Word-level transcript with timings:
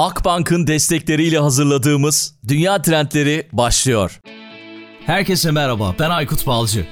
Akbank'ın 0.00 0.66
destekleriyle 0.66 1.38
hazırladığımız 1.38 2.34
Dünya 2.48 2.82
Trendleri 2.82 3.48
başlıyor. 3.52 4.20
Herkese 5.06 5.50
merhaba, 5.50 5.94
ben 5.98 6.10
Aykut 6.10 6.46
Balcı. 6.46 6.86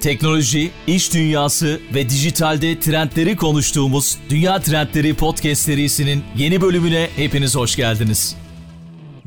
Teknoloji, 0.00 0.70
iş 0.86 1.14
dünyası 1.14 1.80
ve 1.94 2.08
dijitalde 2.08 2.80
trendleri 2.80 3.36
konuştuğumuz 3.36 4.18
Dünya 4.30 4.60
Trendleri 4.60 5.14
Podcast 5.14 5.62
serisinin 5.62 6.24
yeni 6.36 6.60
bölümüne 6.60 7.08
hepiniz 7.16 7.56
hoş 7.56 7.76
geldiniz. 7.76 8.36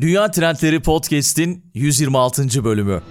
Dünya 0.01 0.31
Trendleri 0.31 0.81
Podcast'in 0.81 1.63
126. 1.73 2.63
bölümü. 2.63 3.01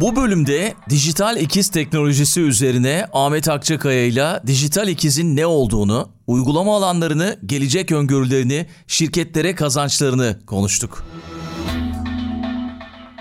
Bu 0.00 0.16
bölümde 0.16 0.74
dijital 0.90 1.36
ikiz 1.36 1.68
teknolojisi 1.68 2.40
üzerine 2.40 3.06
Ahmet 3.12 3.48
Akçakaya 3.48 4.04
ile 4.06 4.40
dijital 4.46 4.88
ikizin 4.88 5.36
ne 5.36 5.46
olduğunu, 5.46 6.08
uygulama 6.26 6.76
alanlarını, 6.76 7.38
gelecek 7.46 7.92
öngörülerini, 7.92 8.66
şirketlere 8.86 9.54
kazançlarını 9.54 10.38
konuştuk. 10.46 11.04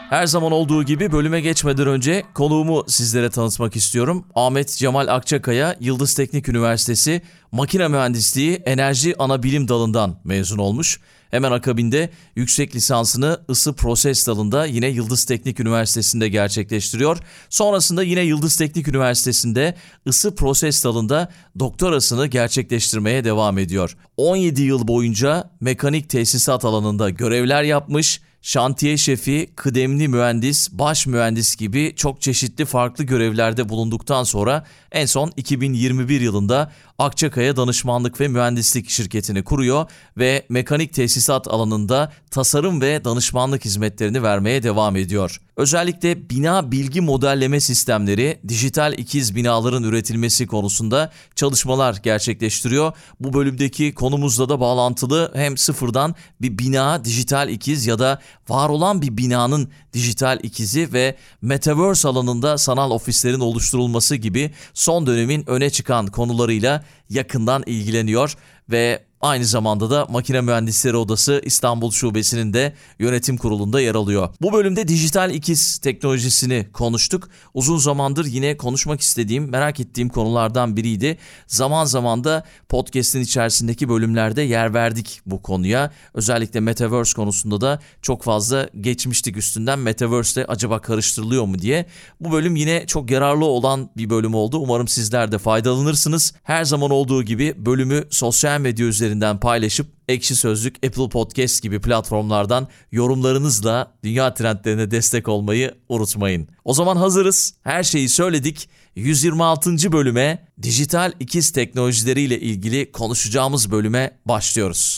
Her 0.10 0.26
zaman 0.28 0.52
olduğu 0.52 0.84
gibi 0.84 1.12
bölüme 1.12 1.42
geçmeden 1.42 1.88
önce 1.88 2.24
konuğumu 2.34 2.84
sizlere 2.88 3.30
tanıtmak 3.30 3.76
istiyorum. 3.76 4.26
Ahmet 4.36 4.78
Cemal 4.78 5.08
Akçakaya, 5.08 5.76
Yıldız 5.80 6.14
Teknik 6.14 6.50
Üniversitesi 6.50 7.22
Makine 7.52 7.88
Mühendisliği 7.88 8.54
Enerji 8.56 9.16
Ana 9.20 9.44
Bilim 9.44 9.68
Dalı'ndan 9.68 10.20
mezun 10.24 10.58
olmuş. 10.58 11.00
Hemen 11.32 11.52
akabinde 11.52 12.10
yüksek 12.36 12.76
lisansını 12.76 13.40
ısı 13.50 13.74
proses 13.74 14.28
dalında 14.28 14.66
yine 14.66 14.88
Yıldız 14.88 15.26
Teknik 15.26 15.60
Üniversitesi'nde 15.60 16.30
gerçekleştiriyor. 16.30 17.18
Sonrasında 17.50 18.04
yine 18.04 18.22
Yıldız 18.22 18.58
Teknik 18.58 18.88
Üniversitesi'nde 18.88 19.76
ısı 20.08 20.36
proses 20.36 20.84
dalında 20.84 21.32
doktorasını 21.60 22.28
gerçekleştirmeye 22.28 23.24
devam 23.24 23.58
ediyor. 23.58 23.98
17 24.18 24.62
yıl 24.62 24.88
boyunca 24.88 25.50
mekanik 25.62 26.10
tesisat 26.10 26.66
alanında 26.66 27.10
görevler 27.10 27.64
yapmış, 27.64 28.22
şantiye 28.42 28.98
şefi, 28.98 29.48
kıdemli 29.56 30.08
mühendis, 30.08 30.72
baş 30.72 31.08
mühendis 31.08 31.56
gibi 31.56 31.94
çok 31.96 32.22
çeşitli 32.22 32.66
farklı 32.66 33.04
görevlerde 33.04 33.70
bulunduktan 33.70 34.24
sonra 34.24 34.66
en 34.92 35.06
son 35.06 35.32
2021 35.38 36.22
yılında 36.22 36.72
Akçakaya 37.00 37.56
Danışmanlık 37.56 38.22
ve 38.22 38.28
Mühendislik 38.28 38.90
şirketini 38.90 39.44
kuruyor 39.44 39.86
ve 40.18 40.46
mekanik 40.50 40.94
tesisat 40.94 41.48
alanında 41.48 42.12
tasarım 42.32 42.82
ve 42.82 43.06
danışmanlık 43.06 43.66
hizmetlerini 43.66 44.24
vermeye 44.24 44.64
devam 44.64 44.96
ediyor. 44.96 45.42
Özellikle 45.58 46.30
bina 46.30 46.72
bilgi 46.72 47.02
modelleme 47.02 47.60
sistemleri, 47.60 48.40
dijital 48.48 48.94
ikiz 48.94 49.36
binaların 49.36 49.84
üretilmesi 49.84 50.48
konusunda 50.48 51.12
çalışmalar 51.36 51.96
gerçekleştiriyor. 52.04 52.94
Bu 53.20 53.34
bölümdeki 53.34 53.94
konumuzla 53.94 54.50
da 54.50 54.60
bağlantılı 54.60 55.32
hem 55.36 55.58
sıfırdan 55.58 56.16
bir 56.42 56.58
bina 56.58 57.06
dijital 57.06 57.50
ikiz 57.50 57.86
ya 57.86 58.00
da 58.00 58.20
var 58.50 58.70
olan 58.70 59.02
bir 59.02 59.18
binanın 59.18 59.70
dijital 59.94 60.40
ikizi 60.44 60.94
ve 60.94 61.16
metaverse 61.42 62.08
alanında 62.08 62.58
sanal 62.58 62.92
ofislerin 62.92 63.40
oluşturulması 63.40 64.16
gibi 64.16 64.52
son 64.74 65.08
dönemin 65.08 65.50
öne 65.50 65.70
çıkan 65.70 66.08
konularıyla 66.08 66.84
yakından 67.10 67.64
ilgileniyor 67.66 68.36
ve 68.70 69.07
Aynı 69.22 69.46
zamanda 69.46 69.90
da 69.90 70.06
Makine 70.10 70.42
Mühendisleri 70.42 70.98
Odası 70.98 71.42
İstanbul 71.46 71.92
Şubesi'nin 71.92 72.54
de 72.54 72.74
yönetim 73.00 73.38
kurulunda 73.38 73.82
yer 73.82 73.96
alıyor. 73.96 74.30
Bu 74.42 74.54
bölümde 74.54 74.88
dijital 74.88 75.34
ikiz 75.34 75.78
teknolojisini 75.78 76.68
konuştuk. 76.74 77.30
Uzun 77.54 77.78
zamandır 77.78 78.26
yine 78.26 78.58
konuşmak 78.58 79.02
istediğim, 79.02 79.50
merak 79.50 79.80
ettiğim 79.80 80.10
konulardan 80.10 80.78
biriydi. 80.78 81.18
Zaman 81.48 81.86
zaman 81.86 82.24
da 82.24 82.44
podcast'in 82.70 83.22
içerisindeki 83.22 83.90
bölümlerde 83.90 84.42
yer 84.42 84.74
verdik 84.74 85.22
bu 85.26 85.42
konuya. 85.42 85.92
Özellikle 86.14 86.60
Metaverse 86.60 87.14
konusunda 87.14 87.62
da 87.62 87.80
çok 88.02 88.24
fazla 88.24 88.70
geçmiştik 88.82 89.38
üstünden. 89.38 89.80
Metaverse 89.80 90.42
de 90.42 90.46
acaba 90.46 90.82
karıştırılıyor 90.82 91.46
mu 91.46 91.60
diye. 91.60 91.86
Bu 92.22 92.32
bölüm 92.32 92.56
yine 92.56 92.86
çok 92.88 93.12
yararlı 93.12 93.46
olan 93.46 93.90
bir 93.98 94.10
bölüm 94.10 94.34
oldu. 94.34 94.58
Umarım 94.58 94.88
sizler 94.88 95.32
de 95.32 95.38
faydalanırsınız. 95.38 96.34
Her 96.44 96.66
zaman 96.66 96.92
olduğu 96.92 97.24
gibi 97.24 97.54
bölümü 97.58 98.04
sosyal 98.10 98.60
medya 98.60 98.86
üzerinde 98.86 99.07
üzerinden 99.08 99.40
paylaşıp 99.40 99.88
Ekşi 100.08 100.36
Sözlük, 100.36 100.76
Apple 100.86 101.10
Podcast 101.10 101.62
gibi 101.62 101.82
platformlardan 101.82 102.68
yorumlarınızla 102.92 103.92
dünya 104.04 104.34
trendlerine 104.34 104.92
destek 104.92 105.28
olmayı 105.28 105.76
unutmayın. 105.90 106.48
O 106.66 106.74
zaman 106.74 106.98
hazırız. 106.98 107.54
Her 107.64 107.84
şeyi 107.84 108.10
söyledik. 108.10 108.70
126. 108.96 109.92
bölüme 109.92 110.48
dijital 110.62 111.12
ikiz 111.20 111.52
teknolojileriyle 111.52 112.40
ilgili 112.40 112.92
konuşacağımız 112.92 113.72
bölüme 113.72 114.20
başlıyoruz. 114.26 114.98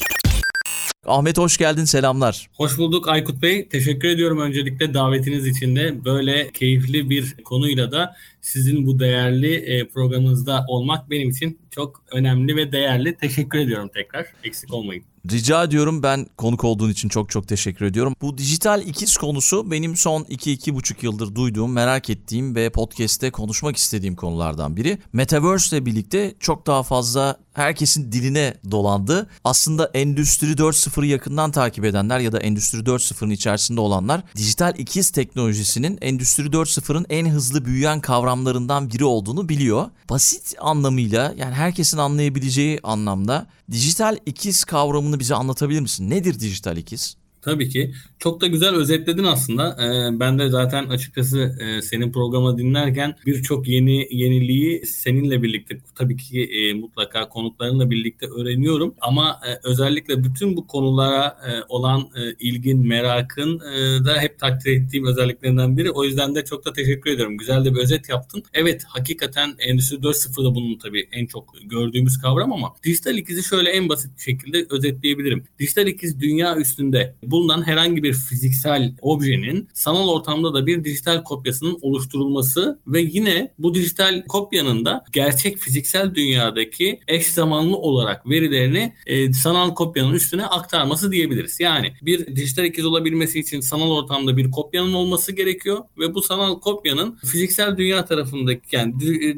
Ahmet 1.05 1.37
hoş 1.37 1.57
geldin 1.57 1.85
selamlar. 1.85 2.49
Hoş 2.53 2.77
bulduk 2.77 3.07
Aykut 3.07 3.41
Bey. 3.41 3.69
Teşekkür 3.69 4.07
ediyorum 4.07 4.39
öncelikle 4.39 4.93
davetiniz 4.93 5.47
için 5.47 5.75
de 5.75 6.05
böyle 6.05 6.51
keyifli 6.51 7.09
bir 7.09 7.35
konuyla 7.43 7.91
da 7.91 8.15
sizin 8.41 8.87
bu 8.87 8.99
değerli 8.99 9.55
e, 9.55 9.87
programınızda 9.87 10.65
olmak 10.67 11.09
benim 11.09 11.29
için 11.29 11.59
çok 11.71 12.03
önemli 12.11 12.55
ve 12.55 12.71
değerli. 12.71 13.17
Teşekkür 13.17 13.59
ediyorum 13.59 13.89
tekrar. 13.93 14.25
Eksik 14.43 14.73
olmayın. 14.73 15.03
Rica 15.31 15.63
ediyorum 15.63 16.03
ben 16.03 16.27
konuk 16.37 16.63
olduğun 16.63 16.89
için 16.89 17.09
çok 17.09 17.29
çok 17.29 17.47
teşekkür 17.47 17.85
ediyorum. 17.85 18.15
Bu 18.21 18.37
dijital 18.37 18.81
ikiz 18.81 19.17
konusu 19.17 19.71
benim 19.71 19.95
son 19.95 20.23
2-2,5 20.23 21.05
yıldır 21.05 21.35
duyduğum, 21.35 21.71
merak 21.71 22.09
ettiğim 22.09 22.55
ve 22.55 22.69
podcast'te 22.69 23.31
konuşmak 23.31 23.77
istediğim 23.77 24.15
konulardan 24.15 24.75
biri. 24.77 24.97
Metaverse 25.13 25.77
ile 25.77 25.85
birlikte 25.85 26.35
çok 26.39 26.67
daha 26.67 26.83
fazla 26.83 27.37
herkesin 27.53 28.11
diline 28.11 28.53
dolandı. 28.71 29.29
Aslında 29.43 29.91
Endüstri 29.93 30.47
4.0'ı 30.47 31.05
yakından 31.05 31.51
takip 31.51 31.85
edenler 31.85 32.19
ya 32.19 32.31
da 32.31 32.39
Endüstri 32.39 32.79
4.0'ın 32.79 33.29
içerisinde 33.29 33.81
olanlar 33.81 34.21
dijital 34.35 34.73
ikiz 34.77 35.11
teknolojisinin 35.11 35.97
Endüstri 36.01 36.43
4.0'ın 36.45 37.05
en 37.09 37.29
hızlı 37.29 37.65
büyüyen 37.65 37.99
kavramlarından 38.01 38.89
biri 38.89 39.05
olduğunu 39.05 39.49
biliyor. 39.49 39.85
Basit 40.09 40.55
anlamıyla 40.59 41.33
yani 41.37 41.53
herkesin 41.53 41.97
anlayabileceği 41.97 42.79
anlamda 42.83 43.47
dijital 43.71 44.17
ikiz 44.25 44.63
kavramını 44.63 45.18
bize 45.19 45.35
anlatabilir 45.35 45.81
misin? 45.81 46.09
Nedir 46.09 46.39
dijital 46.39 46.77
ikiz? 46.77 47.15
Tabii 47.41 47.69
ki. 47.69 47.93
Çok 48.19 48.41
da 48.41 48.47
güzel 48.47 48.75
özetledin 48.75 49.23
aslında. 49.23 49.77
Ee, 49.83 50.19
ben 50.19 50.39
de 50.39 50.49
zaten 50.49 50.89
açıkçası 50.89 51.57
e, 51.59 51.81
senin 51.81 52.11
programı 52.11 52.57
dinlerken 52.57 53.15
birçok 53.25 53.67
yeni 53.67 54.07
yeniliği 54.11 54.85
seninle 54.85 55.43
birlikte 55.43 55.77
tabii 55.95 56.17
ki 56.17 56.43
e, 56.43 56.73
mutlaka 56.73 57.29
konuklarınla 57.29 57.89
birlikte 57.89 58.25
öğreniyorum. 58.27 58.95
Ama 59.01 59.39
e, 59.47 59.59
özellikle 59.63 60.23
bütün 60.23 60.57
bu 60.57 60.67
konulara 60.67 61.37
e, 61.47 61.51
olan 61.69 62.01
e, 62.01 62.33
ilgin, 62.39 62.87
merakın 62.87 63.59
e, 63.59 64.05
da 64.05 64.21
hep 64.21 64.39
takdir 64.39 64.71
ettiğim 64.71 65.05
özelliklerinden 65.05 65.77
biri. 65.77 65.91
O 65.91 66.03
yüzden 66.03 66.35
de 66.35 66.45
çok 66.45 66.65
da 66.65 66.73
teşekkür 66.73 67.11
ediyorum. 67.11 67.37
Güzel 67.37 67.65
de 67.65 67.75
bir 67.75 67.79
özet 67.79 68.09
yaptın. 68.09 68.43
Evet 68.53 68.83
hakikaten 68.87 69.55
Endüstri 69.59 69.97
4.0'da 69.97 70.55
bunun 70.55 70.77
tabii 70.77 71.07
en 71.11 71.25
çok 71.25 71.53
gördüğümüz 71.63 72.21
kavram 72.21 72.53
ama 72.53 72.73
dijital 72.83 73.17
ikizi 73.17 73.43
şöyle 73.43 73.69
en 73.69 73.89
basit 73.89 74.19
şekilde 74.19 74.65
özetleyebilirim. 74.69 75.43
Dijital 75.59 75.87
ikiz 75.87 76.19
dünya 76.19 76.57
üstünde 76.57 77.15
bulunan 77.31 77.67
herhangi 77.67 78.03
bir 78.03 78.13
fiziksel 78.13 78.93
objenin 79.01 79.67
sanal 79.73 80.09
ortamda 80.09 80.53
da 80.53 80.65
bir 80.65 80.83
dijital 80.83 81.23
kopyasının 81.23 81.77
oluşturulması 81.81 82.79
ve 82.87 83.01
yine 83.01 83.51
bu 83.59 83.73
dijital 83.73 84.23
kopyanın 84.27 84.85
da 84.85 85.03
gerçek 85.11 85.57
fiziksel 85.57 86.15
dünyadaki 86.15 86.99
eş 87.07 87.27
zamanlı 87.27 87.77
olarak 87.77 88.29
verilerini 88.29 88.93
e, 89.07 89.33
sanal 89.33 89.75
kopyanın 89.75 90.13
üstüne 90.13 90.45
aktarması 90.45 91.11
diyebiliriz. 91.11 91.59
Yani 91.59 91.93
bir 92.01 92.35
dijital 92.35 92.65
ikiz 92.65 92.85
olabilmesi 92.85 93.39
için 93.39 93.59
sanal 93.59 93.91
ortamda 93.91 94.37
bir 94.37 94.51
kopyanın 94.51 94.93
olması 94.93 95.31
gerekiyor 95.31 95.79
ve 95.97 96.13
bu 96.13 96.21
sanal 96.21 96.59
kopyanın 96.59 97.15
fiziksel 97.15 97.77
dünya 97.77 98.05
tarafındaki 98.05 98.75
yani 98.75 98.93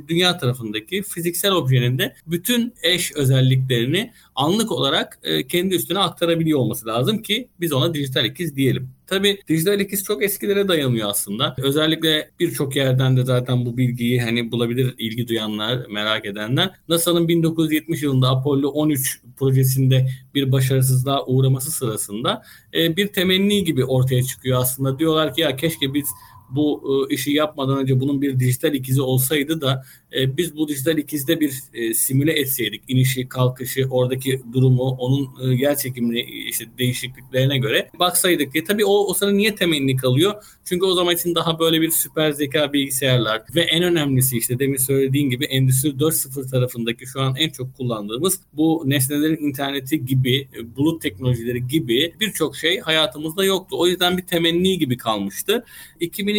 dünya 0.08 0.38
tarafındaki 0.38 1.04
fiziksel 1.04 1.52
objenin 1.52 1.98
de 1.98 2.16
bütün 2.28 2.74
eş 2.84 3.12
özelliklerini 3.16 4.12
anlık 4.36 4.72
olarak 4.72 5.20
e, 5.24 5.48
kendi 5.48 5.76
üstüne 5.76 6.00
aktarabiliyor 6.00 6.60
olması 6.60 6.88
lazım 6.88 7.22
ki 7.22 7.50
biz 7.60 7.74
ona 7.74 7.81
dijital 7.94 8.26
ikiz 8.26 8.56
diyelim. 8.56 8.90
Tabi 9.08 9.40
dijital 9.48 9.80
ikiz 9.80 10.04
çok 10.04 10.24
eskilere 10.24 10.68
dayanıyor 10.68 11.10
aslında. 11.10 11.56
Özellikle 11.58 12.32
birçok 12.40 12.76
yerden 12.76 13.18
de 13.18 13.24
zaten 13.26 13.66
bu 13.66 13.78
bilgiyi 13.78 14.22
hani 14.22 14.52
bulabilir 14.52 14.96
ilgi 14.98 15.28
duyanlar, 15.28 15.88
merak 15.90 16.26
edenler. 16.26 16.72
NASA'nın 16.90 17.28
1970 17.28 18.04
yılında 18.04 18.30
Apollo 18.30 18.68
13 18.68 19.22
projesinde 19.38 20.08
bir 20.36 20.52
başarısızlığa 20.52 21.26
uğraması 21.26 21.72
sırasında 21.72 22.44
e, 22.74 22.96
bir 22.96 23.08
temenni 23.08 23.64
gibi 23.64 23.86
ortaya 23.86 24.24
çıkıyor 24.24 24.62
aslında. 24.62 25.00
Diyorlar 25.00 25.34
ki 25.34 25.42
ya 25.42 25.56
keşke 25.56 25.94
biz 25.94 26.08
bu 26.56 26.84
e, 27.10 27.14
işi 27.14 27.32
yapmadan 27.32 27.78
önce 27.78 28.00
bunun 28.00 28.22
bir 28.22 28.40
dijital 28.40 28.74
ikizi 28.74 29.02
olsaydı 29.02 29.62
da 29.62 29.84
e, 30.16 30.38
biz 30.38 30.58
bu 30.58 30.68
dijital 30.68 30.98
ikizde 30.98 31.40
bir 31.40 31.54
e, 31.74 31.94
simüle 31.94 32.40
etseydik 32.40 32.82
inişi, 32.88 33.30
kalkışı, 33.30 33.88
oradaki 33.90 34.42
durumu, 34.54 34.84
onun 34.84 35.30
e, 35.42 35.56
yer 35.56 35.78
çekimini 35.78 36.22
işte 36.22 36.66
değişikliklerine 36.78 37.58
göre 37.58 37.90
baksaydık 38.00 38.54
diye. 38.54 38.64
Tabii 38.64 38.86
o, 38.86 38.92
o 38.92 39.14
sırada 39.14 39.34
niye 39.34 39.56
temenni 39.56 39.96
kalıyor? 39.96 40.44
Çünkü 40.66 40.86
o 40.86 40.94
zaman 40.94 41.16
için 41.16 41.36
daha 41.36 41.60
böyle 41.60 41.82
bir 41.82 41.92
süper 41.92 42.32
zeka 42.32 42.74
bilgisayarlar 42.74 43.42
ve 43.56 43.62
en 43.62 43.84
önemlisi 43.84 44.38
işte 44.38 44.60
demin 44.60 44.78
söylediğin 44.78 45.30
gibi 45.30 45.46
Endüstri 45.46 45.90
4.0 45.90 46.52
tarafındaki 46.52 47.06
şu 47.06 47.22
an 47.22 47.36
en 47.36 47.50
çok 47.50 47.78
kullandığımız 47.78 48.40
bu 48.54 48.84
nesnelerin 48.86 49.48
interneti 49.48 50.06
gibi, 50.06 50.48
e, 50.58 50.76
bulut 50.76 51.02
teknolojileri 51.02 51.68
gibi 51.68 52.14
birçok 52.20 52.56
şey 52.56 52.80
hayatımızda 52.80 53.46
yoktu. 53.46 53.76
O 53.80 53.88
yüzden 53.88 54.18
bir 54.18 54.24
temenni 54.24 54.78
gibi 54.78 54.98
kalmıştı. 54.98 55.66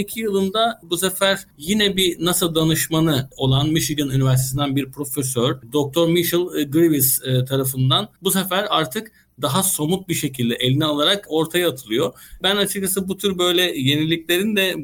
2002 0.02 0.20
yılında 0.20 0.80
bu 0.82 0.96
sefer 0.96 1.46
yine 1.58 1.96
bir 1.96 2.24
NASA 2.24 2.54
danışmanı 2.54 3.28
olan 3.36 3.68
Michigan 3.68 4.10
Üniversitesi'nden 4.10 4.76
bir 4.76 4.90
profesör 4.90 5.60
Dr. 5.72 6.08
Michel 6.08 6.70
Grivis 6.70 7.20
e, 7.24 7.44
tarafından 7.44 8.08
bu 8.22 8.30
sefer 8.30 8.66
artık 8.70 9.12
daha 9.42 9.62
somut 9.62 10.08
bir 10.08 10.14
şekilde 10.14 10.54
eline 10.54 10.84
alarak 10.84 11.26
ortaya 11.28 11.68
atılıyor. 11.68 12.12
Ben 12.42 12.56
açıkçası 12.56 13.08
bu 13.08 13.16
tür 13.16 13.38
böyle 13.38 13.62
yeniliklerin 13.62 14.56
de 14.56 14.74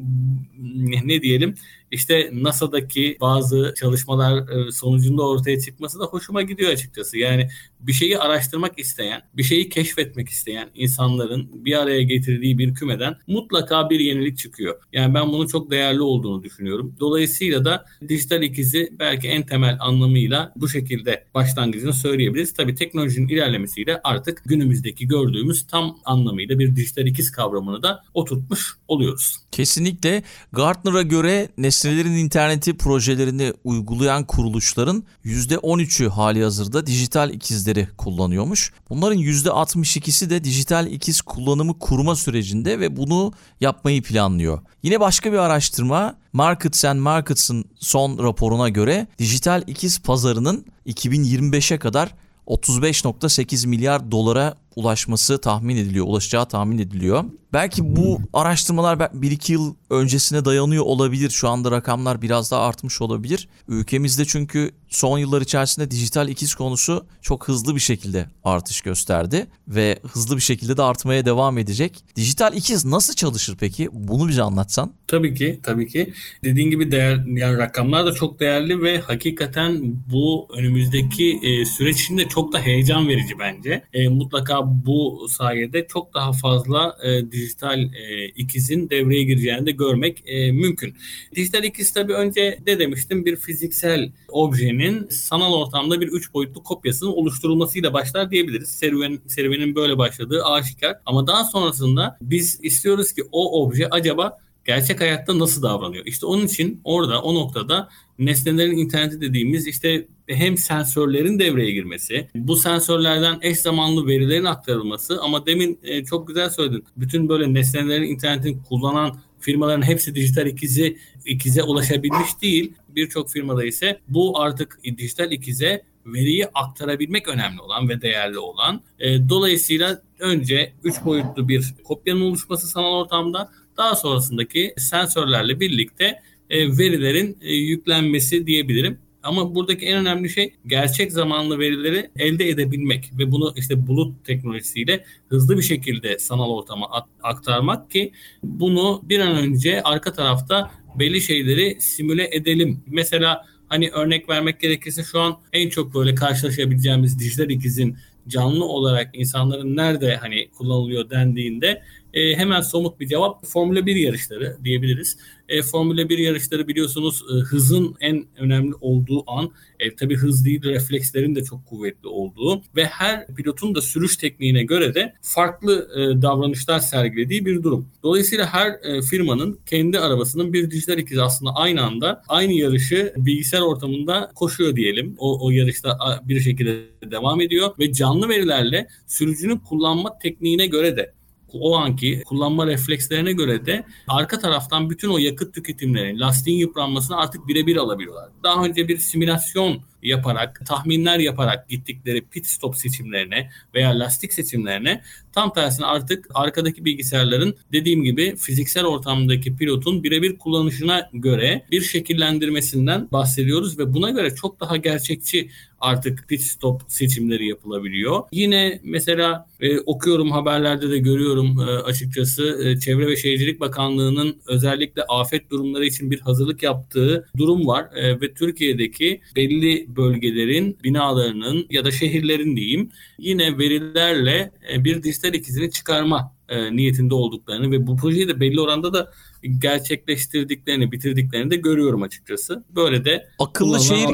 ne 1.05 1.21
diyelim 1.21 1.55
işte 1.91 2.29
NASA'daki 2.33 3.17
bazı 3.21 3.73
çalışmalar 3.79 4.67
e, 4.67 4.71
sonucunda 4.71 5.27
ortaya 5.27 5.59
çıkması 5.59 5.99
da 5.99 6.03
hoşuma 6.03 6.41
gidiyor 6.41 6.71
açıkçası. 6.71 7.17
Yani 7.17 7.49
bir 7.79 7.93
şeyi 7.93 8.19
araştırmak 8.19 8.79
isteyen, 8.79 9.21
bir 9.33 9.43
şeyi 9.43 9.69
keşfetmek 9.69 10.29
isteyen 10.29 10.69
insanların 10.75 11.65
bir 11.65 11.79
araya 11.79 12.03
getirdiği 12.03 12.57
bir 12.57 12.73
kümeden 12.73 13.15
mutlaka 13.27 13.89
bir 13.89 13.99
yenilik 13.99 14.37
çıkıyor. 14.37 14.75
Yani 14.93 15.13
ben 15.13 15.31
bunun 15.31 15.47
çok 15.47 15.71
değerli 15.71 16.01
olduğunu 16.01 16.43
düşünüyorum. 16.43 16.95
Dolayısıyla 16.99 17.65
da 17.65 17.85
dijital 18.07 18.43
ikizi 18.43 18.89
belki 18.99 19.27
en 19.27 19.45
temel 19.45 19.77
anlamıyla 19.79 20.53
bu 20.55 20.69
şekilde 20.69 21.25
başlangıcını 21.33 21.93
söyleyebiliriz. 21.93 22.53
Tabii 22.53 22.75
teknolojinin 22.75 23.27
ilerlemesiyle 23.27 24.01
artık 24.03 24.41
günümüzdeki 24.45 25.07
gördüğümüz 25.07 25.67
tam 25.67 25.97
anlamıyla 26.05 26.59
bir 26.59 26.75
dijital 26.75 27.07
ikiz 27.07 27.31
kavramını 27.31 27.83
da 27.83 28.03
oturtmuş 28.13 28.75
oluyoruz. 28.87 29.35
Kesinlikle 29.51 30.23
Gartner'a 30.51 31.01
göre 31.01 31.49
nesnelerin 31.79 32.17
interneti 32.17 32.77
projelerini 32.77 33.53
uygulayan 33.63 34.23
kuruluşların 34.23 35.03
%13'ü 35.25 36.09
hali 36.09 36.43
hazırda 36.43 36.87
dijital 36.87 37.29
ikizleri 37.29 37.87
kullanıyormuş. 37.97 38.71
Bunların 38.89 39.17
%62'si 39.17 40.29
de 40.29 40.43
dijital 40.43 40.87
ikiz 40.87 41.21
kullanımı 41.21 41.79
kurma 41.79 42.15
sürecinde 42.15 42.79
ve 42.79 42.97
bunu 42.97 43.33
yapmayı 43.61 44.03
planlıyor. 44.03 44.59
Yine 44.83 44.99
başka 44.99 45.31
bir 45.31 45.37
araştırma 45.37 46.15
Markets 46.33 46.85
and 46.85 46.99
Markets'ın 46.99 47.65
son 47.79 48.23
raporuna 48.23 48.69
göre 48.69 49.07
dijital 49.19 49.63
ikiz 49.67 49.99
pazarının 49.99 50.65
2025'e 50.87 51.77
kadar 51.77 52.15
35.8 52.47 53.67
milyar 53.67 54.11
dolara 54.11 54.55
ulaşması 54.79 55.41
tahmin 55.41 55.77
ediliyor, 55.77 56.05
ulaşacağı 56.05 56.45
tahmin 56.45 56.77
ediliyor. 56.77 57.23
Belki 57.53 57.95
bu 57.95 58.19
araştırmalar 58.33 58.97
1-2 58.97 59.51
yıl 59.51 59.75
öncesine 59.89 60.45
dayanıyor 60.45 60.83
olabilir. 60.83 61.29
Şu 61.29 61.49
anda 61.49 61.71
rakamlar 61.71 62.21
biraz 62.21 62.51
daha 62.51 62.61
artmış 62.61 63.01
olabilir. 63.01 63.47
Ülkemizde 63.67 64.25
çünkü 64.25 64.71
son 64.89 65.17
yıllar 65.17 65.41
içerisinde 65.41 65.91
dijital 65.91 66.29
ikiz 66.29 66.55
konusu 66.55 67.05
çok 67.21 67.47
hızlı 67.47 67.75
bir 67.75 67.79
şekilde 67.79 68.25
artış 68.43 68.81
gösterdi 68.81 69.47
ve 69.67 69.99
hızlı 70.11 70.35
bir 70.35 70.41
şekilde 70.41 70.77
de 70.77 70.81
artmaya 70.81 71.25
devam 71.25 71.57
edecek. 71.57 72.03
Dijital 72.15 72.53
ikiz 72.53 72.85
nasıl 72.85 73.13
çalışır 73.13 73.57
peki? 73.59 73.89
Bunu 73.91 74.27
bize 74.27 74.41
anlatsan. 74.41 74.93
Tabii 75.07 75.33
ki, 75.33 75.59
tabii 75.63 75.87
ki. 75.87 76.13
Dediğin 76.43 76.69
gibi 76.69 76.91
değer, 76.91 77.23
yani 77.27 77.57
rakamlar 77.57 78.05
da 78.05 78.13
çok 78.13 78.39
değerli 78.39 78.81
ve 78.81 78.99
hakikaten 78.99 79.95
bu 80.11 80.47
önümüzdeki 80.57 81.39
e, 81.43 81.65
süreç 81.65 82.01
içinde 82.01 82.27
çok 82.27 82.53
da 82.53 82.59
heyecan 82.59 83.07
verici 83.07 83.39
bence. 83.39 83.83
E, 83.93 84.07
mutlaka 84.07 84.68
bu 84.69 85.27
sayede 85.29 85.87
çok 85.87 86.13
daha 86.13 86.33
fazla 86.33 86.97
e, 87.03 87.31
dijital 87.31 87.79
e, 87.79 88.25
ikizin 88.35 88.89
devreye 88.89 89.23
gireceğini 89.23 89.65
de 89.65 89.71
görmek 89.71 90.23
e, 90.25 90.51
mümkün. 90.51 90.95
Dijital 91.35 91.63
ikiz 91.63 91.93
tabii 91.93 92.13
önce 92.13 92.59
de 92.65 92.79
demiştim 92.79 93.25
bir 93.25 93.35
fiziksel 93.35 94.11
objenin 94.27 95.07
sanal 95.09 95.53
ortamda 95.53 96.01
bir 96.01 96.07
üç 96.07 96.33
boyutlu 96.33 96.63
kopyasının 96.63 97.11
oluşturulmasıyla 97.11 97.93
başlar 97.93 98.31
diyebiliriz. 98.31 98.69
Serüven, 98.69 99.19
serüvenin 99.27 99.75
böyle 99.75 99.97
başladığı 99.97 100.45
aşikar. 100.45 100.97
Ama 101.05 101.27
daha 101.27 101.43
sonrasında 101.43 102.17
biz 102.21 102.59
istiyoruz 102.63 103.13
ki 103.13 103.23
o 103.31 103.63
obje 103.63 103.87
acaba 103.89 104.37
gerçek 104.69 105.01
hayatta 105.01 105.39
nasıl 105.39 105.63
davranıyor? 105.63 106.05
İşte 106.05 106.25
onun 106.25 106.45
için 106.45 106.81
orada 106.83 107.21
o 107.21 107.35
noktada 107.35 107.89
nesnelerin 108.19 108.77
interneti 108.77 109.21
dediğimiz 109.21 109.67
işte 109.67 110.07
hem 110.27 110.57
sensörlerin 110.57 111.39
devreye 111.39 111.71
girmesi, 111.71 112.29
bu 112.35 112.55
sensörlerden 112.55 113.37
eş 113.41 113.59
zamanlı 113.59 114.07
verilerin 114.07 114.45
aktarılması 114.45 115.21
ama 115.21 115.45
demin 115.45 115.79
e, 115.83 116.05
çok 116.05 116.27
güzel 116.27 116.49
söyledin. 116.49 116.83
Bütün 116.97 117.29
böyle 117.29 117.53
nesnelerin 117.53 118.07
internetini 118.07 118.63
kullanan 118.63 119.19
firmaların 119.39 119.81
hepsi 119.81 120.15
dijital 120.15 120.47
ikizi 120.47 120.97
ikize 121.25 121.63
ulaşabilmiş 121.63 122.41
değil. 122.41 122.73
Birçok 122.89 123.29
firmada 123.31 123.65
ise 123.65 123.99
bu 124.07 124.41
artık 124.41 124.79
dijital 124.97 125.31
ikize 125.31 125.83
veriyi 126.05 126.47
aktarabilmek 126.53 127.27
önemli 127.27 127.61
olan 127.61 127.89
ve 127.89 128.01
değerli 128.01 128.37
olan. 128.37 128.81
E, 128.99 129.29
dolayısıyla 129.29 130.01
önce 130.19 130.73
3 130.83 131.05
boyutlu 131.05 131.47
bir 131.49 131.73
kopyanın 131.83 132.21
oluşması 132.21 132.67
sanal 132.67 132.93
ortamda 132.93 133.51
daha 133.79 133.95
sonrasındaki 133.95 134.73
sensörlerle 134.77 135.59
birlikte 135.59 136.19
e, 136.49 136.77
verilerin 136.77 137.37
e, 137.41 137.53
yüklenmesi 137.53 138.47
diyebilirim. 138.47 138.99
Ama 139.23 139.55
buradaki 139.55 139.85
en 139.85 139.97
önemli 139.97 140.29
şey 140.29 140.53
gerçek 140.65 141.11
zamanlı 141.11 141.59
verileri 141.59 142.09
elde 142.15 142.49
edebilmek 142.49 143.11
ve 143.17 143.31
bunu 143.31 143.53
işte 143.57 143.87
bulut 143.87 144.25
teknolojisiyle 144.25 145.05
hızlı 145.27 145.57
bir 145.57 145.61
şekilde 145.61 146.19
sanal 146.19 146.49
ortama 146.49 146.87
aktarmak 147.23 147.91
ki 147.91 148.11
bunu 148.43 149.01
bir 149.03 149.19
an 149.19 149.35
önce 149.35 149.81
arka 149.83 150.13
tarafta 150.13 150.71
belli 150.99 151.21
şeyleri 151.21 151.81
simüle 151.81 152.29
edelim. 152.31 152.83
Mesela 152.87 153.45
hani 153.67 153.89
örnek 153.89 154.29
vermek 154.29 154.59
gerekirse 154.59 155.03
şu 155.03 155.19
an 155.19 155.37
en 155.53 155.69
çok 155.69 155.95
böyle 155.95 156.15
karşılaşabileceğimiz 156.15 157.19
dijital 157.19 157.49
ikizin 157.49 157.97
canlı 158.27 158.65
olarak 158.65 159.09
insanların 159.13 159.75
nerede 159.75 160.15
hani 160.15 160.49
kullanılıyor 160.57 161.09
dendiğinde 161.09 161.81
e, 162.13 162.35
hemen 162.35 162.61
somut 162.61 162.99
bir 162.99 163.07
cevap 163.07 163.45
Formula 163.45 163.85
1 163.85 163.95
yarışları 163.95 164.57
diyebiliriz. 164.63 165.17
E, 165.49 165.61
Formula 165.61 166.09
1 166.09 166.17
yarışları 166.17 166.67
biliyorsunuz 166.67 167.23
e, 167.31 167.33
hızın 167.33 167.95
en 167.99 168.25
önemli 168.37 168.73
olduğu 168.81 169.31
an. 169.31 169.51
E, 169.79 169.95
tabii 169.95 170.15
hız 170.15 170.45
değil 170.45 170.63
reflekslerin 170.63 171.35
de 171.35 171.43
çok 171.43 171.65
kuvvetli 171.65 172.07
olduğu 172.07 172.61
ve 172.75 172.85
her 172.85 173.27
pilotun 173.27 173.75
da 173.75 173.81
sürüş 173.81 174.17
tekniğine 174.17 174.63
göre 174.63 174.95
de 174.95 175.13
farklı 175.21 175.89
e, 175.95 176.21
davranışlar 176.21 176.79
sergilediği 176.79 177.45
bir 177.45 177.63
durum. 177.63 177.87
Dolayısıyla 178.03 178.45
her 178.45 178.71
e, 178.83 179.01
firmanın 179.01 179.59
kendi 179.65 179.99
arabasının 179.99 180.53
bir 180.53 180.71
dijital 180.71 180.97
ikizi 180.97 181.21
aslında 181.21 181.51
aynı 181.55 181.83
anda 181.83 182.23
aynı 182.27 182.53
yarışı 182.53 183.13
bilgisayar 183.17 183.61
ortamında 183.61 184.31
koşuyor 184.35 184.75
diyelim. 184.75 185.15
O, 185.17 185.45
o 185.47 185.51
yarışta 185.51 185.97
bir 186.23 186.39
şekilde 186.39 186.79
devam 187.11 187.41
ediyor 187.41 187.69
ve 187.79 187.93
canlı 187.93 188.29
verilerle 188.29 188.87
sürücünün 189.07 189.57
kullanma 189.57 190.17
tekniğine 190.17 190.67
göre 190.67 190.97
de 190.97 191.13
o 191.53 191.77
anki 191.77 192.23
kullanma 192.25 192.67
reflekslerine 192.67 193.33
göre 193.33 193.65
de 193.65 193.85
arka 194.07 194.39
taraftan 194.39 194.89
bütün 194.89 195.09
o 195.09 195.17
yakıt 195.17 195.53
tüketimlerini, 195.55 196.19
lastiğin 196.19 196.57
yıpranmasını 196.57 197.17
artık 197.17 197.47
birebir 197.47 197.75
alabiliyorlar. 197.75 198.29
Daha 198.43 198.65
önce 198.65 198.87
bir 198.87 198.97
simülasyon 198.97 199.81
yaparak, 200.03 200.65
tahminler 200.65 201.19
yaparak 201.19 201.69
gittikleri 201.69 202.21
pit 202.21 202.45
stop 202.45 202.75
seçimlerine 202.75 203.49
veya 203.75 203.99
lastik 203.99 204.33
seçimlerine 204.33 205.01
tam 205.33 205.53
tersine 205.53 205.85
artık 205.85 206.27
arkadaki 206.33 206.85
bilgisayarların 206.85 207.55
dediğim 207.71 208.03
gibi 208.03 208.35
fiziksel 208.35 208.85
ortamdaki 208.85 209.55
pilotun 209.55 210.03
birebir 210.03 210.37
kullanışına 210.37 211.09
göre 211.13 211.65
bir 211.71 211.81
şekillendirmesinden 211.81 213.07
bahsediyoruz 213.11 213.79
ve 213.79 213.93
buna 213.93 214.09
göre 214.09 214.35
çok 214.35 214.59
daha 214.59 214.77
gerçekçi 214.77 215.49
artık 215.81 216.27
pit 216.27 216.41
stop 216.41 216.81
seçimleri 216.87 217.47
yapılabiliyor. 217.47 218.23
Yine 218.31 218.79
mesela 218.83 219.47
e, 219.59 219.79
okuyorum 219.79 220.31
haberlerde 220.31 220.89
de 220.89 220.97
görüyorum 220.97 221.59
e, 221.59 221.63
açıkçası 221.63 222.61
e, 222.63 222.79
Çevre 222.79 223.07
ve 223.07 223.15
Şehircilik 223.15 223.59
Bakanlığı'nın 223.59 224.35
özellikle 224.47 225.03
afet 225.03 225.49
durumları 225.51 225.85
için 225.85 226.11
bir 226.11 226.19
hazırlık 226.19 226.63
yaptığı 226.63 227.27
durum 227.37 227.67
var 227.67 227.85
e, 227.95 228.21
ve 228.21 228.33
Türkiye'deki 228.33 229.21
belli 229.35 229.88
bölgelerin 229.95 230.77
binalarının 230.83 231.65
ya 231.69 231.85
da 231.85 231.91
şehirlerin 231.91 232.55
diyeyim 232.55 232.89
yine 233.17 233.57
verilerle 233.57 234.51
e, 234.73 234.83
bir 234.83 235.03
dijital 235.03 235.33
ikizini 235.33 235.71
çıkarma 235.71 236.35
e, 236.49 236.75
niyetinde 236.75 237.13
olduklarını 237.13 237.71
ve 237.71 237.87
bu 237.87 237.97
projeyi 237.97 238.27
de 238.27 238.39
belli 238.39 238.61
oranda 238.61 238.93
da 238.93 239.11
gerçekleştirdiklerini, 239.59 240.91
bitirdiklerini 240.91 241.51
de 241.51 241.55
görüyorum 241.55 242.03
açıkçası. 242.03 242.63
Böyle 242.75 243.05
de 243.05 243.27
akıllı 243.39 243.79
şehir 243.79 244.09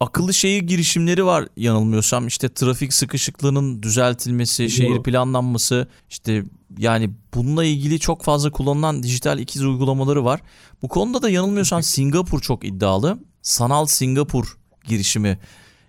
akıllı 0.00 0.34
şehir 0.34 0.62
girişimleri 0.62 1.24
var 1.24 1.48
yanılmıyorsam. 1.56 2.26
İşte 2.26 2.48
trafik 2.48 2.92
sıkışıklığının 2.92 3.82
düzeltilmesi, 3.82 4.62
Doğru. 4.62 4.70
şehir 4.70 5.02
planlanması, 5.02 5.88
işte 6.10 6.44
yani 6.78 7.10
bununla 7.34 7.64
ilgili 7.64 7.98
çok 7.98 8.22
fazla 8.22 8.50
kullanılan 8.50 9.02
dijital 9.02 9.38
ikiz 9.38 9.64
uygulamaları 9.64 10.24
var. 10.24 10.40
Bu 10.82 10.88
konuda 10.88 11.22
da 11.22 11.30
yanılmıyorsam 11.30 11.82
Singapur 11.82 12.40
çok 12.40 12.64
iddialı. 12.64 13.18
Sanal 13.48 13.86
Singapur 13.86 14.58
girişimi. 14.84 15.38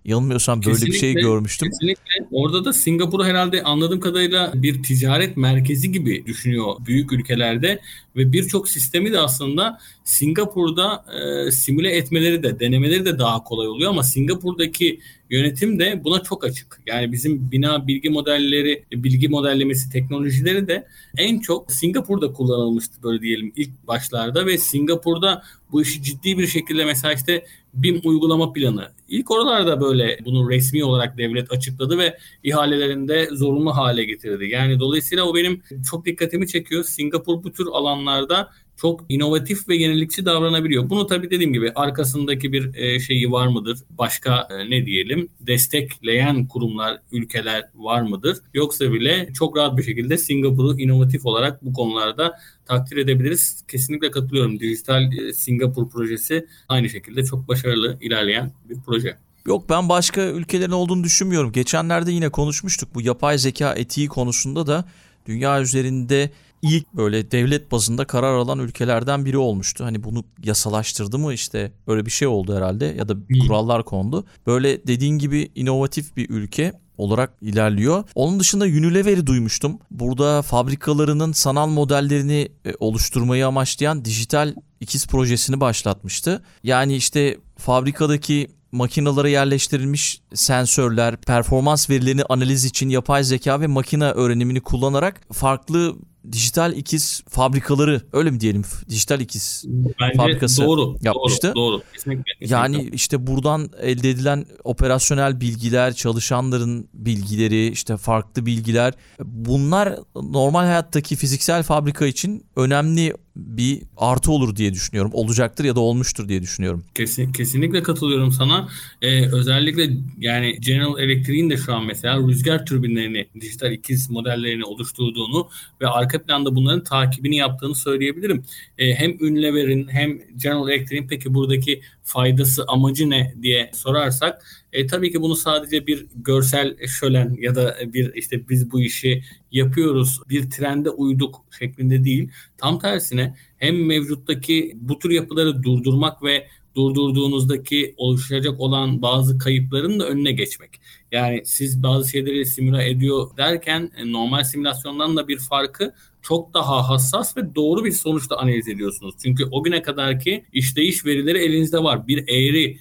Yanılmıyorsam 0.06 0.64
böyle 0.64 0.76
bir 0.76 0.82
şey 0.82 0.92
Kesinlikle, 0.92 1.22
görmüştüm. 1.22 1.70
Kesinlikle. 1.70 2.28
Orada 2.32 2.66
da 2.66 2.74
Singapur'u 2.74 3.26
herhalde 3.26 3.64
anladığım 3.64 4.00
kadarıyla 4.00 4.52
bir 4.56 4.84
ticaret 4.84 5.38
merkezi 5.38 5.92
gibi 5.92 6.26
düşünüyor 6.26 6.76
büyük 6.86 7.12
ülkelerde 7.14 7.80
ve 8.16 8.32
birçok 8.32 8.70
sistemi 8.70 9.12
de 9.12 9.20
aslında 9.20 9.80
Singapur'da 10.04 11.06
e, 11.48 11.52
simüle 11.52 11.92
etmeleri 11.92 12.44
de 12.44 12.60
denemeleri 12.60 13.06
de 13.06 13.20
daha 13.20 13.44
kolay 13.44 13.68
oluyor 13.68 13.90
ama 13.90 14.04
Singapur'daki 14.04 15.00
yönetim 15.30 15.80
de 15.80 16.04
buna 16.04 16.24
çok 16.24 16.44
açık. 16.46 16.82
Yani 16.88 17.12
bizim 17.12 17.52
bina 17.52 17.88
bilgi 17.88 18.10
modelleri, 18.10 18.84
bilgi 18.92 19.28
modellemesi 19.28 19.90
teknolojileri 19.90 20.68
de 20.68 20.88
en 21.18 21.40
çok 21.40 21.72
Singapur'da 21.72 22.34
kullanılmıştı 22.34 23.04
böyle 23.04 23.22
diyelim 23.22 23.54
ilk 23.56 23.88
başlarda 23.88 24.46
ve 24.46 24.58
Singapur'da 24.58 25.44
bu 25.72 25.82
işi 25.82 26.04
ciddi 26.04 26.38
bir 26.38 26.48
şekilde 26.48 26.86
mesela 26.86 27.14
işte 27.14 27.46
BIM 27.74 28.02
uygulama 28.04 28.54
planı. 28.54 28.92
İlk 29.08 29.32
oralarda 29.32 29.82
böyle 29.82 30.20
bunu 30.26 30.50
resmi 30.50 30.84
olarak 30.84 31.18
devlet 31.18 31.52
açıkladı 31.52 31.98
ve 31.98 32.18
ihalelerinde 32.44 33.28
zorunlu 33.32 33.78
hale 33.78 34.04
getirdi. 34.04 34.46
Yani 34.46 34.80
dolayısıyla 34.80 35.24
o 35.24 35.36
benim 35.36 35.62
çok 35.90 36.06
dikkatimi 36.06 36.48
çekiyor. 36.48 36.84
Singapur 36.84 37.44
bu 37.44 37.52
tür 37.52 37.68
alanlarda 37.68 38.50
çok 38.82 39.06
inovatif 39.10 39.70
ve 39.70 39.76
yenilikçi 39.76 40.26
davranabiliyor. 40.26 40.90
Bunu 40.90 41.08
tabii 41.08 41.32
dediğim 41.32 41.54
gibi 41.54 41.72
arkasındaki 41.76 42.54
bir 42.54 42.76
e, 42.76 43.00
şeyi 43.00 43.32
var 43.32 43.48
mıdır? 43.48 43.80
Başka 43.90 44.48
e, 44.52 44.70
ne 44.70 44.86
diyelim 44.86 45.30
destekleyen 45.40 46.48
kurumlar, 46.48 47.02
ülkeler 47.12 47.70
var 47.76 48.02
mıdır? 48.02 48.38
Yoksa 48.54 48.94
bile 48.94 49.30
çok 49.34 49.58
rahat 49.58 49.78
bir 49.78 49.84
şekilde 49.84 50.18
Singapur'u 50.18 50.80
inovatif 50.80 51.26
olarak 51.26 51.66
bu 51.66 51.74
konularda 51.74 52.40
takdir 52.66 52.98
edebiliriz. 52.98 53.64
Kesinlikle 53.68 54.12
katılıyorum. 54.12 54.60
Dijital 54.60 55.14
e, 55.14 55.34
Singapur 55.34 55.90
projesi 55.90 56.48
aynı 56.70 56.90
şekilde 56.90 57.24
çok 57.24 57.48
başarılı 57.48 57.98
ilerleyen 58.02 58.52
bir 58.70 58.78
proje. 58.86 59.18
Yok 59.46 59.70
ben 59.70 59.90
başka 59.90 60.22
ülkelerin 60.22 60.72
olduğunu 60.72 61.04
düşünmüyorum. 61.04 61.52
Geçenlerde 61.52 62.12
yine 62.12 62.30
konuşmuştuk 62.30 62.90
bu 62.96 63.02
yapay 63.02 63.38
zeka 63.38 63.74
etiği 63.74 64.08
konusunda 64.08 64.68
da 64.68 64.86
dünya 65.26 65.62
üzerinde 65.62 66.30
ilk 66.62 66.94
böyle 66.94 67.32
devlet 67.32 67.72
bazında 67.72 68.06
karar 68.06 68.34
alan 68.34 68.60
ülkelerden 68.60 69.26
biri 69.26 69.38
olmuştu. 69.38 69.86
Hani 69.86 70.04
bunu 70.04 70.24
yasalaştırdı 70.44 71.20
mı 71.20 71.34
işte 71.34 71.72
böyle 71.88 72.06
bir 72.06 72.12
şey 72.12 72.28
oldu 72.28 72.56
herhalde 72.56 72.86
ya 72.86 73.10
da 73.10 73.16
kurallar 73.48 73.86
kondu. 73.86 74.26
Böyle 74.48 74.88
dediğin 74.88 75.18
gibi 75.18 75.52
inovatif 75.56 76.18
bir 76.18 76.30
ülke 76.30 76.74
olarak 76.98 77.34
ilerliyor. 77.42 78.04
Onun 78.16 78.40
dışında 78.40 78.66
Unilever'i 78.66 79.28
duymuştum. 79.28 79.80
Burada 79.92 80.42
fabrikalarının 80.42 81.32
sanal 81.32 81.68
modellerini 81.68 82.50
e, 82.66 82.74
oluşturmayı 82.80 83.48
amaçlayan 83.48 84.06
dijital 84.06 84.56
ikiz 84.80 85.08
projesini 85.08 85.60
başlatmıştı. 85.60 86.44
Yani 86.64 86.96
işte 86.96 87.38
fabrikadaki 87.58 88.48
makinalara 88.72 89.30
yerleştirilmiş 89.30 90.22
sensörler, 90.34 91.18
performans 91.18 91.90
verilerini 91.90 92.24
analiz 92.24 92.66
için 92.66 92.90
yapay 92.90 93.24
zeka 93.24 93.62
ve 93.62 93.68
makine 93.68 94.06
öğrenimini 94.06 94.62
kullanarak 94.62 95.22
farklı 95.34 95.96
dijital 96.32 96.74
ikiz 96.74 97.24
fabrikaları 97.30 98.02
öyle 98.14 98.32
mi 98.32 98.40
diyelim 98.40 98.64
dijital 98.90 99.22
ikiz 99.22 99.66
Bence 99.68 100.18
fabrikası 100.18 100.66
doğru, 100.66 100.96
yapmıştı. 101.02 101.54
Doğru, 101.56 101.74
doğru. 101.74 101.82
Kesinlikle, 101.94 102.24
kesinlikle. 102.24 102.56
Yani 102.56 102.90
işte 102.94 103.28
buradan 103.28 103.70
elde 103.82 104.10
edilen 104.10 104.46
operasyonel 104.64 105.42
bilgiler, 105.42 105.94
çalışanların 105.94 106.90
bilgileri, 106.94 107.68
işte 107.68 107.98
farklı 107.98 108.46
bilgiler 108.46 108.94
bunlar 109.24 109.96
normal 110.16 110.64
hayattaki 110.64 111.16
fiziksel 111.16 111.64
fabrika 111.64 112.06
için 112.06 112.46
önemli 112.56 113.14
bir 113.48 113.82
artı 113.98 114.32
olur 114.32 114.56
diye 114.56 114.74
düşünüyorum. 114.74 115.12
Olacaktır 115.14 115.66
ya 115.66 115.76
da 115.76 115.80
olmuştur 115.80 116.30
diye 116.30 116.42
düşünüyorum. 116.42 116.86
Kesin, 116.96 117.32
kesinlikle 117.32 117.84
katılıyorum 117.84 118.32
sana. 118.32 118.70
Ee, 119.02 119.26
özellikle 119.32 119.90
yani 120.18 120.58
General 120.60 121.00
Electric'in 121.00 121.50
de 121.50 121.58
şu 121.58 121.74
an 121.74 121.86
mesela 121.86 122.18
rüzgar 122.28 122.66
türbinlerini, 122.66 123.28
dijital 123.42 123.72
ikiz 123.72 124.10
modellerini 124.10 124.66
oluşturduğunu 124.66 125.50
ve 125.82 125.88
arka 125.88 126.24
planda 126.24 126.56
bunların 126.56 126.84
takibini 126.84 127.36
yaptığını 127.36 127.76
söyleyebilirim. 127.76 128.44
Ee, 128.78 128.94
hem 128.94 129.12
Unilever'in 129.12 129.88
hem 129.88 130.20
General 130.36 130.70
Electric'in 130.70 131.08
peki 131.08 131.34
buradaki 131.34 131.82
faydası, 132.04 132.66
amacı 132.68 133.10
ne 133.10 133.34
diye 133.42 133.72
sorarsak 133.74 134.46
e, 134.74 134.88
tabii 134.88 135.12
ki 135.12 135.22
bunu 135.22 135.36
sadece 135.36 135.88
bir 135.88 136.06
görsel 136.16 136.88
şölen 136.88 137.38
ya 137.40 137.56
da 137.56 137.78
bir 137.94 138.14
işte 138.14 138.50
biz 138.50 138.72
bu 138.72 138.82
işi 138.82 139.24
yapıyoruz, 139.52 140.20
bir 140.30 140.50
trende 140.50 140.90
uyduk 140.90 141.46
şeklinde 141.60 142.04
değil. 142.04 142.32
Tam 142.58 142.80
tersine 142.80 143.36
hem 143.58 143.86
mevcuttaki 143.86 144.72
bu 144.76 145.00
tür 145.00 145.10
yapıları 145.10 145.64
durdurmak 145.64 146.24
ve 146.24 146.48
durdurduğunuzdaki 146.76 147.94
oluşacak 147.98 148.60
olan 148.60 149.02
bazı 149.02 149.38
kayıpların 149.38 150.00
da 150.00 150.08
önüne 150.08 150.32
geçmek. 150.32 150.82
Yani 151.12 151.42
siz 151.46 151.84
bazı 151.84 152.12
şeyleri 152.12 152.46
simüle 152.46 152.90
ediyor 152.90 153.38
derken 153.38 153.92
e, 153.98 154.12
normal 154.12 154.44
simülasyondan 154.44 155.18
da 155.18 155.28
bir 155.28 155.38
farkı 155.38 155.94
çok 156.22 156.54
daha 156.54 156.90
hassas 156.90 157.38
ve 157.38 157.56
doğru 157.56 157.86
bir 157.86 157.92
sonuçta 157.92 158.38
analiz 158.38 158.68
ediyorsunuz. 158.68 159.16
Çünkü 159.24 159.46
o 159.52 159.64
güne 159.64 159.82
kadarki 159.82 160.46
işleyiş 160.54 161.06
verileri 161.06 161.38
elinizde 161.38 161.84
var. 161.84 162.08
Bir 162.08 162.28
eğri 162.28 162.78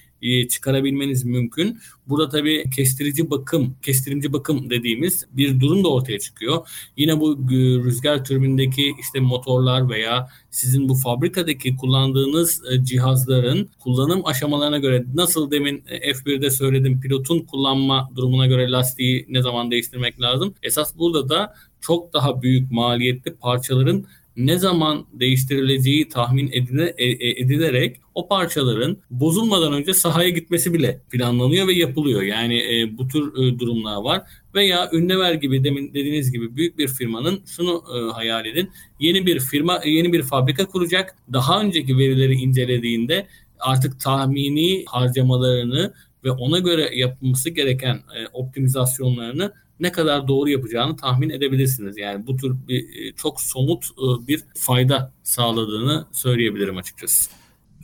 çıkarabilmeniz 0.48 1.24
mümkün. 1.24 1.78
Burada 2.08 2.28
tabii 2.28 2.70
kestirici 2.70 3.30
bakım, 3.30 3.76
kestirimci 3.82 4.32
bakım 4.32 4.70
dediğimiz 4.70 5.26
bir 5.32 5.60
durum 5.60 5.84
da 5.84 5.88
ortaya 5.88 6.18
çıkıyor. 6.18 6.68
Yine 6.96 7.20
bu 7.20 7.32
e, 7.34 7.54
rüzgar 7.84 8.24
türbindeki 8.24 8.94
işte 9.00 9.20
motorlar 9.20 9.88
veya 9.90 10.28
sizin 10.50 10.88
bu 10.88 10.94
fabrikadaki 10.94 11.76
kullandığınız 11.76 12.62
e, 12.72 12.84
cihazların 12.84 13.70
kullanım 13.78 14.26
aşamalarına 14.26 14.78
göre 14.78 15.04
nasıl 15.14 15.50
demin 15.50 15.78
F1'de 15.88 16.50
söyledim 16.50 17.00
pilotun 17.00 17.40
kullanma 17.40 18.10
durumuna 18.16 18.46
göre 18.46 18.70
lastiği 18.70 19.26
ne 19.28 19.42
zaman 19.42 19.70
değiştirmek 19.70 20.20
lazım. 20.20 20.54
Esas 20.62 20.98
burada 20.98 21.28
da 21.28 21.54
çok 21.80 22.12
daha 22.12 22.42
büyük 22.42 22.72
maliyetli 22.72 23.34
parçaların 23.34 24.06
ne 24.38 24.58
zaman 24.58 25.06
değiştirileceği 25.12 26.08
tahmin 26.08 26.50
edile, 26.52 26.94
edilerek 27.42 28.00
o 28.14 28.28
parçaların 28.28 28.96
bozulmadan 29.10 29.72
önce 29.72 29.94
sahaya 29.94 30.28
gitmesi 30.28 30.74
bile 30.74 31.00
planlanıyor 31.10 31.68
ve 31.68 31.72
yapılıyor. 31.72 32.22
Yani 32.22 32.56
e, 32.56 32.98
bu 32.98 33.08
tür 33.08 33.32
e, 33.32 33.58
durumlar 33.58 33.96
var. 33.96 34.22
Veya 34.54 34.90
Ünlever 34.92 35.34
gibi 35.34 35.64
demin 35.64 35.94
dediğiniz 35.94 36.32
gibi 36.32 36.56
büyük 36.56 36.78
bir 36.78 36.88
firmanın 36.88 37.40
şunu 37.46 37.84
e, 37.96 38.12
hayal 38.12 38.46
edin. 38.46 38.70
Yeni 39.00 39.26
bir 39.26 39.40
firma, 39.40 39.80
yeni 39.84 40.12
bir 40.12 40.22
fabrika 40.22 40.66
kuracak. 40.66 41.14
Daha 41.32 41.60
önceki 41.60 41.98
verileri 41.98 42.34
incelediğinde 42.34 43.26
artık 43.60 44.00
tahmini 44.00 44.84
harcamalarını 44.86 45.92
ve 46.24 46.30
ona 46.30 46.58
göre 46.58 46.90
yapılması 46.94 47.50
gereken 47.50 47.94
e, 47.94 48.26
optimizasyonlarını 48.32 49.52
ne 49.80 49.92
kadar 49.92 50.28
doğru 50.28 50.48
yapacağını 50.48 50.96
tahmin 50.96 51.30
edebilirsiniz. 51.30 51.96
Yani 51.96 52.26
bu 52.26 52.36
tür 52.36 52.56
bir 52.68 53.12
çok 53.12 53.40
somut 53.40 53.86
bir 54.28 54.44
fayda 54.56 55.12
sağladığını 55.22 56.06
söyleyebilirim 56.12 56.76
açıkçası. 56.76 57.30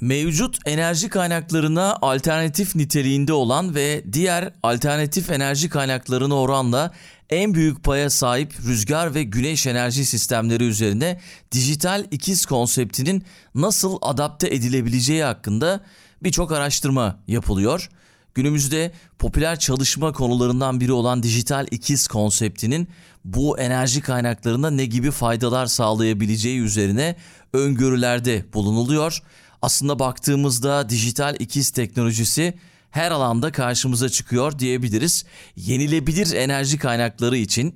Mevcut 0.00 0.58
enerji 0.66 1.08
kaynaklarına 1.08 1.98
alternatif 2.02 2.76
niteliğinde 2.76 3.32
olan 3.32 3.74
ve 3.74 4.04
diğer 4.12 4.52
alternatif 4.62 5.30
enerji 5.30 5.68
kaynaklarına 5.68 6.34
oranla 6.40 6.92
en 7.30 7.54
büyük 7.54 7.84
paya 7.84 8.10
sahip 8.10 8.52
rüzgar 8.66 9.14
ve 9.14 9.22
güneş 9.22 9.66
enerji 9.66 10.04
sistemleri 10.04 10.64
üzerine 10.64 11.20
dijital 11.52 12.04
ikiz 12.10 12.46
konseptinin 12.46 13.24
nasıl 13.54 13.98
adapte 14.02 14.54
edilebileceği 14.54 15.22
hakkında 15.22 15.80
birçok 16.22 16.52
araştırma 16.52 17.18
yapılıyor. 17.26 17.88
Günümüzde 18.34 18.92
popüler 19.18 19.58
çalışma 19.58 20.12
konularından 20.12 20.80
biri 20.80 20.92
olan 20.92 21.22
dijital 21.22 21.66
ikiz 21.70 22.06
konseptinin 22.06 22.88
bu 23.24 23.58
enerji 23.58 24.00
kaynaklarına 24.00 24.70
ne 24.70 24.84
gibi 24.84 25.10
faydalar 25.10 25.66
sağlayabileceği 25.66 26.60
üzerine 26.60 27.16
öngörülerde 27.52 28.44
bulunuluyor. 28.54 29.22
Aslında 29.62 29.98
baktığımızda 29.98 30.88
dijital 30.88 31.36
ikiz 31.38 31.70
teknolojisi 31.70 32.54
her 32.90 33.10
alanda 33.10 33.52
karşımıza 33.52 34.08
çıkıyor 34.08 34.58
diyebiliriz. 34.58 35.24
Yenilebilir 35.56 36.32
enerji 36.32 36.78
kaynakları 36.78 37.36
için 37.36 37.74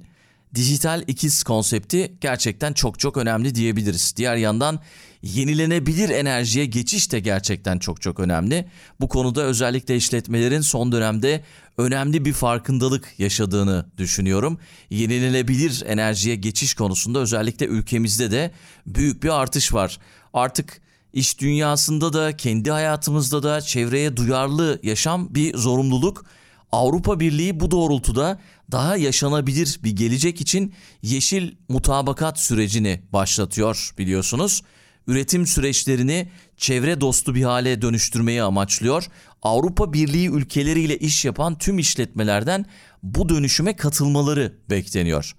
dijital 0.55 1.03
ikiz 1.07 1.43
konsepti 1.43 2.13
gerçekten 2.21 2.73
çok 2.73 2.99
çok 2.99 3.17
önemli 3.17 3.55
diyebiliriz. 3.55 4.15
Diğer 4.17 4.37
yandan 4.37 4.81
yenilenebilir 5.23 6.09
enerjiye 6.09 6.65
geçiş 6.65 7.13
de 7.13 7.21
gerçekten 7.21 7.79
çok 7.79 8.01
çok 8.03 8.21
önemli. 8.21 8.69
Bu 9.01 9.09
konuda 9.09 9.43
özellikle 9.43 9.97
işletmelerin 9.97 10.61
son 10.61 10.93
dönemde 10.93 11.45
önemli 11.79 12.25
bir 12.25 12.33
farkındalık 12.33 13.15
yaşadığını 13.19 13.87
düşünüyorum. 13.99 14.59
Yenilenebilir 14.91 15.83
enerjiye 15.87 16.37
geçiş 16.37 16.75
konusunda 16.75 17.19
özellikle 17.19 17.67
ülkemizde 17.67 18.31
de 18.31 18.51
büyük 18.87 19.23
bir 19.23 19.41
artış 19.41 19.75
var. 19.75 19.99
Artık 20.35 20.81
İş 21.13 21.41
dünyasında 21.41 22.13
da 22.13 22.37
kendi 22.37 22.71
hayatımızda 22.71 23.43
da 23.43 23.61
çevreye 23.61 24.17
duyarlı 24.17 24.81
yaşam 24.83 25.35
bir 25.35 25.57
zorunluluk. 25.57 26.27
Avrupa 26.73 27.21
Birliği 27.21 27.61
bu 27.61 27.71
doğrultuda 27.71 28.41
daha 28.73 28.97
yaşanabilir 28.97 29.81
bir 29.83 29.91
gelecek 29.91 30.41
için 30.41 30.75
yeşil 31.03 31.53
mutabakat 31.69 32.41
sürecini 32.41 33.03
başlatıyor 33.13 33.95
biliyorsunuz. 33.99 34.63
Üretim 35.09 35.47
süreçlerini 35.47 36.29
çevre 36.57 37.01
dostu 37.01 37.35
bir 37.35 37.43
hale 37.43 37.83
dönüştürmeyi 37.83 38.43
amaçlıyor. 38.43 39.07
Avrupa 39.43 39.93
Birliği 39.93 40.29
ülkeleriyle 40.29 40.99
iş 40.99 41.25
yapan 41.25 41.59
tüm 41.59 41.79
işletmelerden 41.79 42.67
bu 43.03 43.29
dönüşüme 43.29 43.77
katılmaları 43.77 44.59
bekleniyor. 44.71 45.37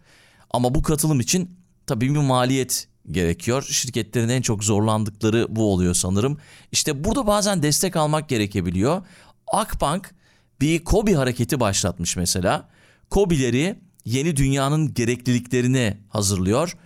Ama 0.52 0.76
bu 0.76 0.84
katılım 0.84 1.20
için 1.20 1.58
tabii 1.88 2.14
bir 2.14 2.20
maliyet 2.20 2.88
gerekiyor. 3.12 3.64
Şirketlerin 3.70 4.30
en 4.30 4.42
çok 4.42 4.64
zorlandıkları 4.64 5.48
bu 5.50 5.74
oluyor 5.74 5.94
sanırım. 5.94 6.38
İşte 6.72 7.04
burada 7.04 7.28
bazen 7.28 7.64
destek 7.64 7.96
almak 7.96 8.30
gerekebiliyor. 8.30 9.02
Akbank 9.48 10.16
bir 10.62 10.84
KOBİ 10.84 11.16
hareketi 11.16 11.60
başlatmış 11.60 12.18
mesela. 12.18 12.70
KOBİ'leri 13.10 13.80
yeni 14.06 14.38
dünyanın 14.38 14.94
gerekliliklerine 14.94 15.98
hazırlıyor. 16.10 16.78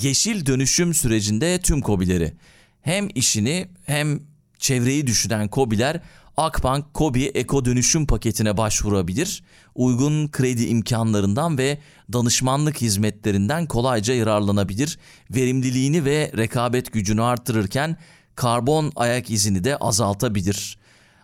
Yeşil 0.00 0.46
dönüşüm 0.46 0.94
sürecinde 0.94 1.60
tüm 1.60 1.80
KOBİ'leri 1.80 2.34
hem 2.80 3.08
işini 3.14 3.68
hem 3.84 4.20
çevreyi 4.58 5.06
düşünen 5.06 5.48
KOBİ'ler 5.48 6.00
Akbank 6.36 6.94
Kobi 6.94 7.24
Eko 7.24 7.64
Dönüşüm 7.64 8.06
paketine 8.06 8.56
başvurabilir. 8.56 9.42
Uygun 9.74 10.28
kredi 10.28 10.66
imkanlarından 10.66 11.58
ve 11.58 11.78
danışmanlık 12.12 12.80
hizmetlerinden 12.80 13.66
kolayca 13.66 14.14
yararlanabilir. 14.14 14.98
Verimliliğini 15.30 16.04
ve 16.04 16.32
rekabet 16.36 16.92
gücünü 16.92 17.22
artırırken 17.22 17.96
karbon 18.34 18.92
ayak 18.96 19.30
izini 19.30 19.64
de 19.64 19.76
azaltabilir. 19.76 20.78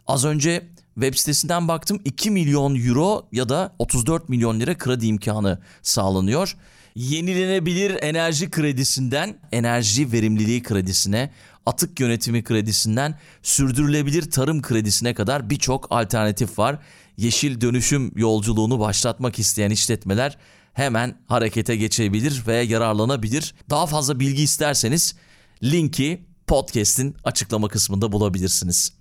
Az 0.07 0.25
önce 0.25 0.67
web 0.95 1.15
sitesinden 1.15 1.69
baktım 1.69 2.01
2 2.05 2.31
milyon 2.31 2.75
euro 2.75 3.29
ya 3.33 3.49
da 3.49 3.75
34 3.79 4.29
milyon 4.29 4.61
lira 4.61 4.79
kredi 4.79 5.07
imkanı 5.07 5.59
sağlanıyor. 5.83 6.57
Yenilenebilir 6.99 8.03
enerji 8.03 8.51
kredisinden 8.51 9.39
enerji 9.53 10.13
verimliliği 10.13 10.63
kredisine, 10.63 11.31
atık 11.67 12.01
yönetimi 12.01 12.45
kredisinden 12.45 13.19
sürdürülebilir 13.43 14.31
tarım 14.31 14.63
kredisine 14.63 15.15
kadar 15.15 15.51
birçok 15.51 15.87
alternatif 15.91 16.59
var. 16.59 16.79
Yeşil 17.17 17.61
dönüşüm 17.61 18.13
yolculuğunu 18.17 18.81
başlatmak 18.81 19.39
isteyen 19.39 19.71
işletmeler 19.71 20.39
hemen 20.73 21.19
harekete 21.27 21.77
geçebilir 21.77 22.43
ve 22.47 22.57
yararlanabilir. 22.57 23.55
Daha 23.71 23.87
fazla 23.87 24.21
bilgi 24.21 24.43
isterseniz 24.43 25.15
linki 25.63 26.27
podcast'in 26.47 27.17
açıklama 27.25 27.69
kısmında 27.69 28.13
bulabilirsiniz. 28.13 28.98